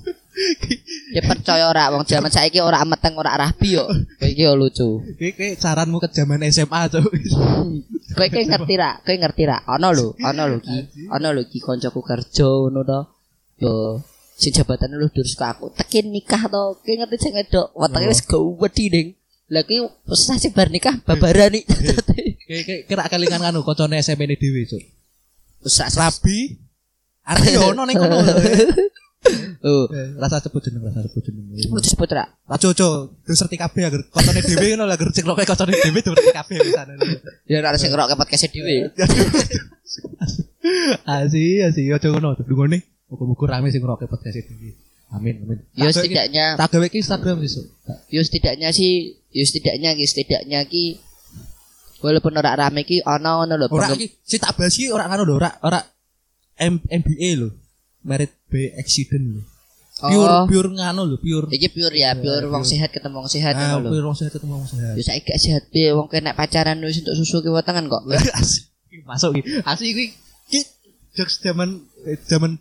Ya 1.11 1.21
percaya 1.27 1.67
ora 1.69 1.91
wong 1.91 2.07
jaman 2.07 2.31
saiki 2.31 2.63
ora 2.63 2.87
meteng 2.87 3.19
ora 3.19 3.35
rabi 3.35 3.75
yo. 3.75 3.85
Kowe 3.91 4.31
iki 4.31 4.47
yo 4.47 4.55
lucu. 4.55 5.03
Ki 5.19 5.35
ki 5.35 5.59
saranmu 5.59 5.99
ke 5.99 6.07
zaman 6.15 6.47
SMA 6.55 6.87
cuk. 6.87 7.11
Kowe 8.15 8.27
kowe 8.31 8.45
ngerti 8.47 8.75
ra? 8.79 9.03
Kowe 9.03 9.17
ngerti 9.19 9.43
ra? 9.51 9.59
Ana 9.67 9.91
lho, 9.91 10.15
ana 10.23 10.47
lho 10.47 10.63
ki. 10.63 11.11
Ana 11.11 11.35
lho 11.35 11.43
ki 11.51 11.59
kancaku 11.59 12.01
kerja 12.07 12.47
ngono 12.47 12.87
to. 12.87 13.01
Yo 13.61 14.01
sing 14.41 14.57
jabatan 14.57 14.97
lu 14.97 15.13
durus 15.13 15.37
ke 15.37 15.45
aku. 15.45 15.69
Tekin 15.77 16.09
nikah 16.09 16.49
to. 16.49 16.81
Kowe 16.81 16.95
ngerti 16.97 17.17
sing 17.21 17.33
wedok. 17.37 17.77
Wetenge 17.77 18.09
wis 18.09 18.25
gawedi 18.25 18.85
ning. 18.89 19.09
Lah 19.53 19.63
ki 19.69 19.85
sasi 20.17 20.49
bar 20.51 20.73
nikah 20.73 20.97
babarani. 21.05 21.61
Ki 22.49 22.57
ki 22.65 22.75
kira 22.89 23.05
kelingan 23.07 23.45
anu 23.45 23.61
kancane 23.61 24.01
SMP 24.01 24.25
ne 24.25 24.35
dhewe 24.41 24.65
cuk. 24.65 24.83
Sak 25.69 25.93
Rabi 25.95 26.57
Arti 27.29 27.53
ono 27.61 27.85
ning 27.85 27.97
kono. 28.01 28.17
Oh, 29.61 29.85
Rasa 30.17 30.41
sebut 30.41 30.65
jeneng, 30.65 30.81
rasa 30.81 31.05
sebut 31.05 31.21
jeneng. 31.21 31.53
lu 31.53 31.77
disebut 31.77 32.09
ra? 32.09 32.25
Aja 32.49 32.73
aja, 32.73 32.89
ngerti 33.29 33.61
kabeh 33.61 33.85
agar 33.85 34.01
koncone 34.09 34.41
dhewe 34.41 34.73
ngono 34.73 34.89
lah 34.89 34.97
agar 34.97 35.13
cek 35.13 35.29
loke 35.29 35.45
koncone 35.45 35.77
dhewe 35.77 36.01
ngerti 36.01 36.33
kabeh 36.33 36.57
pisan. 36.57 36.97
Ya 37.45 37.61
ora 37.61 37.77
sing 37.77 37.93
ngerokke 37.93 38.17
podcast 38.17 38.49
dhewe. 38.49 38.89
Asi, 41.05 41.61
asi 41.61 41.93
aja 41.93 42.09
ngono. 42.09 42.33
Dungone 42.41 42.81
muga-muga 43.11 43.45
rame 43.53 43.69
sing 43.69 43.83
ngeroke 43.83 44.07
podcast 44.07 44.39
dhewe. 44.41 44.71
Amin, 45.11 45.43
amin. 45.43 45.59
Ya 45.75 45.85
gawe 45.85 45.91
ki- 45.91 45.99
setidaknya 45.99 46.45
tak 46.55 46.71
gawe 46.71 46.87
ki 46.87 46.99
Instagram 46.99 47.37
sesuk. 47.43 47.67
ya 48.09 48.23
setidaknya 48.23 48.69
sih 48.71 48.93
ya 49.29 49.43
setidaknya 49.43 49.91
ki 49.93 50.05
setidaknya 50.07 50.61
ki 50.65 50.85
walaupun 51.99 52.33
ora 52.33 52.55
rame 52.57 52.83
ki 52.83 53.03
ana 53.03 53.37
ngono 53.37 53.55
lho 53.57 53.67
Ora 53.69 53.91
iki 53.91 54.07
si 54.23 54.39
tak 54.39 54.55
bahas 54.55 54.73
ki 54.73 54.89
ora 54.89 55.05
ngono 55.05 55.23
lho, 55.27 55.35
ora 55.37 55.51
ora 55.61 55.81
M 56.57 56.79
MBA 56.81 57.31
lho. 57.37 57.49
Merit 58.01 58.33
by 58.47 58.79
accident 58.79 59.37
lho. 59.37 59.43
Pure 60.01 60.33
Oh. 60.33 60.45
pure 60.47 60.71
ngano 60.73 61.03
lho, 61.05 61.17
pure. 61.19 61.51
Iki 61.51 61.69
pure 61.75 61.93
ya, 61.93 62.15
pure 62.15 62.47
wong 62.47 62.65
sehat 62.65 62.89
ketemu 62.89 63.21
wong 63.21 63.29
sehat 63.29 63.53
Ah, 63.53 63.77
ngono 63.77 63.85
lho. 63.85 63.91
pure 63.93 64.05
wong 64.07 64.17
sehat 64.17 64.33
ketemu 64.33 64.53
wong 64.57 64.65
sehat. 64.65 64.95
Ya 64.95 65.03
saiki 65.03 65.27
gak 65.27 65.41
sehat 65.43 65.63
piye 65.69 65.91
wong 65.91 66.07
kena 66.07 66.33
pacaran 66.33 66.79
wis 66.81 67.03
untuk 67.03 67.19
susu 67.19 67.43
ki 67.43 67.51
wetengan 67.51 67.85
kok. 67.85 68.07
Masuk 69.11 69.37
iki. 69.37 69.61
Asli 69.61 69.87
iki 69.91 70.05
ki 70.49 70.61
jokes 71.13 71.43
zaman 71.43 71.83
eh, 72.07 72.17
zaman 72.23 72.57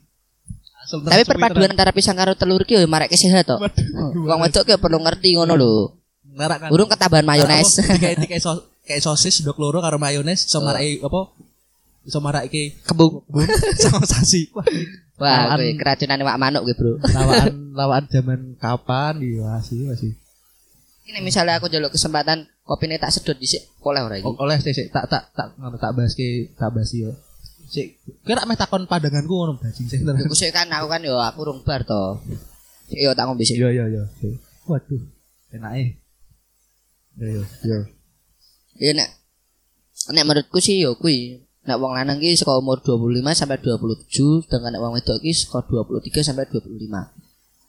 Tapi 0.89 1.21
perpaduan 1.21 1.69
antara 1.69 1.93
pisang 1.93 2.17
karo 2.17 2.33
telur 2.33 2.65
ki 2.65 2.75
yo 2.75 2.85
marek 2.85 3.13
sehat 3.13 3.45
to. 3.45 3.55
Waduh. 3.55 4.25
Wong 4.25 4.39
wedok 4.41 4.63
ki 4.65 4.73
perlu 4.75 4.97
ngerti 4.97 5.37
ngono 5.37 5.53
lho. 5.53 5.93
Merak 6.33 6.65
kan. 6.65 6.69
Urung 6.73 6.89
ketambahan 6.89 7.25
mayones. 7.25 7.77
Kayak 7.77 8.25
kayak 8.25 8.41
sos 8.41 8.57
kayak 8.81 9.01
sosis 9.01 9.45
dok 9.45 9.61
loro 9.61 9.79
karo 9.79 10.01
mayones 10.01 10.49
iso 10.49 10.57
maraki 10.59 10.97
apa? 10.99 11.29
Iso 12.01 12.17
maraki 12.17 12.73
Kembung. 12.81 13.21
bun 13.29 13.45
sama 13.85 14.01
sasi. 14.03 14.49
Wah, 15.19 15.51
Lawan- 15.51 15.59
kuwi 15.59 15.75
keracunan 15.75 16.23
wak 16.23 16.39
manuk 16.39 16.61
kuwi, 16.63 16.73
Bro. 16.73 16.91
lawaan 17.05 17.53
lawaan 17.75 18.03
zaman 18.13 18.39
kapan 18.55 19.19
iya 19.19 19.59
masih 19.59 19.91
masih. 19.91 20.11
Ini 21.05 21.19
misalnya 21.19 21.59
aku 21.59 21.67
jaluk 21.67 21.91
kesempatan 21.91 22.47
kopine 22.63 22.95
tak 22.97 23.11
sedot 23.11 23.35
dhisik 23.35 23.65
oleh 23.83 23.99
ora 23.99 24.15
iki. 24.15 24.29
Oleh 24.29 24.57
sih, 24.57 24.73
tak 24.87 25.09
tak 25.09 25.27
tak 25.35 25.53
tak 25.57 25.91
bahas 25.91 26.13
ki 26.15 26.53
tak 26.55 26.71
bahas 26.71 26.93
yo. 26.95 27.11
Sik 27.69 28.01
kira 28.25 28.49
meh 28.49 28.57
takon 28.57 28.89
pandanganku 28.89 29.29
ngono 29.29 29.53
bajing 29.61 29.85
sih. 29.85 30.01
Iku 30.01 30.33
sik 30.33 30.49
kan 30.49 30.65
aku 30.73 30.89
kan 30.89 31.05
yo 31.05 31.21
aku 31.21 31.45
rung 31.45 31.61
bar 31.61 31.85
to. 31.85 32.17
Sik 32.89 32.99
yo 33.05 33.13
tak 33.13 33.29
ngombe 33.29 33.45
sik. 33.45 33.61
Iya 33.61 33.69
iya 33.69 33.85
iya. 33.85 34.03
Sik. 34.17 34.41
Waduh. 34.65 35.01
Enake. 35.53 36.01
Iya 37.21 37.45
iya. 37.45 37.77
Ya 38.81 38.91
nek 38.97 39.09
nek 40.09 40.25
menurutku 40.25 40.57
sih 40.57 40.81
yo 40.81 40.97
kuwi 40.97 41.45
nek 41.69 41.77
wong 41.77 41.93
lanang 41.93 42.17
ki 42.17 42.33
saka 42.33 42.57
umur 42.57 42.81
25 42.81 43.21
sampai 43.37 43.61
27 43.61 44.49
sedangkan 44.49 44.73
nek 44.73 44.81
wong 44.81 44.93
wedok 44.97 45.21
ki 45.21 45.29
saka 45.29 45.61
23 45.69 46.25
sampai 46.25 46.49
25. 46.49 46.73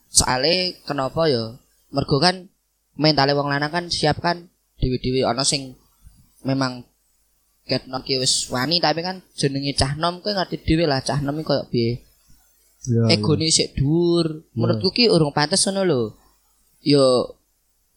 Soale 0.08 0.80
kenapa 0.88 1.28
ya? 1.28 1.60
Mergo 1.92 2.16
kan 2.16 2.48
mentale 2.96 3.36
wong 3.36 3.52
lanang 3.52 3.68
kan 3.68 3.84
siap 3.92 4.24
kan 4.24 4.48
dewi-dewi 4.80 5.28
ana 5.28 5.44
sing 5.44 5.76
memang 6.40 6.88
ketno 7.68 7.98
ki 8.02 8.18
wis 8.22 8.48
wani 8.50 8.82
tapi 8.82 9.00
kan 9.04 9.22
jenenge 9.36 9.72
cah 9.76 9.94
nom 9.94 10.20
kowe 10.22 10.32
ngerti 10.32 10.56
dhewe 10.66 10.84
lah 10.88 11.00
cah 11.04 11.18
nom 11.24 11.38
koyo 11.44 11.64
piye. 11.72 12.02
Iya. 12.88 13.20
Egone 13.20 13.46
sik 13.52 13.76
dhuwur. 13.76 14.48
Menurutku 14.56 14.88
ki 14.96 15.12
urung 15.12 15.36
pantes 15.36 15.60
ngono 15.68 15.82
lho. 15.84 16.02
Yo 16.80 17.36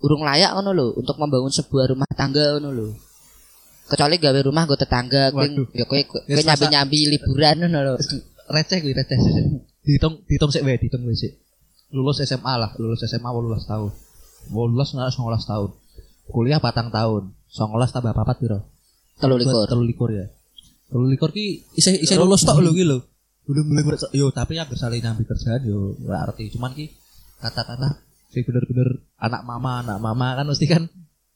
urung 0.04 0.28
layak 0.28 0.52
ngono 0.60 0.72
lho 0.76 0.88
untuk 1.00 1.16
membangun 1.16 1.54
sebuah 1.54 1.96
rumah 1.96 2.10
tangga 2.12 2.60
ngono 2.60 2.70
lho. 2.76 2.88
Kecuali 3.84 4.16
gawe 4.16 4.40
rumah 4.48 4.64
gue 4.64 4.80
tetangga, 4.80 5.32
kowe 5.36 5.44
ya 5.76 5.84
kowe 5.84 6.00
Ya, 6.28 6.40
nyambi-nyambi 6.40 7.00
liburan 7.16 7.56
ngono 7.64 7.80
lho. 7.84 7.96
receh 8.52 8.84
kuwi 8.84 8.92
receh. 8.92 9.18
Dihitung 9.84 10.24
dihitung 10.28 10.52
sik 10.52 10.64
wae, 10.64 10.80
dihitung 10.80 11.04
wae 11.08 11.16
sik. 11.16 11.40
Lulus 11.92 12.20
SMA 12.24 12.54
lah, 12.60 12.72
lulus 12.80 13.04
SMA 13.08 13.28
18 13.28 13.64
tahun. 13.70 13.92
18 14.52 14.96
nggak 14.96 15.12
19 15.16 15.52
tahun. 15.52 15.70
Kuliah 16.28 16.60
patang 16.60 16.92
tahun. 16.92 17.32
19 17.54 17.94
tambah 17.94 18.12
papat 18.16 18.36
piro? 18.40 18.60
Telu 19.24 19.36
likur. 19.40 19.64
Telu 19.72 19.84
likur 19.88 20.10
ya. 20.12 20.26
Telu 20.92 21.08
likur 21.08 21.30
ki 21.32 21.64
isih 21.80 22.04
isih 22.04 22.20
lulus 22.20 22.44
tok 22.44 22.60
lho 22.60 22.76
ki 22.76 22.84
lho. 22.84 23.00
Belum 23.48 23.66
belum 23.72 23.96
yo 24.12 24.28
tapi 24.36 24.60
yang 24.60 24.68
saling 24.76 25.00
nyambi 25.00 25.24
kerjaan 25.24 25.64
yo 25.64 25.96
ora 26.04 26.28
arti. 26.28 26.52
Cuman 26.52 26.76
ki 26.76 26.92
kata-kata 27.40 28.04
sing 28.32 28.44
bener-bener 28.44 29.00
anak 29.20 29.42
mama, 29.48 29.80
anak 29.84 30.00
mama 30.04 30.36
kan 30.36 30.46
mesti 30.48 30.68
kan 30.68 30.84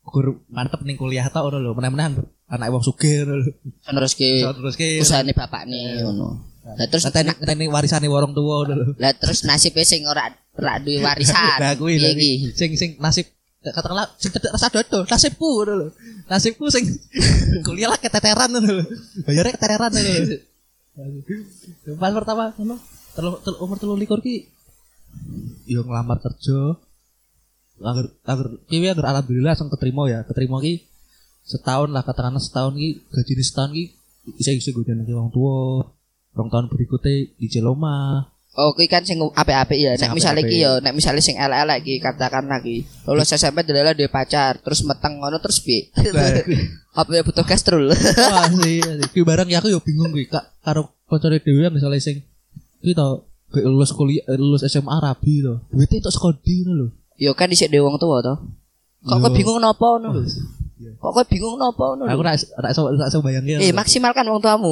gur 0.08 0.40
mantep 0.52 0.84
ning 0.84 1.00
kuliah 1.00 1.32
tok 1.32 1.48
ngono 1.48 1.64
lho. 1.64 1.72
Menang-menang 1.72 2.28
anak 2.52 2.68
wong 2.76 2.84
sugih 2.84 3.24
ngono 3.24 3.48
lho. 3.48 3.52
Terus 3.88 4.14
ki 4.20 4.32
terus 4.44 4.76
ki 4.76 4.90
usahane 5.00 5.32
bapakne 5.32 6.04
ngono. 6.04 6.44
Lah 6.68 6.88
terus 6.92 7.08
Ngenteni 7.08 7.32
ngenteni 7.32 7.66
warisane 7.72 8.08
warung 8.12 8.36
tua 8.36 8.68
ngono 8.68 8.74
lho. 8.76 8.86
lah 9.00 9.16
terus 9.16 9.48
nasibnya 9.48 9.88
sing 9.88 10.04
ora 10.04 10.28
ora 10.60 10.76
duwe 10.84 11.00
warisan. 11.00 11.60
Nah 11.64 11.72
kuwi 11.80 11.96
iki? 11.96 12.12
iki. 12.12 12.32
Sing 12.52 12.76
sing 12.76 12.90
nasib 13.00 13.37
katakanlah 13.66 14.06
tidak 14.22 14.54
rasa 14.54 14.70
dodo, 14.70 15.04
nasibku 15.10 15.48
ngono 15.62 15.74
lho. 15.76 15.88
Nasibku 16.30 16.70
sing 16.70 16.86
kuliah 17.66 17.90
lah 17.90 18.00
keteteran 18.00 18.54
lho. 18.54 18.86
Bayarnya 19.26 19.54
keteteran 19.58 19.92
lho. 19.94 20.38
Pas 21.98 22.14
pertama 22.14 22.54
ngono, 22.58 22.76
telu, 23.18 23.38
telu, 23.42 23.58
umur 23.66 23.78
telu 23.82 23.94
likur 23.98 24.22
ki 24.22 24.46
yo 25.66 25.82
ngelamar 25.84 26.22
kerja. 26.22 26.78
Agar 27.78 28.10
agar 28.26 28.48
kiwi 28.70 28.90
agar 28.90 29.06
alhamdulillah 29.14 29.54
langsung 29.54 29.70
keterima 29.74 30.10
ya. 30.10 30.26
Keterima 30.26 30.62
ki 30.62 30.86
setahun 31.48 31.90
lah 31.94 32.04
katakanlah 32.06 32.42
setahun 32.42 32.78
ki 32.78 32.90
gaji 33.10 33.34
setahun 33.42 33.72
ki 33.74 33.84
bisa 34.38 34.52
bisa 34.54 34.70
gue 34.76 34.86
jenenge 34.86 35.14
wong 35.14 35.32
tua. 35.34 35.86
Rong 36.38 36.50
tahun 36.54 36.70
berikutnya 36.70 37.34
di 37.34 37.48
Celoma. 37.50 38.30
Oh, 38.58 38.74
kuwi 38.74 38.90
kan 38.90 39.06
sing 39.06 39.22
apik-apik 39.22 39.78
ya. 39.78 39.94
Nek 40.02 40.18
misale 40.18 40.42
apik-apik. 40.42 40.58
iki 40.58 40.66
ya, 40.66 40.82
nek 40.82 40.94
misale 40.98 41.22
sing 41.22 41.38
elek-elek 41.38 41.78
iki 41.86 41.94
katakanlah 42.02 42.58
iki. 42.66 42.90
Lulus 43.06 43.30
SMP 43.30 43.62
delala 43.62 43.94
duwe 43.94 44.10
pacar, 44.10 44.58
terus 44.66 44.82
meteng 44.82 45.22
ngono 45.22 45.38
terus 45.38 45.62
piye? 45.62 45.94
Apa 47.00 47.10
ya 47.14 47.22
butuh 47.22 47.46
gastrul? 47.46 47.94
Wah 48.34 48.50
sih, 48.50 48.82
sih. 48.82 49.10
Ki 49.14 49.22
barang 49.22 49.46
ya 49.46 49.62
aku 49.62 49.70
yo 49.70 49.78
bingung 49.78 50.10
kuwi 50.10 50.26
kak 50.26 50.58
karo 50.66 50.90
kancane 51.06 51.38
dhewe 51.38 51.70
yang 51.70 51.74
misalnya 51.78 52.02
sing 52.02 52.26
iki 52.82 52.98
to 52.98 53.30
lulus 53.62 53.94
kuliah 53.94 54.26
eh, 54.26 54.42
lulus 54.42 54.66
SMA 54.66 55.06
rabi 55.06 55.46
to. 55.46 55.62
Duitnya 55.70 56.02
itu 56.02 56.10
sekodi 56.10 56.66
ngono 56.66 56.74
lho. 56.74 56.88
Yo 57.22 57.38
kan 57.38 57.54
dhisik 57.54 57.70
dhewe 57.70 57.86
wong 57.86 58.02
tuwa 58.02 58.26
to. 58.26 58.34
Kok 59.06 59.18
kowe 59.22 59.30
bingung 59.38 59.62
napa 59.62 60.02
ngono 60.02 60.18
lho. 60.18 60.26
Iya. 60.88 60.96
Kok 61.04 61.12
kowe 61.12 61.24
bingung 61.28 61.56
napa 61.60 61.84
ngono 61.92 62.08
Aku 62.08 62.24
lho. 62.24 62.28
rak 62.32 62.36
rak 62.64 62.72
iso 62.72 62.82
rak 62.88 63.10
iso 63.12 63.20
bayangke. 63.20 63.60
Eh 63.60 63.76
maksimalkan 63.76 64.24
wong 64.32 64.40
tuamu. 64.40 64.72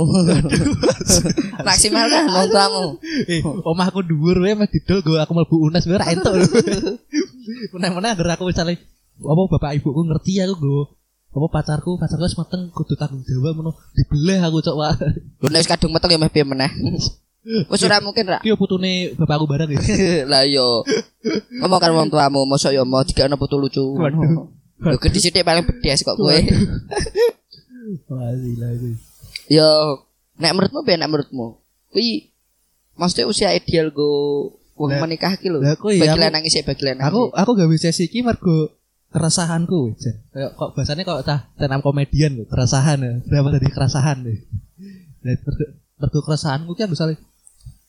maksimalkan 1.67 2.23
wong 2.31 2.47
tuamu. 2.47 2.83
Eh, 3.27 3.43
omahku 3.43 3.99
dhuwur 4.07 4.39
wae 4.39 4.55
meh 4.55 4.67
didol 4.71 5.03
go 5.03 5.19
aku 5.19 5.35
mlebu 5.35 5.55
UNES 5.67 5.85
wae 5.91 5.99
ra 5.99 6.07
entuk 6.07 6.33
lho. 6.39 6.47
Meneh-meneh 7.75 8.09
agar 8.15 8.39
aku 8.39 8.47
misalnya 8.47 8.79
apa 9.15 9.41
bapak 9.51 9.79
ibuku 9.79 10.01
ngerti 10.07 10.39
aku 10.43 10.55
go 10.55 10.77
apa 11.35 11.47
pacarku 11.51 11.99
pacarku 11.99 12.23
wis 12.23 12.35
meteng 12.39 12.71
kudu 12.71 12.95
tanggung 12.95 13.19
jawab 13.27 13.59
ngono 13.59 13.75
dibeleh 13.91 14.39
aku 14.39 14.63
cok 14.63 14.75
wah. 14.79 14.95
Lho 15.43 15.47
nek 15.51 15.67
kadung 15.67 15.91
meteng 15.91 16.15
ya 16.15 16.19
meh 16.19 16.31
piye 16.31 16.47
meneh. 16.47 16.71
Wis 17.69 17.83
ora 17.85 18.01
mungkin 18.01 18.25
ra. 18.25 18.39
Ki 18.41 18.55
putune 18.57 19.13
bapakku 19.19 19.45
bareng 19.45 19.69
ya. 19.75 19.81
Lah 20.25 20.47
yo. 20.47 20.81
Ngomong 21.61 21.77
kan 21.77 21.91
wong 21.93 22.07
tuamu 22.09 22.41
mosok 22.47 22.73
yo 22.73 22.87
mau 22.87 23.03
dikene 23.05 23.37
putu 23.37 23.59
lucu. 23.61 23.83
Waduh. 23.99 24.49
Yo 24.77 24.97
gede 24.97 25.19
sithik 25.19 25.41
paling 25.41 25.63
bedes 25.63 26.01
kok 26.01 26.15
kowe. 26.15 26.35
Wah, 28.09 28.31
gila 28.33 28.67
itu. 28.73 28.89
Yo 29.47 29.67
nek 30.35 30.51
menurutmu 30.51 30.79
piye 30.81 30.97
nek 30.97 31.09
menurutmu? 31.09 31.47
Kuwi 31.89 32.33
maksudnya 32.93 33.25
usia 33.25 33.49
ideal 33.51 33.89
go 33.89 34.09
wong 34.75 34.91
Lah- 34.91 35.01
menikah 35.01 35.31
iki 35.31 35.47
lho. 35.47 35.61
lah 35.61 35.77
Bagi 35.77 35.95
iya, 35.95 36.11
aku- 36.11 36.21
lanang 36.21 36.43
isih 36.43 36.61
bagi 36.61 36.83
lanang. 36.83 37.05
Aku 37.05 37.31
aku 37.31 37.49
gak 37.53 37.69
bisa 37.69 37.87
sih 37.89 38.05
iki 38.05 38.19
mergo 38.19 38.75
keresahanku 39.09 39.95
Jen. 39.95 40.15
Kayak 40.29 40.51
kok 40.53 40.69
bahasanya 40.73 41.03
kok 41.03 41.23
tah 41.23 41.39
tenam 41.55 41.79
komedian 41.79 42.35
lho, 42.35 42.43
keresahan 42.45 42.99
ya. 42.99 43.13
Berapa 43.23 43.47
dari 43.53 43.69
keresahan 43.69 44.17
deh. 44.21 44.39
Dan 45.21 45.39
mergo, 45.39 45.63
mergo 45.95 46.19
keresahanku 46.21 46.71
kan 46.73 46.91
misalnya 46.91 47.15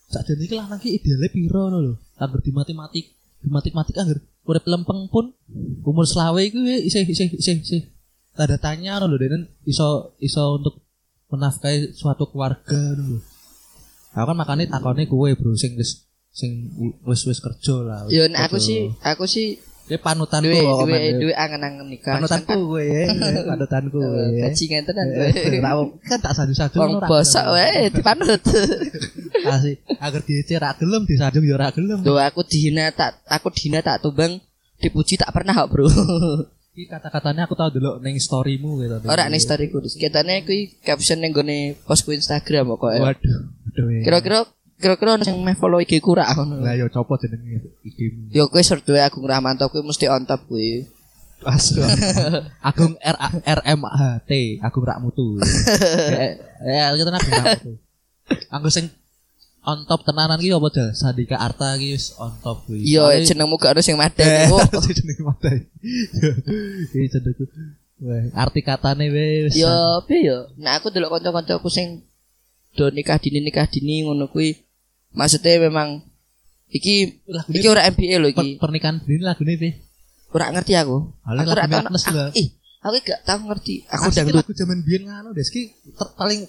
sakjane 0.06 0.46
iki 0.46 0.54
lanang 0.54 0.78
ki 0.78 0.94
idealnya 0.94 1.28
piro 1.28 1.66
ngono 1.66 1.78
lho. 1.82 1.94
Angger 2.14 2.40
di 2.40 2.50
matematik, 2.50 3.04
di 3.36 3.48
matematik 3.50 3.94
angger 3.96 4.22
urip 4.46 4.64
lempeng 4.64 5.10
pun 5.10 5.34
umur 5.82 6.06
selawe 6.06 6.38
iku 6.38 6.62
isih 6.62 7.02
isih 7.02 7.28
isih 7.34 7.56
isih 7.60 7.82
tanda 8.36 8.56
tanya 8.56 9.02
ngono 9.02 9.16
lho 9.16 9.26
dan 9.26 9.42
iso 9.66 10.14
iso 10.22 10.62
untuk 10.62 10.86
menafkahi 11.32 11.92
suatu 11.92 12.30
keluarga 12.30 12.78
ngono 12.94 13.04
lho. 13.16 13.18
Aku 14.16 14.32
kan 14.32 14.36
makanya 14.38 14.64
takone 14.78 15.04
kue 15.04 15.36
bro 15.36 15.52
sing 15.58 15.76
wis 15.76 16.08
sing 16.32 16.72
wis 17.04 17.26
wis 17.28 17.42
kerja 17.42 17.76
lah. 17.84 17.98
Yo 18.08 18.24
aku 18.32 18.56
sih 18.56 18.92
aku 19.04 19.28
sih 19.28 19.60
Ini 19.86 20.02
panutanku 20.02 20.50
kok, 20.50 20.82
duwe 20.82 20.98
men. 20.98 21.22
duwe 21.22 21.34
angen-angen 21.38 21.86
nikah. 21.86 22.18
Panutanku 22.18 22.58
gue 22.74 22.84
ya, 22.90 23.02
panutanku 23.54 23.98
gue 24.02 24.24
ya. 24.34 24.50
Bajingan 24.50 24.82
tenan 24.82 25.06
tahu, 25.62 25.82
kan 26.02 26.18
tak 26.18 26.32
sadu-sadu 26.34 26.76
Wong 26.82 26.98
bosok 27.06 27.46
wae 27.54 27.86
dipanut. 27.94 28.42
Asih, 29.46 29.78
agar 30.02 30.20
diece 30.26 30.58
ra 30.58 30.74
gelem 30.74 31.06
disadung 31.06 31.46
ya 31.46 31.54
ra 31.54 31.70
gelem. 31.70 32.02
Lho 32.02 32.18
aku 32.18 32.42
dihina 32.42 32.90
tak 32.90 33.22
aku 33.30 33.54
dihina 33.54 33.78
tak 33.78 34.02
tumbang 34.02 34.42
dipuji 34.82 35.22
tak 35.22 35.30
pernah 35.30 35.54
kok, 35.54 35.70
Bro. 35.70 35.86
Iki 36.76 36.92
kata-katanya 36.92 37.48
aku 37.48 37.54
tahu 37.56 37.80
dulu 37.80 38.02
neng 38.02 38.18
storymu 38.20 38.84
gitu. 38.84 39.06
Ora 39.06 39.30
nih 39.30 39.38
storyku. 39.40 39.80
Ketane 39.86 40.42
kuwi 40.44 40.82
caption 40.82 41.22
ning 41.22 41.30
gone 41.30 41.78
postku 41.86 42.10
Instagram 42.12 42.74
kok. 42.74 42.90
Waduh, 42.90 43.38
waduh. 43.64 43.86
ya. 43.96 44.02
Kira-kira 44.02 44.44
kira-kira 44.76 45.16
ono 45.16 45.24
sing 45.24 45.36
meh 45.40 45.56
follow 45.56 45.80
IG 45.80 45.98
ku 46.04 46.12
ra 46.12 46.28
ngono. 46.36 46.60
Lah 46.60 46.76
yo 46.76 46.86
copot 46.92 47.16
jenenge 47.16 47.64
iki. 47.80 48.32
Yo 48.32 48.48
kowe 48.52 48.60
sur 48.60 48.80
duwe 48.84 49.00
Agung 49.00 49.24
Rahmanto 49.24 49.64
kuwi 49.72 49.80
mesti 49.84 50.06
on 50.12 50.28
top 50.28 50.44
kuwi. 50.46 50.84
Asu. 51.44 51.80
Agung 52.68 52.96
R 53.00 53.16
R 53.44 53.60
M 53.64 53.80
H 53.84 54.02
T, 54.24 54.60
Agung 54.60 54.84
Rak 54.84 55.00
Mutu. 55.00 55.36
Ya, 56.64 56.92
kita 56.96 57.10
nak 57.12 57.24
Mutu. 57.24 57.72
Anggo 58.52 58.68
sing 58.68 58.88
on 59.64 59.84
top 59.84 60.04
tenanan 60.04 60.40
ki 60.40 60.52
apa 60.52 60.68
dah? 60.72 60.88
Sadika 60.92 61.36
Arta 61.40 61.76
ki 61.76 61.96
wis 61.96 62.12
on 62.20 62.36
top 62.40 62.64
kuwi. 62.68 62.84
Yo 62.84 63.04
Soalnya- 63.08 63.26
jenengmu 63.32 63.56
gak 63.56 63.76
ono 63.76 63.80
sing 63.80 63.96
madeng. 63.96 64.48
Oh. 64.52 64.60
jenenge 64.84 65.22
mata. 65.24 65.50
Iki 66.92 67.06
jenengku. 67.12 67.44
Wah, 67.96 68.28
arti 68.44 68.60
katane 68.60 69.08
wis. 69.08 69.56
Yo 69.56 69.72
piye 70.04 70.28
yo. 70.28 70.38
Nah 70.60 70.76
aku 70.76 70.92
delok 70.92 71.16
kanca-kancaku 71.16 71.68
sing 71.72 72.04
do 72.76 72.92
nikah 72.92 73.16
dini 73.16 73.40
nikah 73.40 73.64
dini 73.68 74.04
ngono 74.04 74.28
kuwi. 74.28 74.65
Maksudnya 75.16 75.56
memang 75.58 76.04
iki 76.68 77.24
Lagune- 77.26 77.56
iki 77.56 77.66
ora 77.66 77.88
MBA 77.88 78.16
lho 78.18 78.28
Per- 78.28 78.34
iki. 78.36 78.48
pernikahan 78.60 79.00
ini 79.02 79.24
lagune 79.24 79.56
piye? 79.56 79.72
Ora 80.28 80.52
ngerti 80.52 80.76
aku. 80.76 80.96
Alah, 81.24 81.42
Aku 81.42 81.50
ora 81.50 81.62
lagu 81.64 81.72
tau. 81.72 81.88
Aku- 81.88 82.12
lah. 82.12 82.28
Ih, 82.34 82.48
aku 82.80 82.94
gak 83.00 83.20
tahu 83.24 83.38
ngerti. 83.48 83.74
Aku 83.88 84.02
dangdut. 84.10 84.36
lagu 84.36 84.52
zaman 84.52 84.78
biyen 84.82 85.02
ngono 85.04 85.30
des 85.32 85.48
ki 85.48 85.62
ter- 85.90 86.12
paling 86.14 86.44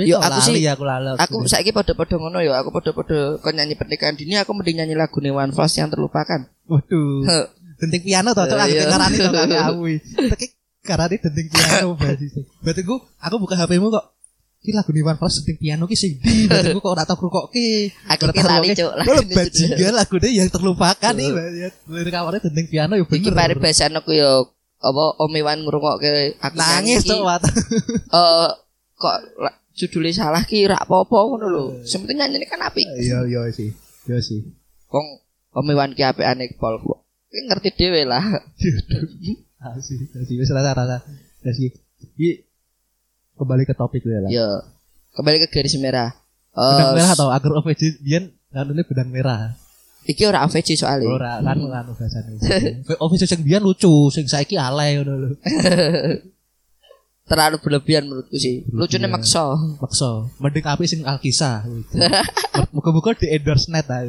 Yo, 0.00 0.16
aku 0.16 0.32
aku 0.32 0.40
sih- 0.48 0.64
aku 0.64 0.80
lali. 0.82 1.12
Aku 1.14 1.36
saiki 1.44 1.70
padha-padha 1.70 2.16
ngono 2.16 2.40
yo. 2.40 2.52
Aku 2.52 2.68
padha-padha 2.68 3.36
kon 3.36 3.52
nyanyi 3.52 3.76
pernikahan 3.76 4.16
dini 4.16 4.36
aku 4.36 4.52
mending 4.52 4.80
nyanyi 4.80 4.94
lagu 4.94 5.20
One 5.20 5.52
Flash 5.52 5.76
yang 5.76 5.88
terlupakan. 5.88 6.48
waduh. 6.64 7.48
Denting 7.78 8.02
piano 8.02 8.32
to, 8.32 8.42
cok 8.42 8.56
Eh, 8.56 8.58
aku 8.58 8.72
iya. 8.74 8.82
dengarani 8.84 9.16
to 9.16 9.30
kami 9.30 9.54
aku. 9.54 9.80
Tapi 10.32 10.46
karane 10.82 11.16
denting 11.20 11.46
piano 11.46 11.94
berarti. 11.94 12.26
Berarti 12.58 12.82
ku 12.82 12.96
aku 13.14 13.34
buka 13.38 13.54
HP-mu 13.54 13.88
kok 13.88 14.04
Ki 14.68 14.76
lagu 14.76 14.92
Iwan 14.92 15.16
Fals 15.16 15.40
denting 15.40 15.56
piano 15.56 15.88
ki 15.88 15.96
sing 15.96 16.20
di 16.20 16.44
berarti 16.52 16.76
ku 16.76 16.84
kok 16.84 16.92
ora 16.92 17.08
tau 17.08 17.16
krukokke. 17.16 17.88
Aku 18.12 18.28
ki 18.28 18.42
lali. 18.44 18.76
Cuk, 18.76 18.92
Lho, 19.00 19.14
bajingan 19.32 19.96
lagune 19.96 20.28
yang 20.28 20.48
terlupakan 20.52 21.12
iki 21.16 21.32
berarti. 21.32 21.60
Lirik 21.88 22.12
awalnya 22.20 22.44
denting 22.44 22.68
piano 22.68 22.92
ya 23.00 23.04
Iki 23.08 23.32
bener. 23.32 23.32
pare 23.32 23.54
bahasan 23.56 23.96
aku 23.96 24.12
yo 24.12 24.52
apa 24.76 25.04
Om 25.24 25.32
Iwan 25.40 25.64
ngrungokke 25.64 26.36
aku 26.36 26.54
Nangis 26.60 27.00
iki, 27.08 27.16
wat. 27.16 27.40
eh 28.20 28.48
kok 28.92 29.16
judulnya 29.72 30.12
salah 30.12 30.44
ki 30.44 30.68
rak 30.68 30.84
apa-apa 30.84 31.16
ngono 31.16 31.46
lho. 31.48 31.64
Sing 31.88 32.04
penting 32.04 32.20
nyanyi 32.20 32.44
kan 32.44 32.60
apik. 32.60 32.84
Iya 32.84 33.24
iya 33.24 33.48
sih. 33.48 33.72
Iya 34.04 34.20
sih. 34.20 34.52
Wong 34.92 35.24
Om 35.56 35.64
Iwan 35.72 35.96
ki 35.96 36.04
apikane 36.04 36.44
Pol 36.60 36.76
kok. 36.76 37.08
Ki 37.32 37.40
ngerti 37.48 37.72
dhewe 37.72 38.04
lah. 38.04 38.20
Asih, 39.64 39.96
asih 40.20 40.36
wis 40.36 40.52
rasa 40.52 40.76
rasa. 40.76 40.96
Asih. 41.40 41.72
Iki 41.98 42.47
kembali 43.38 43.62
ke 43.64 43.74
topik 43.78 44.02
ya 44.02 44.18
lah. 44.20 44.30
Yo. 44.30 44.48
Kembali 45.14 45.46
ke 45.46 45.48
garis 45.48 45.78
merah. 45.78 46.10
Eh, 46.58 46.90
merah 46.98 47.14
atau 47.14 47.30
agar 47.30 47.50
OVJ 47.62 48.02
biyen 48.02 48.34
kanune 48.50 48.82
benang 48.82 49.08
merah. 49.14 49.54
Iki 50.08 50.24
ora 50.26 50.42
AVJ 50.48 50.74
soalnya. 50.74 51.08
Ora 51.08 51.32
kan 51.38 51.58
kan 51.60 51.84
bahasane. 51.86 52.32
OVJ 52.98 53.22
sing 53.28 53.40
biyen 53.46 53.62
lucu, 53.62 54.10
sing 54.10 54.26
saiki 54.26 54.58
alay 54.58 54.98
ngono 54.98 55.14
lho. 55.14 55.28
Terlalu 57.28 57.56
berlebihan 57.60 58.08
menurutku 58.08 58.40
sih. 58.40 58.64
Lucunya 58.72 59.04
maksa. 59.04 59.52
Maksa, 59.76 60.32
mending 60.40 60.64
api 60.64 60.84
sing 60.88 61.04
Alkisah. 61.04 61.60
Muga-muga 62.74 63.12
di 63.14 63.28
endorse 63.28 63.68
net 63.68 63.84
ah. 63.92 64.00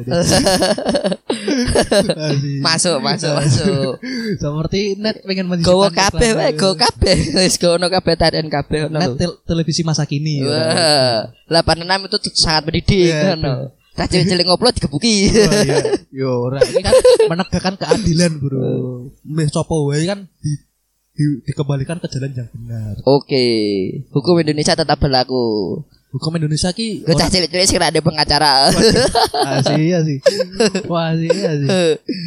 Asih. 1.30 2.60
Masuk, 2.64 2.96
masuk, 3.04 3.32
masuk. 3.36 3.92
Seperti 4.42 4.96
net 4.96 5.20
pengen 5.22 5.46
menyisipkan 5.46 5.68
Gowo 5.68 5.88
kabeh 5.92 6.30
iklan. 6.32 6.38
wae, 6.40 6.52
go 6.56 6.70
kabeh. 6.74 7.16
Wis 7.44 7.56
kabeh 7.60 8.14
tarian 8.16 8.48
kabeh 8.48 8.88
ngono 8.88 8.98
Net 8.98 9.10
lho. 9.12 9.16
tel- 9.20 9.40
televisi 9.44 9.84
masa 9.84 10.08
kini. 10.08 10.40
Wah, 10.44 11.28
86 11.48 12.08
itu 12.08 12.16
sangat 12.40 12.62
mendidik 12.66 13.12
Iya, 13.12 13.36
ngono. 13.36 13.54
Tah 13.90 14.06
cilik 14.08 14.46
ngupload 14.48 14.80
digebuki. 14.80 15.28
Oh, 15.28 15.52
iya. 15.60 15.78
Yo, 16.08 16.48
ora. 16.48 16.62
Ini 16.64 16.80
kan 16.80 16.94
menegakkan 17.28 17.74
keadilan, 17.76 18.32
Bro. 18.40 19.12
Meh 19.28 19.50
copo 19.52 19.92
wae 19.92 20.08
kan 20.08 20.24
di, 20.40 20.56
di- 21.12 21.40
dikembalikan 21.44 21.98
ke 21.98 22.06
jalan 22.08 22.30
yang 22.32 22.48
benar. 22.50 22.94
Oke, 23.04 23.46
hukum 24.10 24.38
Indonesia 24.38 24.74
tetap 24.74 24.96
berlaku. 24.96 25.78
Hukum 26.10 26.34
Indonesia 26.42 26.74
ki 26.74 27.06
Gue 27.06 27.14
cah 27.14 27.30
cilik-cilik 27.30 27.70
sih 27.70 27.78
ada 27.78 28.02
pengacara. 28.02 28.66
Asih 29.62 29.78
iya 29.78 30.02
sih. 30.02 30.18
Wah, 30.90 31.14
asih 31.14 31.30
iya 31.30 31.54
sih. 31.54 31.68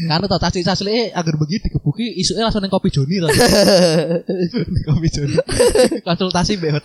Kan 0.08 0.24
tau 0.24 0.40
cacik 0.40 0.64
eh 0.88 1.12
agar 1.12 1.36
begitu 1.36 1.68
dikebuki 1.68 2.16
isuke 2.16 2.40
langsung 2.40 2.64
nang 2.64 2.72
kopi 2.72 2.88
Joni 2.88 3.20
to. 3.20 3.28
Ning 4.72 4.84
kopi 4.88 5.08
Joni. 5.12 5.36
Konsultasi 6.00 6.56
mbek 6.56 6.80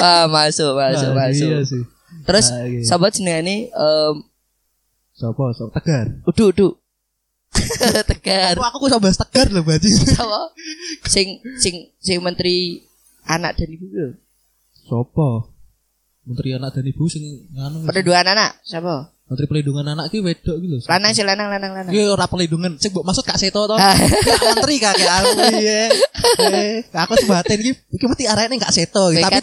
ah, 0.00 0.24
masuk, 0.32 0.72
masuk, 0.72 1.10
Nah, 1.12 1.28
masuk. 1.28 1.48
Iya 1.52 1.60
sih. 1.68 1.82
Terus 2.26 2.46
Ah, 2.50 2.64
iya. 2.64 2.80
sahabat 2.82 3.12
jenenge 3.12 3.68
em 3.70 4.14
Sopo? 5.12 5.52
Sopo 5.52 5.72
tegar. 5.76 6.16
udu 6.24 6.44
udu. 6.48 6.68
Tegar. 8.14 8.54
Wah, 8.56 8.68
aku 8.70 8.86
kok 8.86 9.00
bahas 9.00 9.18
tegar 9.18 9.48
loh, 9.50 9.62
bajing. 9.62 9.94
Sama 10.14 10.50
sing 11.06 11.40
sing 11.58 11.90
sing 11.98 12.18
menteri 12.20 12.82
anak 13.24 13.58
dan 13.58 13.68
ibu 13.70 13.86
lho. 13.88 14.08
Sopo? 14.86 15.50
Menteri 16.26 16.54
anak 16.58 16.74
dan 16.74 16.84
ibu 16.86 17.06
sing 17.06 17.22
nganu. 17.54 17.86
Pada 17.86 18.00
dua 18.02 18.16
anak, 18.22 18.58
siapa? 18.62 19.10
Menteri 19.26 19.46
pelindungan 19.50 19.86
anak 19.90 20.06
ki 20.14 20.22
wedok 20.22 20.56
ki 20.58 20.66
lho. 20.70 20.78
Lanang 20.86 21.10
sih 21.10 21.26
lanang 21.26 21.50
lanang 21.50 21.72
lanang. 21.74 21.90
Ki 21.90 22.06
ora 22.06 22.30
pelindungan, 22.30 22.78
sing 22.78 22.94
mbok 22.94 23.06
maksud 23.06 23.26
Kak 23.26 23.38
Seto 23.38 23.66
to. 23.66 23.74
Ah. 23.74 23.94
Kak 23.94 24.54
menteri 24.54 24.78
kakek 24.78 25.10
aku 25.10 25.30
iya. 25.58 25.90
Eh, 26.46 26.82
aku 26.94 27.14
sebatin 27.18 27.58
iki 27.58 27.72
iki 27.90 28.04
mesti 28.06 28.30
arahnya 28.30 28.54
ning 28.54 28.62
Kak 28.62 28.74
Seto, 28.74 29.10
tapi 29.10 29.42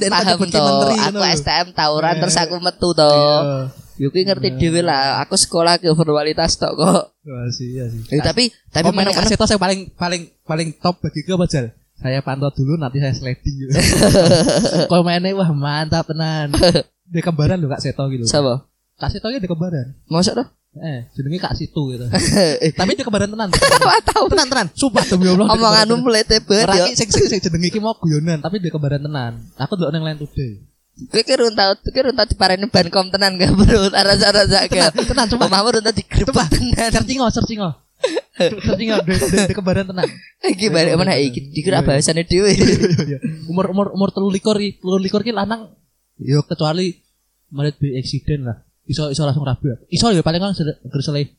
toh, 0.51 0.63
menteri 0.71 0.95
aku. 0.99 1.19
STM 1.19 1.67
tawuran 1.75 2.15
Eh. 2.15 2.19
terus 2.23 2.35
aku 2.39 2.55
metu 2.63 2.95
toh. 2.95 3.67
Yo 4.01 4.09
kuwi 4.09 4.25
ngerti 4.25 4.57
dhewe 4.57 4.81
lah, 4.81 5.21
aku 5.21 5.37
sekolah 5.37 5.77
ke 5.77 5.89
formalitas 5.93 6.57
tok 6.57 6.73
kok. 6.73 7.03
Wah, 7.13 7.47
sih, 7.53 7.77
iya 7.77 7.85
sih. 7.87 8.01
Eh, 8.09 8.19
tapi 8.25 8.49
tapi 8.73 8.89
Tapi 8.89 8.97
mana 8.97 9.13
meneng 9.13 9.15
Kak 9.21 9.29
Seto 9.29 9.45
yang 9.45 9.61
paling 9.61 9.79
paling 9.93 10.21
paling 10.41 10.69
top 10.81 10.97
bagi 10.97 11.21
gue 11.21 11.33
apa 11.37 11.45
Jal? 11.45 11.69
Saya 12.01 12.19
pantau 12.25 12.49
dulu 12.49 12.73
nanti 12.75 12.97
saya 12.97 13.13
sliding 13.13 13.55
gitu. 13.63 13.71
Komennya 14.91 15.37
wah 15.37 15.49
mantap 15.53 16.09
tenan. 16.09 16.49
Dia 17.13 17.21
kembaran 17.21 17.61
loh 17.61 17.69
Kak 17.69 17.85
Seto 17.85 18.03
gitu. 18.09 18.25
Siapa? 18.25 18.65
Kak 18.97 19.09
Seto 19.13 19.29
ya 19.29 19.37
dia 19.37 19.49
kembaran. 19.49 19.93
Masa 20.09 20.33
tuh? 20.33 20.49
Eh, 20.73 21.05
jenenge 21.13 21.37
Kak 21.37 21.53
Situ 21.53 21.81
gitu. 21.93 22.05
Eh, 22.65 22.73
Tapi 22.73 22.97
dia 22.97 23.05
kembaran 23.05 23.29
tenan. 23.29 23.53
tahu. 24.09 24.25
tenan 24.33 24.47
tenan. 24.49 24.67
Sumpah 24.73 25.05
demi 25.05 25.29
Allah. 25.29 25.53
Omonganmu 25.53 26.01
mulai 26.01 26.25
tebet. 26.25 26.65
Ora 26.65 26.81
yo. 26.81 26.89
iki 26.89 26.97
sing 26.97 27.09
sing 27.13 27.37
jenenge 27.37 27.69
iki 27.69 27.77
mau 27.77 27.93
guyonan, 27.93 28.41
tapi 28.41 28.57
dia 28.57 28.73
kembaran 28.73 28.97
tenan. 29.05 29.37
Aku 29.61 29.77
delok 29.77 29.93
nang 29.93 30.01
Line 30.01 30.17
Today. 30.17 30.72
Kowe 30.93 31.21
ki 31.25 31.33
run 31.41 31.53
tau, 31.57 31.73
kowe 31.73 32.01
run 32.05 32.13
tau 32.13 32.27
diparani 32.29 32.69
bankom 32.69 33.09
tenan 33.09 33.33
gak 33.35 33.49
bro? 33.57 33.89
Arah-arah 33.89 34.45
gak. 34.69 34.93
Tenan, 34.93 35.25
coba. 35.25 35.49
Omahmu 35.49 35.81
tau 35.81 35.93
digrebek 35.93 36.47
tenan. 36.53 36.93
Oh, 38.33 38.75
dia, 38.75 38.99
dia, 38.99 39.15
dia 39.47 39.55
kembaran 39.55 39.87
tenan. 39.87 40.09
Iki 40.43 40.67
balik 40.75 40.93
mana 40.99 41.15
iki 41.15 41.39
dikira 41.55 41.79
bahasane 41.79 42.27
dhewe. 42.27 42.51
umur 43.47 43.71
umur 43.71 43.87
umur 43.95 44.09
telu 44.11 44.27
likur 44.27 44.59
telu 44.59 44.99
likur 44.99 45.23
ki 45.23 45.31
lanang 45.31 45.71
yo 46.19 46.43
kecuali 46.43 46.99
merit 47.53 47.79
be 47.79 47.95
accident 47.95 48.43
lah 48.43 48.57
iso 48.83 49.07
iso 49.07 49.23
langsung 49.23 49.47
rabi 49.47 49.71
iso 49.87 50.11
ya 50.11 50.19
paling 50.19 50.41
kan 50.43 50.51
selesai 50.51 51.31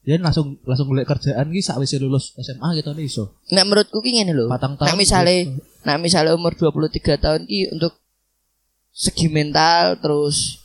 dia 0.00 0.16
langsung 0.16 0.56
langsung 0.64 0.88
golek 0.88 1.04
kerjaan 1.04 1.52
ki 1.52 1.60
sakwise 1.60 2.00
lulus 2.00 2.32
SMA 2.40 2.80
gitu 2.80 2.96
nih 2.96 3.04
iso 3.04 3.36
Nek 3.52 3.68
menurutku 3.68 4.00
ki 4.00 4.10
ngene 4.16 4.32
lho. 4.32 4.48
Patang 4.48 4.80
Nek 4.80 4.88
tahun. 4.88 4.96
misale 4.96 5.34
nek 5.84 5.98
misale 6.00 6.32
umur 6.32 6.56
23 6.56 7.20
tahun 7.20 7.44
ki 7.44 7.76
untuk 7.76 7.99
segi 8.90 9.26
mental 9.30 9.96
terus 10.02 10.60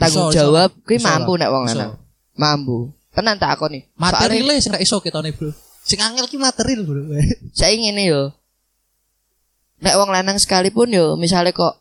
tanggung 0.00 0.32
Iso, 0.32 0.36
jawab 0.36 0.70
ki 0.88 0.96
Iso 0.96 1.06
mampu 1.06 1.36
nek 1.36 1.50
wong 1.52 1.64
lanang. 1.68 1.92
Mampu. 2.38 2.94
Tenan 3.12 3.36
tak 3.36 3.58
akoni. 3.58 3.84
materi 3.98 4.40
Soale 4.40 4.48
le 4.48 4.54
sing 4.62 4.72
iso 4.80 4.96
ketone 5.02 5.34
bro 5.34 5.50
sing 5.84 5.98
angel 6.00 6.30
ki 6.30 6.38
materi 6.38 6.78
lho 6.78 6.86
bro 6.86 7.02
saya 7.58 7.74
ngene 7.76 8.02
yo. 8.08 8.22
Nek 9.84 9.94
wong 9.98 10.10
lanang 10.14 10.40
sekalipun 10.40 10.88
yo 10.88 11.18
misale 11.20 11.52
kok 11.52 11.80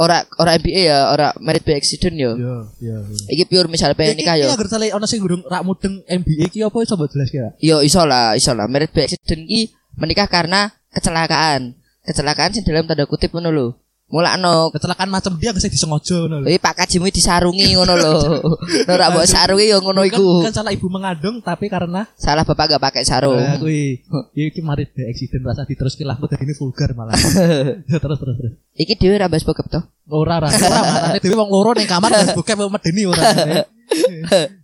ora 0.00 0.24
ora 0.40 0.56
MBA 0.56 0.82
ya, 0.88 1.12
ora 1.12 1.28
merit 1.44 1.60
by 1.60 1.76
accident 1.76 2.16
yo. 2.16 2.32
yo 2.34 2.54
yo 2.80 2.96
Iki 3.28 3.44
pure 3.44 3.68
misale 3.68 3.92
pengen 3.92 4.16
nikah 4.16 4.40
yo. 4.40 4.48
Iki 4.48 4.56
agar 4.56 4.68
sale 4.72 4.86
ono 4.96 5.06
sing 5.06 5.20
durung 5.20 5.44
rak 5.44 5.62
mudeng 5.62 6.00
MBA 6.08 6.48
ki 6.48 6.64
apa 6.64 6.76
iso 6.80 6.96
mbok 6.96 7.12
jelas 7.12 7.28
kira 7.28 7.52
Yo 7.60 7.84
iso 7.84 8.02
lah, 8.08 8.32
iso 8.34 8.56
lah. 8.56 8.64
Merit 8.66 8.90
by 8.90 9.04
accident 9.04 9.44
ki 9.44 9.70
menikah 10.00 10.26
karena 10.26 10.72
kecelakaan. 10.90 11.76
Kecelakaan 12.00 12.50
sing 12.56 12.64
dalam 12.64 12.88
tanda 12.88 13.04
kutip 13.04 13.30
ngono 13.36 13.52
lho. 13.52 13.68
Mulakno 14.10 14.74
kecelakaan 14.74 15.06
macam 15.06 15.38
dia 15.38 15.54
gak 15.54 15.70
disengaja 15.70 16.26
ngono 16.26 16.42
lho 16.42 16.46
Tapi 16.50 16.58
Pak 16.58 16.74
Kajimu 16.82 17.06
disarungi 17.14 17.78
ngono 17.78 17.94
lho. 17.94 18.14
Ora 18.90 19.14
mbok 19.14 19.22
sarungi 19.22 19.70
yo 19.70 19.78
ngono 19.78 20.02
Kan- 20.02 20.10
iku. 20.10 20.26
kan 20.42 20.50
salah 20.50 20.74
ibu 20.74 20.90
mengandung 20.90 21.38
tapi 21.38 21.70
karena 21.70 22.10
Salah 22.18 22.42
bapak 22.42 22.74
gak 22.74 22.82
pakai 22.82 23.06
sarung. 23.06 23.38
Nah, 23.38 23.54
kuwi 23.62 24.02
iki 24.34 24.60
mari 24.66 24.90
de 24.90 25.06
accident 25.06 25.46
rasa 25.46 25.62
diteruski 25.62 26.02
lah 26.02 26.18
aku 26.18 26.26
ini 26.42 26.58
vulgar 26.58 26.90
malah. 26.98 27.14
terus 28.02 28.18
terus 28.18 28.34
terus. 28.34 28.52
Iki 28.74 28.98
dhewe 28.98 29.14
ra 29.14 29.30
bahas 29.30 29.46
bokep 29.46 29.70
to. 29.70 29.80
Ora 30.10 30.42
ora 30.42 30.50
ora 30.50 30.78
manane 30.82 31.18
dhewe 31.22 31.38
wong 31.38 31.50
loro 31.54 31.70
ning 31.78 31.86
kamar 31.86 32.10
wis 32.10 32.34
bokep 32.34 32.58
medeni 32.66 33.06
ora. 33.06 33.22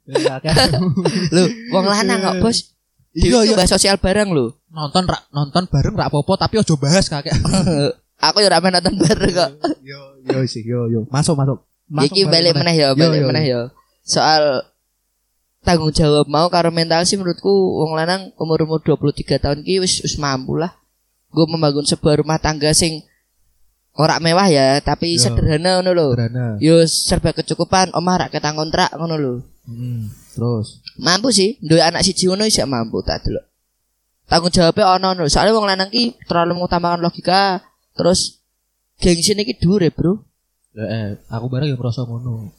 Ya 0.07 0.39
kan. 0.39 0.55
Lho, 1.35 1.51
wong 1.75 1.85
lanang 1.87 2.23
kok, 2.23 2.35
Bos. 2.43 2.75
Iya 3.11 3.43
iya 3.43 3.55
bahas 3.59 3.71
sosial 3.71 3.99
bareng 3.99 4.31
lho. 4.31 4.55
nonton 4.71 5.09
rak 5.09 5.33
nonton 5.33 5.65
bareng 5.73 5.97
rak 5.97 6.13
apa-apa 6.13 6.47
tapi 6.47 6.61
ojo 6.61 6.77
bahas 6.77 7.09
kakek. 7.09 7.33
Aku 8.31 8.43
yo 8.43 8.49
ra 8.51 8.59
main 8.63 8.75
nonton 8.75 8.95
bareng 8.99 9.33
kok. 9.33 9.51
Yo 9.83 10.01
yo 10.27 10.39
sih 10.47 10.63
yo 10.67 10.91
yo. 10.91 11.07
Masuk 11.11 11.39
masuk. 11.39 11.63
Masuk 11.87 12.11
Iki 12.11 12.27
balik 12.27 12.59
meneh 12.59 12.75
ya, 12.75 12.89
Yo, 12.93 12.99
balik 12.99 13.23
yo, 13.23 13.27
meneh 13.31 13.45
ya. 13.47 13.61
Soal 14.03 14.67
tanggung 15.63 15.91
jawab 15.91 16.31
mau 16.31 16.47
karo 16.47 16.71
mental 16.71 17.03
sih 17.07 17.19
menurutku 17.19 17.51
wong 17.51 17.99
lanang 17.99 18.31
umur-umur 18.39 18.79
23 18.83 19.39
tahun 19.39 19.59
ki 19.67 19.83
wis 19.83 20.03
wis 20.03 20.19
mampu 20.19 20.59
lah. 20.59 20.75
Gue 21.31 21.47
membangun 21.47 21.87
sebuah 21.87 22.23
rumah 22.23 22.39
tangga 22.39 22.71
sing 22.71 23.03
ora 23.97 24.21
mewah 24.21 24.47
ya, 24.47 24.79
tapi 24.85 25.17
Yo. 25.17 25.23
sederhana 25.27 25.81
ngono 25.81 25.91
lho. 25.97 26.09
Sederhana. 26.15 26.47
Yo 26.61 26.77
serba 26.87 27.33
kecukupan, 27.33 27.97
omah 27.97 28.27
rak 28.27 28.31
ketang 28.37 28.55
kontrak 28.55 28.93
ngono 28.95 29.17
lho. 29.17 29.35
Hmm, 29.67 30.13
terus. 30.37 30.85
Mampu 31.01 31.35
sih, 31.35 31.59
duwe 31.59 31.83
anak 31.83 32.07
siji 32.07 32.31
ngono 32.31 32.47
isih 32.47 32.69
mampu 32.69 33.03
tak 33.03 33.27
delok. 33.27 33.45
Tanggung 34.29 34.53
jawabnya 34.53 35.01
ono 35.01 35.09
lho. 35.17 35.27
Soalnya 35.27 35.57
wong 35.57 35.67
lanang 35.67 35.91
ki 35.91 36.15
terlalu 36.29 36.61
mengutamakan 36.61 37.01
logika, 37.03 37.65
terus 37.97 38.45
gengsi 39.01 39.33
iki 39.33 39.57
dhuwur 39.59 39.83
bro. 39.93 40.13
Eh, 40.77 41.17
aku 41.33 41.47
bareng 41.49 41.73
yo 41.73 41.77
merasa 41.81 42.05
ngono. 42.05 42.53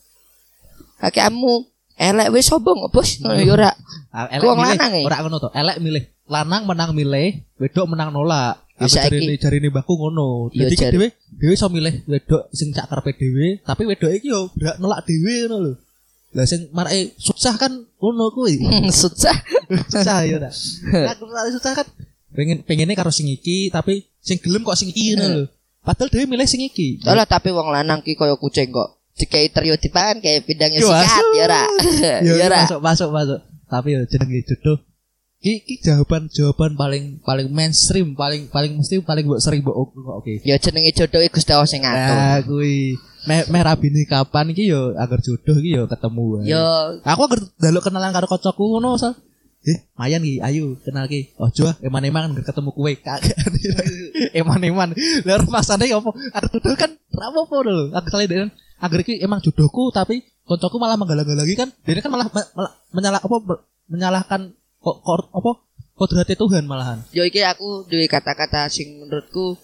Kakekmu 0.97 1.69
elek 1.97 2.33
wis 2.33 2.49
sombong 2.49 2.89
bos. 2.89 3.21
Ngono 3.21 3.41
yo 3.45 3.53
ora. 3.53 3.71
Ah, 4.09 4.25
Wong 4.41 4.57
milih, 4.57 5.05
ora 5.05 5.17
ngono 5.21 5.37
to. 5.37 5.49
Elek 5.53 5.77
milih. 5.77 6.03
Lanang 6.27 6.65
menang 6.67 6.91
milih, 6.91 7.45
wedok 7.61 7.85
menang 7.87 8.09
nolak. 8.11 8.59
Ya, 8.77 8.85
saiki- 8.85 9.21
jarine 9.21 9.33
jarine 9.41 9.67
mbahku 9.73 9.93
ngono. 9.97 10.53
Ya, 10.53 10.69
Dadi 10.69 10.77
dhewe 10.77 11.07
dhewe 11.37 11.53
iso 11.53 11.65
milih 11.69 12.05
wedok 12.05 12.49
sing 12.53 12.69
cak 12.73 12.85
karepe 12.89 13.17
dhewe, 13.17 13.57
tapi 13.65 13.89
wedok 13.89 14.11
iki 14.13 14.29
yo 14.29 14.49
berak 14.53 14.77
nolak 14.77 15.01
dhewe 15.05 15.45
ngono 15.49 15.57
lho. 15.61 15.73
Lah 16.37 16.45
sing 16.45 16.69
marake 16.75 17.17
susah 17.17 17.57
kan 17.57 17.73
ngono 17.97 18.29
kuwi. 18.29 18.61
Susah. 18.93 19.33
susah 19.89 20.17
ya 20.25 20.37
ta. 20.37 20.49
Marake 21.29 21.51
susah 21.57 21.71
kan 21.73 21.87
pengen 22.37 22.61
pengennya 22.61 22.93
karo 22.93 23.09
sing 23.09 23.25
iki 23.25 23.73
tapi 23.73 24.05
sing 24.21 24.37
gelem 24.37 24.61
kok 24.61 24.77
sing 24.77 24.93
iki 24.93 25.17
ngono 25.17 25.25
lho. 25.25 25.43
Padahal 25.81 26.13
dhewe 26.13 26.29
milih 26.29 26.45
sing 26.45 26.61
iki. 26.61 27.01
Tapi 27.01 27.49
wong 27.49 27.73
lanang 27.73 28.05
ki 28.05 28.13
koyo 28.13 28.37
kucing 28.37 28.69
kok. 28.69 29.01
Dikai 29.17 29.49
trio 29.49 29.73
dipan 29.81 30.21
kayak 30.21 30.45
pindangnya 30.45 30.77
Yo, 30.77 30.93
sikat 30.93 31.25
ya 31.33 31.43
ora. 31.49 31.63
Ya 32.37 32.45
ora. 32.45 32.57
masuk 32.69 32.79
masuk 32.85 33.09
masuk. 33.09 33.39
Tapi 33.65 33.97
yo 33.97 34.05
jenenge 34.05 34.45
jodoh. 34.45 34.77
Ki, 35.41 35.65
ki 35.65 35.81
jawaban 35.81 36.29
jawaban 36.29 36.77
paling 36.77 37.17
paling 37.25 37.49
mainstream, 37.49 38.13
paling 38.13 38.45
paling 38.53 38.77
mesti 38.77 39.01
paling 39.01 39.25
mbok 39.25 39.41
sering 39.41 39.65
mbok 39.65 39.89
oke. 40.21 40.45
Ya 40.45 40.61
jenenge 40.61 40.93
jodoh 40.93 41.25
iku 41.25 41.41
Gusti 41.41 41.49
Allah 41.49 41.65
sing 41.65 41.81
ngatur. 41.81 42.13
Nah, 42.13 42.37
kuwi 42.45 43.01
meh 43.25 43.49
meh 43.49 43.61
rabine 43.65 44.05
kapan 44.05 44.53
iki 44.53 44.69
yo 44.69 44.93
agar 44.93 45.17
jodoh 45.25 45.57
iki 45.57 45.81
yo 45.81 45.89
ketemu. 45.89 46.23
wae. 46.37 46.53
Yo 46.53 46.65
Aku 47.01 47.21
agar 47.25 47.41
daluk 47.57 47.81
kenalan 47.81 48.13
karo 48.13 48.29
kocokku 48.29 48.61
ngono 48.61 49.01
sal. 49.01 49.17
Eh, 49.67 49.83
mayan 49.99 50.23
ki, 50.23 50.39
ayo 50.39 50.79
kenal 50.79 51.11
ki. 51.11 51.35
Ojo 51.35 51.67
ah, 51.67 51.75
eman-eman 51.83 52.31
agar 52.31 52.43
ketemu 52.47 52.71
kue. 52.71 52.95
Kagak. 52.95 53.35
eman-eman. 54.39 54.95
Lah 55.27 55.43
masane 55.51 55.91
opo? 55.91 56.15
Arep 56.31 56.47
jodoh 56.55 56.71
kan 56.79 56.95
ra 57.11 57.27
apa-apa 57.27 57.55
lho. 57.67 57.91
Aku 57.91 58.07
kali 58.07 58.31
dengan 58.31 58.47
agar 58.79 59.03
ki 59.03 59.19
emang 59.19 59.43
jodohku 59.43 59.91
tapi 59.91 60.23
kocokku 60.47 60.79
malah 60.79 60.95
menggalang 60.95 61.27
lagi 61.27 61.59
kan. 61.59 61.67
Dia 61.83 61.99
kan 61.99 62.07
malah, 62.07 62.31
malah 62.31 62.71
menyalah 62.95 63.19
apa 63.19 63.35
ber- 63.43 63.63
menyalahkan 63.91 64.55
kok 64.79 64.97
kok- 65.03 65.31
apa 65.35 65.51
kodratnya 65.97 66.37
Tuhan 66.37 66.63
malahan. 66.69 67.01
yo 67.09 67.25
iki 67.25 67.41
aku 67.41 67.89
duwe 67.89 68.05
kata-kata 68.05 68.69
sing 68.69 69.01
menurutku 69.01 69.57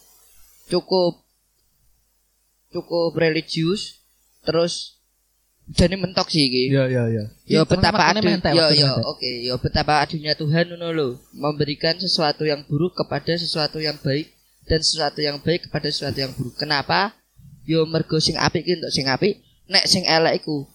cukup 0.66 1.22
cukup 2.74 3.14
religius 3.14 4.02
terus 4.42 4.93
jadi 5.66 5.96
mentok 5.96 6.28
sih 6.28 6.44
iki. 6.44 6.64
Iya 6.70 6.84
iya 6.86 7.04
iya. 7.08 7.24
Yo 7.46 7.64
Teman-teman 7.64 7.72
betapa 7.72 7.98
makanya 7.98 8.20
adu, 8.20 8.28
yo 8.28 8.66
yo 8.74 8.88
mentek. 8.90 9.06
oke, 9.06 9.32
yo 9.42 9.56
betapa 9.58 9.94
adunya 10.00 10.34
Tuhan 10.34 10.66
ngono 10.70 10.88
lho, 10.90 11.08
memberikan 11.32 11.96
sesuatu 11.96 12.44
yang 12.44 12.64
buruk 12.64 12.92
kepada 12.94 13.32
sesuatu 13.34 13.78
yang 13.78 13.96
baik 13.98 14.28
dan 14.64 14.80
sesuatu 14.80 15.20
yang 15.20 15.40
baik 15.40 15.68
kepada 15.68 15.88
sesuatu 15.88 16.18
yang 16.18 16.32
buruk. 16.32 16.56
Kenapa? 16.58 17.16
Yo 17.64 17.84
mergo 17.86 18.20
sing 18.20 18.36
apik 18.36 18.62
ki 18.62 18.76
entuk 18.76 18.92
sing 18.92 19.08
apik, 19.08 19.40
nek 19.66 19.86
sing 19.86 20.04
elek 20.04 20.40
iku 20.40 20.68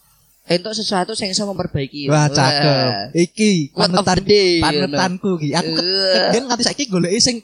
entuk 0.47 0.73
sesuatu 0.73 1.13
sing 1.13 1.29
iso 1.29 1.45
memperbaiki. 1.45 2.09
Wah, 2.09 2.25
cakep. 2.27 3.13
Iki 3.13 3.77
panutan 3.77 4.17
panutanku 4.59 5.37
iki. 5.37 5.53
Aku 5.53 5.69
ke- 5.71 5.85
Eh. 5.85 6.13
kemudian 6.33 6.45
nganti 6.49 6.65
saiki 6.65 6.85
goleki 6.87 7.21
sing 7.21 7.37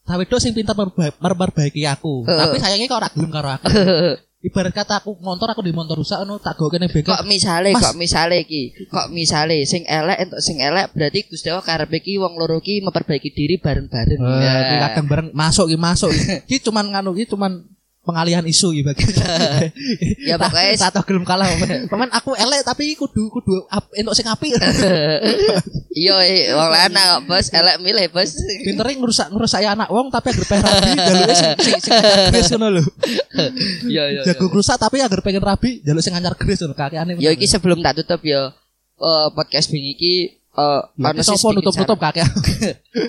Sawe 0.00 0.26
do 0.26 0.42
sing 0.42 0.50
pintar 0.50 0.74
memperbaiki 0.74 1.86
aku. 1.86 2.26
Eh. 2.26 2.34
Tapi 2.34 2.58
sayangnya 2.58 2.90
kok 2.90 2.98
ora 2.98 3.08
gelem 3.14 3.30
karo 3.30 3.48
aku. 3.54 3.66
Ibarat 4.40 4.72
kata 4.72 5.04
aku 5.04 5.20
motor 5.20 5.52
aku 5.52 5.60
di 5.60 5.68
motor 5.68 6.00
rusak 6.00 6.24
ngono 6.24 6.40
tak 6.40 6.56
goke 6.56 6.80
ning 6.80 6.88
bengkel. 6.88 7.12
Kok 7.12 7.28
misale, 7.28 7.76
kok 7.76 7.92
misale 7.92 8.40
iki, 8.48 8.72
kok 8.88 9.12
misale 9.12 9.68
sing 9.68 9.84
elek 9.84 10.16
entuk 10.16 10.40
sing 10.40 10.56
elek 10.64 10.96
berarti 10.96 11.28
Gusti 11.28 11.52
Allah 11.52 11.60
karepe 11.60 12.00
iki 12.00 12.16
wong 12.16 12.40
loro 12.40 12.56
ki 12.64 12.80
memperbaiki 12.80 13.36
diri 13.36 13.60
bareng-bareng. 13.60 14.16
Ya. 14.16 14.52
iki 14.64 14.76
kadang 14.80 15.06
bareng 15.12 15.28
masuk 15.36 15.68
iki 15.68 15.76
masuk. 15.76 16.08
Iki 16.48 16.56
cuman 16.72 16.88
nganu 16.88 17.12
iki 17.20 17.28
cuman 17.28 17.68
pengalihan 18.00 18.44
isu 18.48 18.72
iki 18.72 18.82
bagi. 18.82 19.04
Ya, 20.30 20.36
pokoknya- 20.40 20.90
tak 20.90 21.04
gelem 21.04 21.24
kalah. 21.24 21.48
Paman 21.88 22.08
aku 22.12 22.32
elek 22.36 22.64
tapi 22.64 22.96
kudu 22.96 23.28
kudu 23.28 23.66
entuk 23.96 24.14
sing 24.16 24.26
apik. 24.28 24.52
Iya, 25.90 26.16
eh, 26.22 26.54
wong 26.54 26.70
lanang 26.70 27.06
kok 27.18 27.20
bos 27.28 27.46
elek 27.50 27.76
milih 27.82 28.06
bos. 28.14 28.30
Pintere 28.64 28.94
ngrusak 28.96 29.28
ngrusak 29.34 29.60
anak 29.66 29.90
wong 29.90 30.08
tapi 30.08 30.32
agar 30.32 30.44
pengen 30.48 30.64
rabi 30.64 30.90
jaluke 30.96 31.34
sing 31.34 31.50
sing 31.60 31.76
sing 31.82 31.94
gres 32.30 32.48
ngono 32.54 32.68
lho. 32.78 32.82
Iya 33.90 34.04
iya. 34.16 34.22
Jago 34.24 34.48
rusak 34.48 34.78
tapi 34.78 35.02
agar 35.02 35.20
pengen 35.20 35.42
rabi 35.42 35.82
jaluk 35.82 36.00
sing 36.00 36.14
anyar 36.14 36.34
gres 36.38 36.62
ngono 36.62 36.74
kakeane. 36.78 37.18
Ya 37.20 37.34
iki 37.34 37.44
sebelum 37.44 37.82
tak 37.84 38.00
tutup 38.00 38.22
ya 38.24 38.54
eh, 38.96 39.28
podcast 39.34 39.68
bing 39.68 39.84
iki 39.84 40.39
eh 40.50 40.82
sih 41.22 41.26
sopo 41.30 41.54
nutup-nutup 41.54 41.98
kakek. 41.98 42.26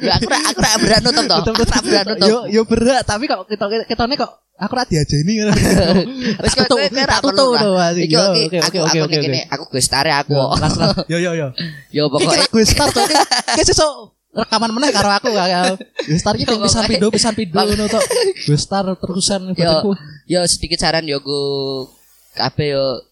Ya 0.06 0.14
aku 0.22 0.30
ra 0.30 0.40
aku 0.46 0.60
ra 0.62 0.78
berat 0.78 1.02
nutup 1.02 1.26
toh. 1.26 1.38
Aku 1.42 1.66
ra 1.66 1.82
berat 1.82 2.06
nutup. 2.14 2.28
Yo 2.30 2.38
yo 2.48 2.62
berat 2.70 3.02
tapi 3.02 3.26
kok 3.26 3.50
kita 3.50 3.66
ketone 3.90 4.14
kok 4.14 4.30
aku 4.62 4.74
ra 4.78 4.86
diajeni 4.86 5.42
ngono. 5.42 5.54
Wis 6.46 6.54
kowe 6.54 6.66
kowe 6.70 6.86
perlu. 6.86 7.18
tutup 7.26 7.52
to. 7.58 7.72
Iki 7.98 8.16
oke, 8.16 8.42
aku 8.62 8.78
oke, 8.78 8.78
aku 8.78 8.78
oke, 8.78 8.94
nek 8.94 9.02
oke. 9.10 9.18
kene 9.26 9.40
aku 9.50 9.64
Gus 9.74 9.88
Tare 9.90 10.12
aku. 10.14 10.38
Yo. 11.10 11.18
Yo 11.18 11.34
yo 11.34 11.50
yo. 11.90 12.04
Pokoknya 12.14 12.46
gue 12.46 12.64
start 12.64 12.94
to. 12.94 13.02
Kayak 13.58 13.66
sesuk 13.66 14.14
rekaman 14.32 14.72
meneh 14.78 14.94
karo 14.94 15.10
aku 15.10 15.34
ya. 15.34 15.74
Wis 16.06 16.22
tar 16.22 16.38
iki 16.38 16.46
pisan 16.46 16.86
pindho 16.86 17.10
pisan 17.10 17.34
pindho 17.34 17.58
ngono 17.58 17.90
tok. 17.90 18.06
Wis 18.46 18.64
tar 18.70 18.86
terusan 19.02 19.58
Yo, 19.58 19.98
yo 20.30 20.40
sedikit 20.46 20.78
saran 20.78 21.10
yo 21.10 21.18
go 21.26 21.42
kabeh 22.38 22.78
yo 22.78 23.11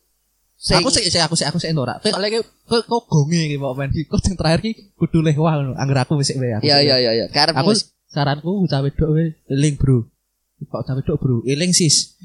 sing- 0.59 0.83
Aku 0.83 0.91
sih 0.91 1.07
sih 1.07 1.21
aku 1.23 1.39
sih 1.39 1.47
aku 1.47 1.57
sih 1.57 1.71
ora. 1.71 2.03
Kowe 2.03 2.11
lek 2.19 2.43
kok 2.67 2.83
kok 2.83 3.01
gonge 3.07 3.47
iki 3.47 3.55
Pak 3.55 3.71
Men. 3.79 3.89
Kok 3.95 4.19
sing 4.19 4.35
terakhir 4.35 4.59
ki 4.59 4.71
kudu 4.99 5.23
leh 5.23 5.33
wah 5.39 5.55
ngono. 5.55 5.79
Angger 5.79 6.03
aku 6.03 6.19
wae 6.19 6.27
aku. 6.27 6.67
Yo 6.67 6.75
sik 6.75 6.83
yo 6.83 6.95
wae. 6.99 7.05
yo 7.07 7.11
yo. 7.15 7.25
Karep 7.31 7.55
Aku 7.55 7.71
saranku 8.11 8.49
bocah 8.67 8.83
wedok 8.83 9.09
wae 9.15 9.39
eling, 9.47 9.79
Bro. 9.79 10.11
Kok 10.59 10.83
bocah 10.83 10.93
wedok, 10.99 11.15
Bro? 11.15 11.35
Eling 11.47 11.71
sis. 11.71 12.19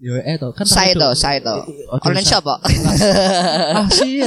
Yo 0.00 0.16
eh 0.16 0.36
to 0.40 0.48
kan 0.56 0.64
saya 0.64 0.96
to, 0.96 1.08
saya 1.12 1.44
to. 1.44 1.56
Online 2.04 2.24
shop 2.24 2.44
kok. 2.44 2.60
ah 3.76 3.84
sih 3.92 4.24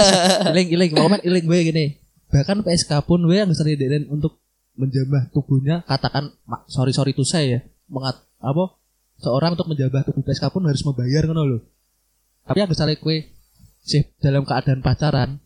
iling 0.54 0.70
iling 0.70 0.92
momen 0.94 1.18
iling 1.26 1.46
gue 1.50 1.60
gini 1.74 1.86
bahkan 2.30 2.62
PSK 2.62 2.94
pun 3.06 3.22
gue 3.26 3.38
yang 3.42 3.50
sering 3.54 3.78
deden 3.78 4.06
untuk 4.10 4.38
menjambah 4.78 5.34
tubuhnya 5.34 5.82
katakan 5.86 6.34
sorry 6.66 6.94
sorry 6.94 7.14
tuh 7.14 7.26
saya 7.26 7.46
ya 7.46 7.60
mengat 7.90 8.22
apa 8.42 8.74
seorang 9.22 9.54
untuk 9.54 9.70
menjambah 9.70 10.02
tubuh 10.10 10.22
PSK 10.26 10.50
pun 10.50 10.66
harus 10.66 10.82
membayar 10.82 11.26
kan 11.26 11.38
loh 11.38 11.62
tapi 12.44 12.58
yang 12.64 12.72
misalnya 12.72 13.00
kue 13.00 13.32
sih 13.84 14.04
dalam 14.20 14.44
keadaan 14.44 14.84
pacaran 14.84 15.40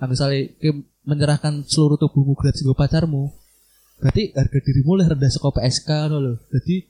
yang 0.00 0.08
misalnya 0.08 0.48
kue 0.56 0.84
menyerahkan 1.04 1.64
seluruh 1.64 1.96
tubuhmu 1.96 2.36
gratis 2.36 2.60
gue 2.60 2.76
pacarmu. 2.76 3.32
Berarti 4.00 4.32
harga 4.32 4.58
dirimu 4.64 4.96
lebih 4.96 5.16
rendah 5.16 5.28
sekolah 5.28 5.60
PSK 5.60 5.90
loh 6.08 6.40
jadi 6.48 6.88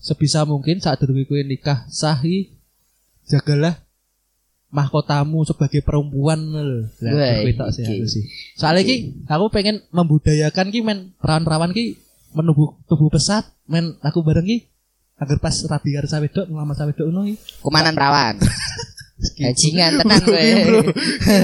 sebisa 0.00 0.44
mungkin 0.48 0.80
saat 0.80 1.00
dulu 1.04 1.24
kue 1.28 1.44
nikah 1.44 1.84
sahi 1.92 2.56
jagalah 3.28 3.86
mahkotamu 4.70 5.44
sebagai 5.44 5.80
perempuan. 5.84 6.40
Lah 7.00 7.40
kuwi 7.44 7.54
tok 7.56 7.70
sih 7.72 7.84
aku 7.84 8.06
sih. 8.08 8.24
Soalnya 8.56 8.82
ki 8.84 8.96
aku 9.28 9.46
pengen 9.52 9.84
membudayakan 9.92 10.68
ki 10.72 10.80
men. 10.84 11.16
Perawan-perawan 11.20 11.72
ki 11.72 11.96
menubuh 12.36 12.76
tubuh 12.84 13.08
pesat 13.08 13.46
men. 13.68 13.96
Aku 14.04 14.20
bareng 14.20 14.44
ki 14.44 14.68
agar 15.16 15.36
pas 15.38 15.56
rabi 15.64 15.90
karo 15.92 16.04
sawe 16.04 16.26
dok 16.26 16.46
ngelamar 16.46 16.74
sawe 16.74 16.90
dok 16.90 17.06
ngono. 17.06 17.32
Kumanan 17.60 17.92
perawan. 17.92 18.36
Bajingan 19.16 19.96
tenan 19.96 20.20
kowe. 20.20 20.44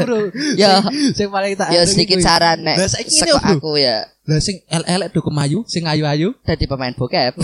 Bro, 0.04 0.16
Yo 0.60 0.70
sing- 1.16 1.32
paling 1.32 1.56
tak 1.56 1.72
yo 1.72 1.80
anu 1.80 1.88
ki 1.88 1.92
sedikit 1.94 2.18
saran 2.20 2.60
nek 2.60 2.76
seko 3.08 3.40
aku 3.40 3.80
ya 3.80 4.04
Lah 4.22 4.38
sing 4.38 4.60
elek-elek 4.68 5.08
do 5.10 5.20
kemayu, 5.20 5.64
sing 5.66 5.82
ayu-ayu. 5.82 6.36
dadi 6.44 6.68
pemain 6.68 6.92
bokep. 6.92 7.32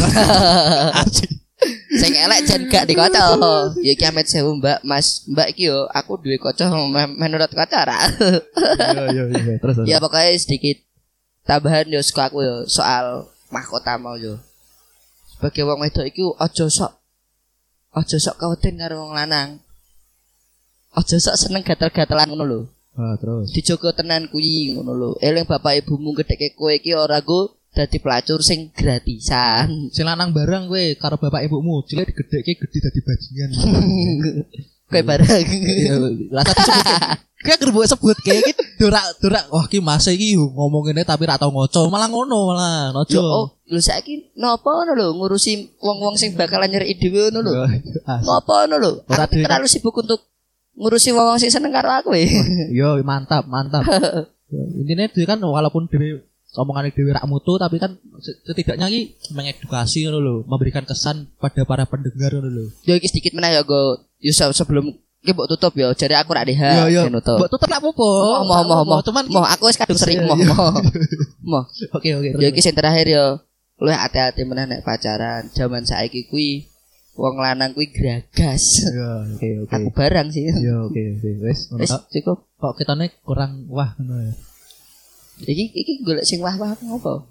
Sing 1.91 2.13
elek 2.15 2.47
jan 2.47 2.71
gak 2.71 2.87
dikoco. 2.87 3.75
Ya 3.83 3.93
iki 3.93 4.07
amet 4.07 4.31
sewu 4.31 4.55
Mbak, 4.55 4.87
Mas. 4.87 5.27
Mbak 5.27 5.49
iki 5.51 5.67
yo 5.67 5.91
aku 5.91 6.15
duwe 6.17 6.39
kocok 6.39 6.71
me- 6.87 7.19
menurut 7.19 7.51
kocok 7.51 7.83
ra. 7.83 7.99
Yo 8.95 9.05
yo 9.11 9.23
yo 9.27 9.59
terus. 9.59 9.75
terus. 9.75 9.87
ya 9.91 9.99
pokoknya 9.99 10.39
sedikit 10.39 10.79
tambahan 11.43 11.91
yo 11.91 11.99
suka 11.99 12.31
aku 12.31 12.47
yo 12.47 12.57
soal 12.65 13.27
mahkota 13.49 13.99
mau 13.99 14.15
yo. 14.15 14.39
Sebagai 15.39 15.71
wong 15.71 15.87
wedok 15.87 16.03
iku 16.03 16.35
aja 16.35 16.67
sok 16.67 16.99
aja 17.95 18.19
sok 18.19 18.43
kawetin 18.43 18.75
karo 18.75 19.07
wong 19.07 19.15
lanang. 19.15 19.63
Aja 20.99 21.15
sok 21.15 21.39
seneng 21.39 21.63
gatel-gatelan 21.63 22.27
ngono 22.27 22.43
lho. 22.43 22.61
Ah, 22.99 23.15
terus. 23.15 23.55
Dijogo 23.55 23.95
tenan 23.95 24.27
kuwi 24.27 24.75
ngono 24.75 24.93
lho. 24.99 25.11
Eling 25.23 25.47
bapak 25.47 25.79
ibumu 25.79 26.11
gedheke 26.19 26.59
kowe 26.59 26.75
iki 26.75 26.91
ora 26.91 27.23
go 27.23 27.55
dadi 27.71 28.03
pelacur 28.03 28.43
sing 28.43 28.75
gratisan. 28.75 29.95
Sing 29.95 30.03
lanang 30.03 30.35
bareng 30.35 30.67
kowe 30.67 30.85
karo 30.99 31.15
bapak 31.23 31.47
ibumu, 31.47 31.87
cilik 31.87 32.11
digedhekke 32.11 32.59
gede 32.59 32.79
dadi 32.91 33.01
bajingan. 33.07 33.51
Kowe 34.89 35.03
bareng. 35.05 35.47
Iya, 35.49 35.95
rasa 36.33 36.53
disebut 36.57 36.85
kayak 37.39 37.59
gerbu 37.63 37.81
sebut 37.87 38.19
kayak 38.25 38.41
gitu 38.51 38.63
dorak 38.83 39.05
dorak 39.23 39.45
wah 39.53 39.65
ki 39.71 39.79
masa 39.79 40.11
iki 40.11 40.35
ngomonginnya 40.35 41.07
tapi 41.07 41.23
ra 41.29 41.39
tau 41.39 41.55
ngoco 41.55 41.87
malah 41.87 42.11
ngono 42.11 42.51
malah 42.51 42.91
nojo 42.91 43.23
oh, 43.23 43.47
lho 43.71 43.79
saiki 43.79 44.35
napa 44.35 44.67
ngono 44.67 44.93
lho 44.99 45.07
ngurusi 45.15 45.79
wong-wong 45.79 46.19
sing 46.19 46.35
bakalan 46.35 46.67
nyeri 46.73 46.99
ngono 46.99 47.39
lho. 47.45 47.53
Ah, 48.09 48.19
Ngopo 48.19 48.53
ngono 48.65 48.77
lho? 48.83 48.91
Ora 49.07 49.31
Aku 49.31 49.39
terlalu 49.39 49.67
sibuk 49.71 49.95
untuk 50.03 50.25
ngurusi 50.79 51.11
wong 51.15 51.39
sing 51.39 51.51
seneng 51.51 51.75
karo 51.75 51.91
aku 51.91 52.15
e. 52.15 52.27
yo 52.71 52.99
mantap 53.03 53.47
mantap 53.51 53.83
intinya 54.79 55.11
dia 55.11 55.27
kan 55.27 55.39
walaupun 55.43 55.91
dewe 55.91 56.23
omongan 56.59 56.91
dewe 56.91 57.15
rak 57.15 57.23
mutu 57.25 57.55
tapi 57.55 57.79
kan 57.79 57.95
setidaknya 58.19 58.91
ki 58.91 59.01
mengedukasi 59.31 60.05
ngono 60.05 60.19
lho 60.19 60.35
memberikan 60.45 60.83
kesan 60.83 61.31
pada 61.39 61.63
para 61.63 61.87
pendengar 61.87 62.35
ngono 62.35 62.51
lho 62.51 62.65
Yo 62.83 62.99
iki 62.99 63.07
sedikit 63.07 63.33
meneh 63.33 63.55
ya 63.55 63.63
go. 63.63 64.03
Se- 64.19 64.51
sebelum 64.51 64.91
iki 65.23 65.31
mbok 65.31 65.47
tutup 65.49 65.73
yo. 65.73 65.95
Jare 65.95 66.19
aku 66.19 66.35
rak 66.35 66.51
deha 66.51 66.91
yo 66.91 67.07
yo 67.07 67.09
mbok 67.09 67.23
tutup 67.47 67.71
apa 67.71 67.89
Moh 67.89 68.43
moh 68.43 68.63
moh 68.67 68.83
moh. 68.83 69.01
cuman 69.01 69.25
Moh 69.31 69.47
aku 69.47 69.71
wis 69.71 69.79
kadung 69.79 69.95
sering 69.95 70.27
moh 70.27 70.35
moh. 70.35 70.75
Moh. 71.47 71.65
oke 71.95 72.09
oke 72.19 72.29
Yo 72.37 72.47
iki 72.51 72.59
sing 72.59 72.75
terakhir 72.75 73.07
yo. 73.07 73.27
Lu 73.79 73.95
hati-hati 73.95 74.43
meneh 74.43 74.67
nek 74.67 74.83
pacaran. 74.83 75.47
Zaman 75.55 75.87
saiki 75.87 76.27
kuwi 76.27 76.67
wong 77.15 77.39
lanang 77.39 77.75
kuwi 77.75 77.91
gragas. 77.91 78.83
yo 78.91 79.07
oke 79.31 79.49
oke 79.63 79.71
Aku 79.71 79.89
barang 79.95 80.27
sih. 80.29 80.51
yo 80.59 80.91
oke 80.91 80.99
oke 81.15 81.31
wes 81.43 81.71
Wis 81.73 81.95
cukup. 82.11 82.43
kok 82.59 82.75
kita 82.75 82.99
kurang 83.23 83.71
wah 83.71 83.95
ngono 83.95 84.19
ya 84.19 84.35
Iki 85.45 85.65
iki 85.75 85.93
golek 86.03 86.27
sing 86.27 86.43
wah-wah 86.43 86.75
ngopo? 86.83 87.31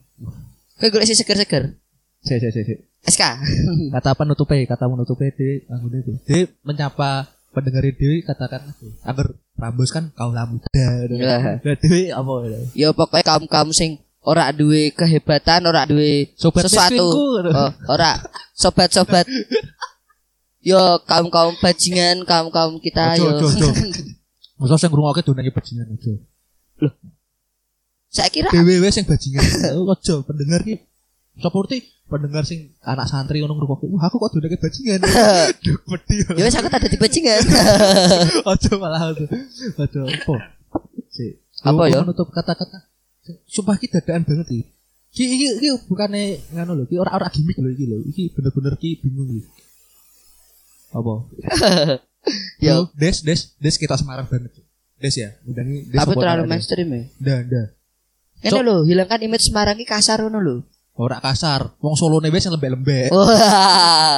Kowe 0.78 0.88
golek 0.92 1.08
sing 1.08 1.18
seger-seger. 1.18 1.76
Sik 2.24 2.38
sik 2.40 2.52
sik. 2.54 2.80
SK. 3.08 3.24
kata 3.96 4.12
penutupe 4.16 4.58
kata 4.68 4.86
penutupe 4.88 5.32
di 5.36 5.64
anggone 5.72 6.04
di 6.04 6.14
di 6.28 6.38
menyapa 6.64 7.28
pendengar 7.56 7.88
dewi 7.90 8.22
katakan 8.22 8.70
agar 9.02 9.34
rambus 9.58 9.90
kan 9.90 10.14
kau 10.14 10.30
muda 10.30 10.68
Lah. 11.18 11.58
dewi 11.64 12.12
apa 12.12 12.32
ya? 12.48 12.60
Ya 12.76 12.88
pokoknya 12.94 13.26
kaum-kaum 13.26 13.72
sing 13.72 14.04
ora 14.28 14.52
duwe 14.52 14.92
kehebatan, 14.92 15.64
ora 15.64 15.88
duwe 15.88 16.36
sobat 16.36 16.68
sesuatu. 16.68 17.08
Oh, 17.48 17.72
ora 17.88 18.20
sobat-sobat. 18.52 19.24
Yo 20.60 21.00
kaum-kaum 21.08 21.56
bajingan, 21.64 22.28
kaum-kaum 22.28 22.84
kita 22.84 23.16
yo. 23.16 23.40
ojo. 23.40 23.72
masa 24.58 24.76
sing 24.82 24.90
ngrungokke 24.90 25.22
donane 25.22 25.54
bajingan 25.54 25.94
aja 25.94 26.14
Saya 28.08 28.30
kira 28.32 28.50
wes 28.52 28.94
sing 28.96 29.04
bajingan. 29.04 29.44
Ojo 29.84 30.16
pendengar 30.24 30.64
ki. 30.64 30.80
Seperti 31.38 31.86
pendengar 32.08 32.48
sing 32.48 32.72
anak 32.82 33.06
santri 33.12 33.44
ngono 33.44 33.60
ngrungokke 33.60 33.86
wah 33.92 34.08
aku 34.08 34.18
kok 34.18 34.32
donane 34.40 34.58
bajingan. 34.58 35.00
Duh, 35.64 35.78
wedi. 35.92 36.16
Ya 36.40 36.44
wis 36.48 36.56
aku 36.56 36.68
tak 36.72 36.88
dadi 36.88 36.98
bajingan. 36.98 37.44
ojo 38.52 38.72
malah 38.80 39.12
ojo 39.12 39.26
ojo 39.78 40.00
apa? 40.08 40.34
Si 41.12 41.36
Apa 41.62 41.84
ya? 41.92 42.02
menutup 42.02 42.32
kata-kata. 42.32 42.88
Sumpah 43.46 43.76
ki 43.76 43.92
dadaan 43.92 44.24
banget 44.24 44.48
iki. 44.56 44.64
Ki 45.12 45.24
iki 45.28 45.48
iki 45.60 45.68
bukane 45.92 46.42
nganu 46.56 46.80
lho 46.80 46.84
ki 46.88 46.96
ora 46.96 47.12
ora 47.12 47.28
gimmick 47.28 47.60
lho 47.60 47.70
iki 47.76 47.86
lho. 47.86 47.98
Iki 48.08 48.24
bener-bener 48.34 48.74
ki 48.80 49.04
bingung 49.04 49.30
iki. 49.44 49.52
Apa? 50.96 51.14
Yo, 52.66 52.92
Bro, 52.92 52.98
des 52.98 53.24
des 53.24 53.40
des 53.56 53.76
kita 53.78 53.96
Semarang 54.00 54.28
banget 54.28 54.52
des 54.98 55.16
ya. 55.16 55.30
Undangi 55.46 55.86
des 55.92 55.98
tapi 56.00 56.14
terlalu 56.18 56.44
mainstream 56.50 56.90
ya. 56.90 57.04
ndak 57.22 57.40
ndak 57.48 57.68
Ini 58.40 58.60
lho, 58.62 58.86
hilangkan 58.86 59.20
image 59.22 59.50
Semarang 59.50 59.76
iki 59.76 59.86
kasar 59.86 60.22
ngono 60.22 60.40
lho. 60.40 60.58
ora 60.98 61.22
kasar 61.22 61.78
wong 61.78 61.94
Solo 61.94 62.18
wes 62.18 62.42
yang 62.42 62.58
lembek-lembek 62.58 63.14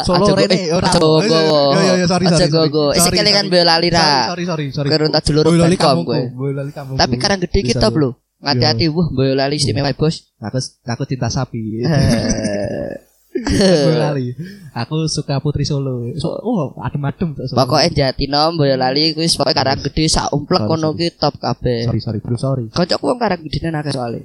Solo 0.08 0.24
aja 0.24 0.34
rene, 0.34 0.56
eh, 0.56 0.72
ora. 0.72 0.88
aja 0.88 0.96
gowo. 0.96 1.76
Yo, 1.76 1.80
yo, 1.84 1.94
yo, 2.00 2.06
sorry, 2.08 2.26
Aja 2.26 2.40
sorry, 2.40 2.48
sorry. 2.48 2.70
gowo. 2.72 2.88
Eh, 2.90 2.96
Sorry, 2.96 3.08
sekali 3.12 3.30
kan 3.30 3.44
sorry. 3.44 3.52
bela 3.52 3.68
lali 3.76 3.90
ra. 3.92 4.32
sorry 4.32 4.44
sorry 4.48 4.66
sorry 4.72 4.88
Kerun 4.88 5.12
tak 5.12 5.28
dulur 5.28 5.44
Boyolali 5.44 5.76
kowe. 5.76 6.20
Boyolali 6.32 6.72
kampungku. 6.72 6.96
Tapi 6.96 7.16
karang 7.16 7.40
gede 7.40 7.60
Bisa, 7.60 7.84
kita 7.84 7.88
lho. 7.92 8.16
Hati-hati, 8.40 8.88
wah 8.88 9.08
Boyolali 9.12 9.60
istimewa 9.60 9.92
bos. 9.92 10.32
aku 10.40 10.56
aku 10.88 11.04
cinta 11.04 11.28
sapi 11.28 11.84
Boyolali 13.86 14.34
aku 14.74 15.06
suka 15.06 15.38
Putri 15.38 15.62
Solo 15.62 16.10
so, 16.18 16.34
oh 16.42 16.74
adem-adem 16.82 17.38
tuh 17.38 17.46
Solo. 17.46 17.62
Pokoknya 17.62 17.90
Jatino 18.12 18.58
Boyolali 18.58 19.14
kuwi 19.14 19.30
pokoke 19.30 19.54
karang 19.54 19.80
gede 19.86 20.10
sak 20.10 20.34
umplek 20.34 20.66
kono 20.66 20.98
ki 20.98 21.14
top 21.16 21.38
kabeh. 21.38 21.86
sorry 21.88 22.02
sorry 22.02 22.20
bro 22.20 22.38
sorry 22.38 22.66
Kocokku 22.74 23.06
wong 23.06 23.20
karang 23.22 23.42
gede 23.46 23.70
akeh 23.70 23.94
soalé. 23.94 24.22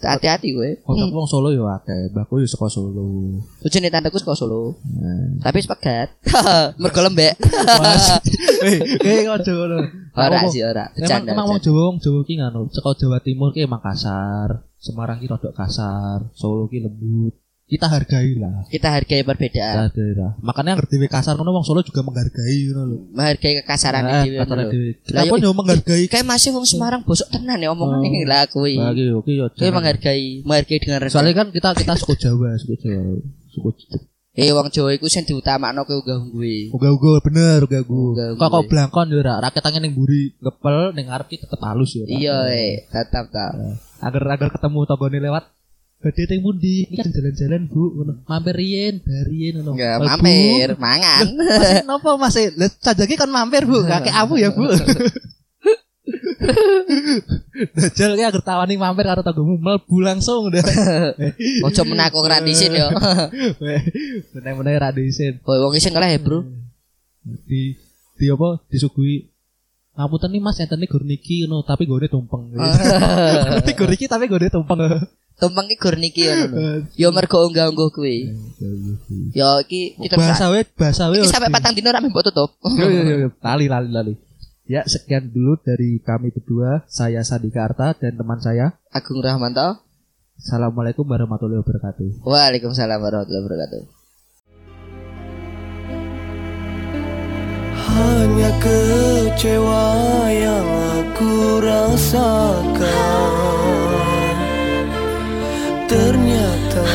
Hati-hati 0.00 0.56
kowe. 0.56 0.70
Kocok 0.82 1.12
wong 1.12 1.28
Solo 1.28 1.48
yo 1.52 1.68
akeh 1.68 2.10
mbahku 2.10 2.40
yo 2.40 2.48
saka 2.48 2.66
Solo 2.72 3.38
Ujune 3.62 3.88
tanteku 3.92 4.18
saka 4.18 4.34
Solo. 4.34 4.80
Nah. 4.98 5.46
Tapi 5.46 5.60
sepegat. 5.62 6.08
Mergo 6.80 7.00
lembek. 7.06 7.36
eh 8.66 8.78
eh 9.04 9.18
ngojo 9.28 9.52
ngono 9.56 9.78
Ora 10.10 10.42
sih 10.50 10.60
ora. 10.66 10.90
Bercanda. 10.90 11.32
emang 11.32 11.54
wong. 11.54 11.60
Jawa 11.62 11.80
wong 11.92 11.96
Jawa 12.02 12.20
ki 12.26 12.34
nganu, 12.40 12.66
saka 12.74 12.98
Jawa 12.98 13.22
Timur 13.22 13.54
ki 13.54 13.64
Makassar, 13.64 14.66
Semarang 14.80 15.22
ki 15.22 15.30
rodok 15.30 15.54
kasar, 15.54 16.26
Solo 16.34 16.66
ki 16.66 16.82
lembut. 16.82 17.39
Kita 17.70 17.86
hargai 17.86 18.34
lah. 18.34 18.66
Kita 18.66 18.88
hargai 18.90 19.22
Kita 19.22 19.28
perbedaan. 19.30 19.76
hargai 19.86 20.10
lah. 20.18 20.34
Makanya 20.42 20.74
ngerti 20.74 20.98
kasar 21.06 21.38
ngono 21.38 21.54
wong 21.54 21.62
Solo 21.62 21.86
juga 21.86 22.02
menghargai 22.02 22.66
ngono 22.66 22.82
lho. 22.84 22.96
Menghargai 23.14 23.62
kekasaran 23.62 24.02
Nah, 24.02 24.26
dhewe. 24.26 24.42
ngono 24.42 24.62
Kenapa 25.06 25.34
yo- 25.38 25.40
yo 25.40 25.50
menghargai? 25.54 26.04
Kayak 26.04 26.26
masih 26.26 26.50
wong 26.50 26.66
Semarang 26.66 27.06
bosok 27.06 27.30
tenan 27.30 27.56
ya 27.56 27.70
omongane 27.70 28.10
Oh. 28.10 28.26
lah 28.26 28.42
kuwi. 28.44 28.74
Lagi 28.74 29.06
yo 29.06 29.22
ki 29.22 29.38
yo. 29.38 29.46
Jangan. 29.54 29.72
menghargai, 29.78 30.42
menghargai 30.42 30.78
dengan 30.78 30.98
rendah. 31.00 31.14
Soalnya 31.14 31.32
kan 31.32 31.46
kita 31.48 31.68
kita 31.72 31.92
suku 31.94 32.14
Jawa, 32.18 32.58
suku 32.58 32.74
Jawa. 32.76 33.14
Suku 33.48 33.70
eh 34.30 34.50
wong 34.50 34.70
Jawa 34.70 34.90
iku 34.90 35.06
sing 35.06 35.22
diutamakno 35.22 35.82
kowe 35.82 35.94
unggah 35.96 36.18
kuwi. 36.26 36.70
Uga-uga 36.70 37.18
bener 37.20 37.62
uga-uga. 37.62 37.86
Uga-uga. 37.86 38.24
Kok 38.36 38.48
kok 38.48 38.64
blangkon 38.66 39.06
yo 39.10 39.18
ora, 39.20 39.38
rakyat 39.38 39.58
tangan 39.60 39.82
ning 39.82 39.94
mburi 39.94 40.34
ngepel 40.38 40.94
ning 40.94 41.06
ngarep 41.06 41.26
ki 41.26 41.38
tetep 41.38 41.60
halus 41.60 41.94
yo. 41.94 42.02
Iya, 42.06 42.46
eh, 42.46 42.86
tetap 42.86 43.30
ta. 43.30 43.46
agar 44.00 44.22
agar 44.32 44.48
ketemu 44.50 44.88
togone 44.88 45.18
lewat 45.20 45.44
badhe 46.00 46.24
teng 46.24 46.40
pundi? 46.40 46.88
Iki 46.88 46.96
kan 46.96 47.12
jalan-jalan 47.12 47.62
Bu 47.68 47.92
ngono. 47.92 48.12
Mampir 48.24 48.56
riyen 48.56 49.04
bariyen 49.04 49.60
ngono. 49.60 49.76
Enggak 49.76 49.96
mampir, 50.00 50.68
mangan. 50.80 51.24
Mas 51.36 51.84
napa 51.84 52.10
Mas 52.16 52.36
Lah 52.56 52.68
sajake 52.80 53.20
kon 53.20 53.28
mampir 53.28 53.68
Bu. 53.68 53.84
Kakek 53.84 54.16
abu 54.16 54.40
ya 54.40 54.48
Bu. 54.48 54.64
Dajal 57.76 58.16
ki 58.16 58.24
agar 58.24 58.42
tawani 58.42 58.80
mampir 58.80 59.04
karo 59.04 59.20
tanggomu 59.20 59.60
mlebu 59.60 59.96
langsung 60.00 60.48
udah 60.48 60.64
Ojo 61.68 61.82
menako 61.84 62.24
ra 62.24 62.40
dhisin 62.40 62.72
yo. 62.72 62.88
Meneh-meneh 64.34 64.74
ra 64.80 64.90
diisin. 64.96 65.44
Boy 65.44 65.60
wong 65.60 65.76
isin 65.76 65.92
kalah 65.92 66.08
ya, 66.08 66.18
Bro. 66.18 66.48
di 67.44 67.76
di 68.16 68.26
apa? 68.32 68.64
Disuguhi 68.72 69.28
ngapunten 69.90 70.32
nih 70.32 70.40
mas 70.40 70.56
enten 70.56 70.80
gur 70.88 71.04
niki 71.04 71.44
ngono 71.44 71.60
tapi 71.60 71.84
gone 71.84 72.08
tumpeng. 72.08 72.56
Tapi 73.60 73.70
gur 73.76 73.92
niki 73.92 74.08
tapi 74.08 74.24
gone 74.32 74.48
tumpeng 74.48 74.80
Tumpeng 75.40 75.72
ki 75.72 75.76
gur 75.80 75.96
niki 75.96 76.28
yo 76.28 76.36
ngono. 76.36 76.84
Yo 77.00 77.08
mergo 77.16 77.48
unggah-ungguh 77.48 77.88
kuwi. 77.96 78.28
Yo 79.32 79.64
iki 79.64 79.96
kita 79.96 80.20
bahasa 80.20 80.52
we 80.52 80.68
bahasa 80.76 81.08
we 81.08 81.24
Iki 81.24 81.32
sampai 81.32 81.48
patang 81.48 81.72
dino 81.72 81.88
ra 81.88 82.04
mbok 82.04 82.28
tutup. 82.28 82.60
yo 82.80 82.92
yo 82.92 83.00
yo, 83.08 83.14
yo. 83.24 83.28
lali 83.40 83.64
lali 83.64 83.88
lali 83.88 84.14
ya 84.70 84.86
sekian 84.86 85.34
dulu 85.34 85.58
dari 85.58 85.98
kami 85.98 86.30
berdua 86.30 86.86
saya 86.86 87.26
Sandika 87.26 87.66
Arta 87.66 87.90
dan 87.98 88.14
teman 88.14 88.38
saya 88.38 88.78
Agung 88.94 89.18
Rahmanto. 89.18 89.82
Assalamualaikum 90.40 91.04
warahmatullahi 91.04 91.60
wabarakatuh 91.60 92.24
Waalaikumsalam 92.24 92.96
warahmatullahi 92.96 93.44
wabarakatuh. 93.44 93.82
Hanya 97.90 98.50
kecewa 98.62 99.84
yang 100.32 100.68
aku 101.02 101.60
rasakan 101.60 103.59
Ternyata 105.90 106.86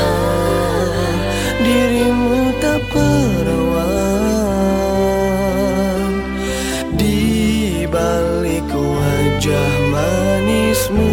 dirimu 1.60 2.56
tak 2.64 2.80
perawan. 2.96 3.92
Di 6.96 7.84
balik 7.92 8.72
wajah 8.72 9.74
manismu 9.92 11.12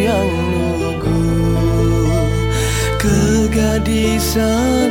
yang 0.00 0.32
lugu 0.80 1.28
Kegadisanmu 2.96 4.83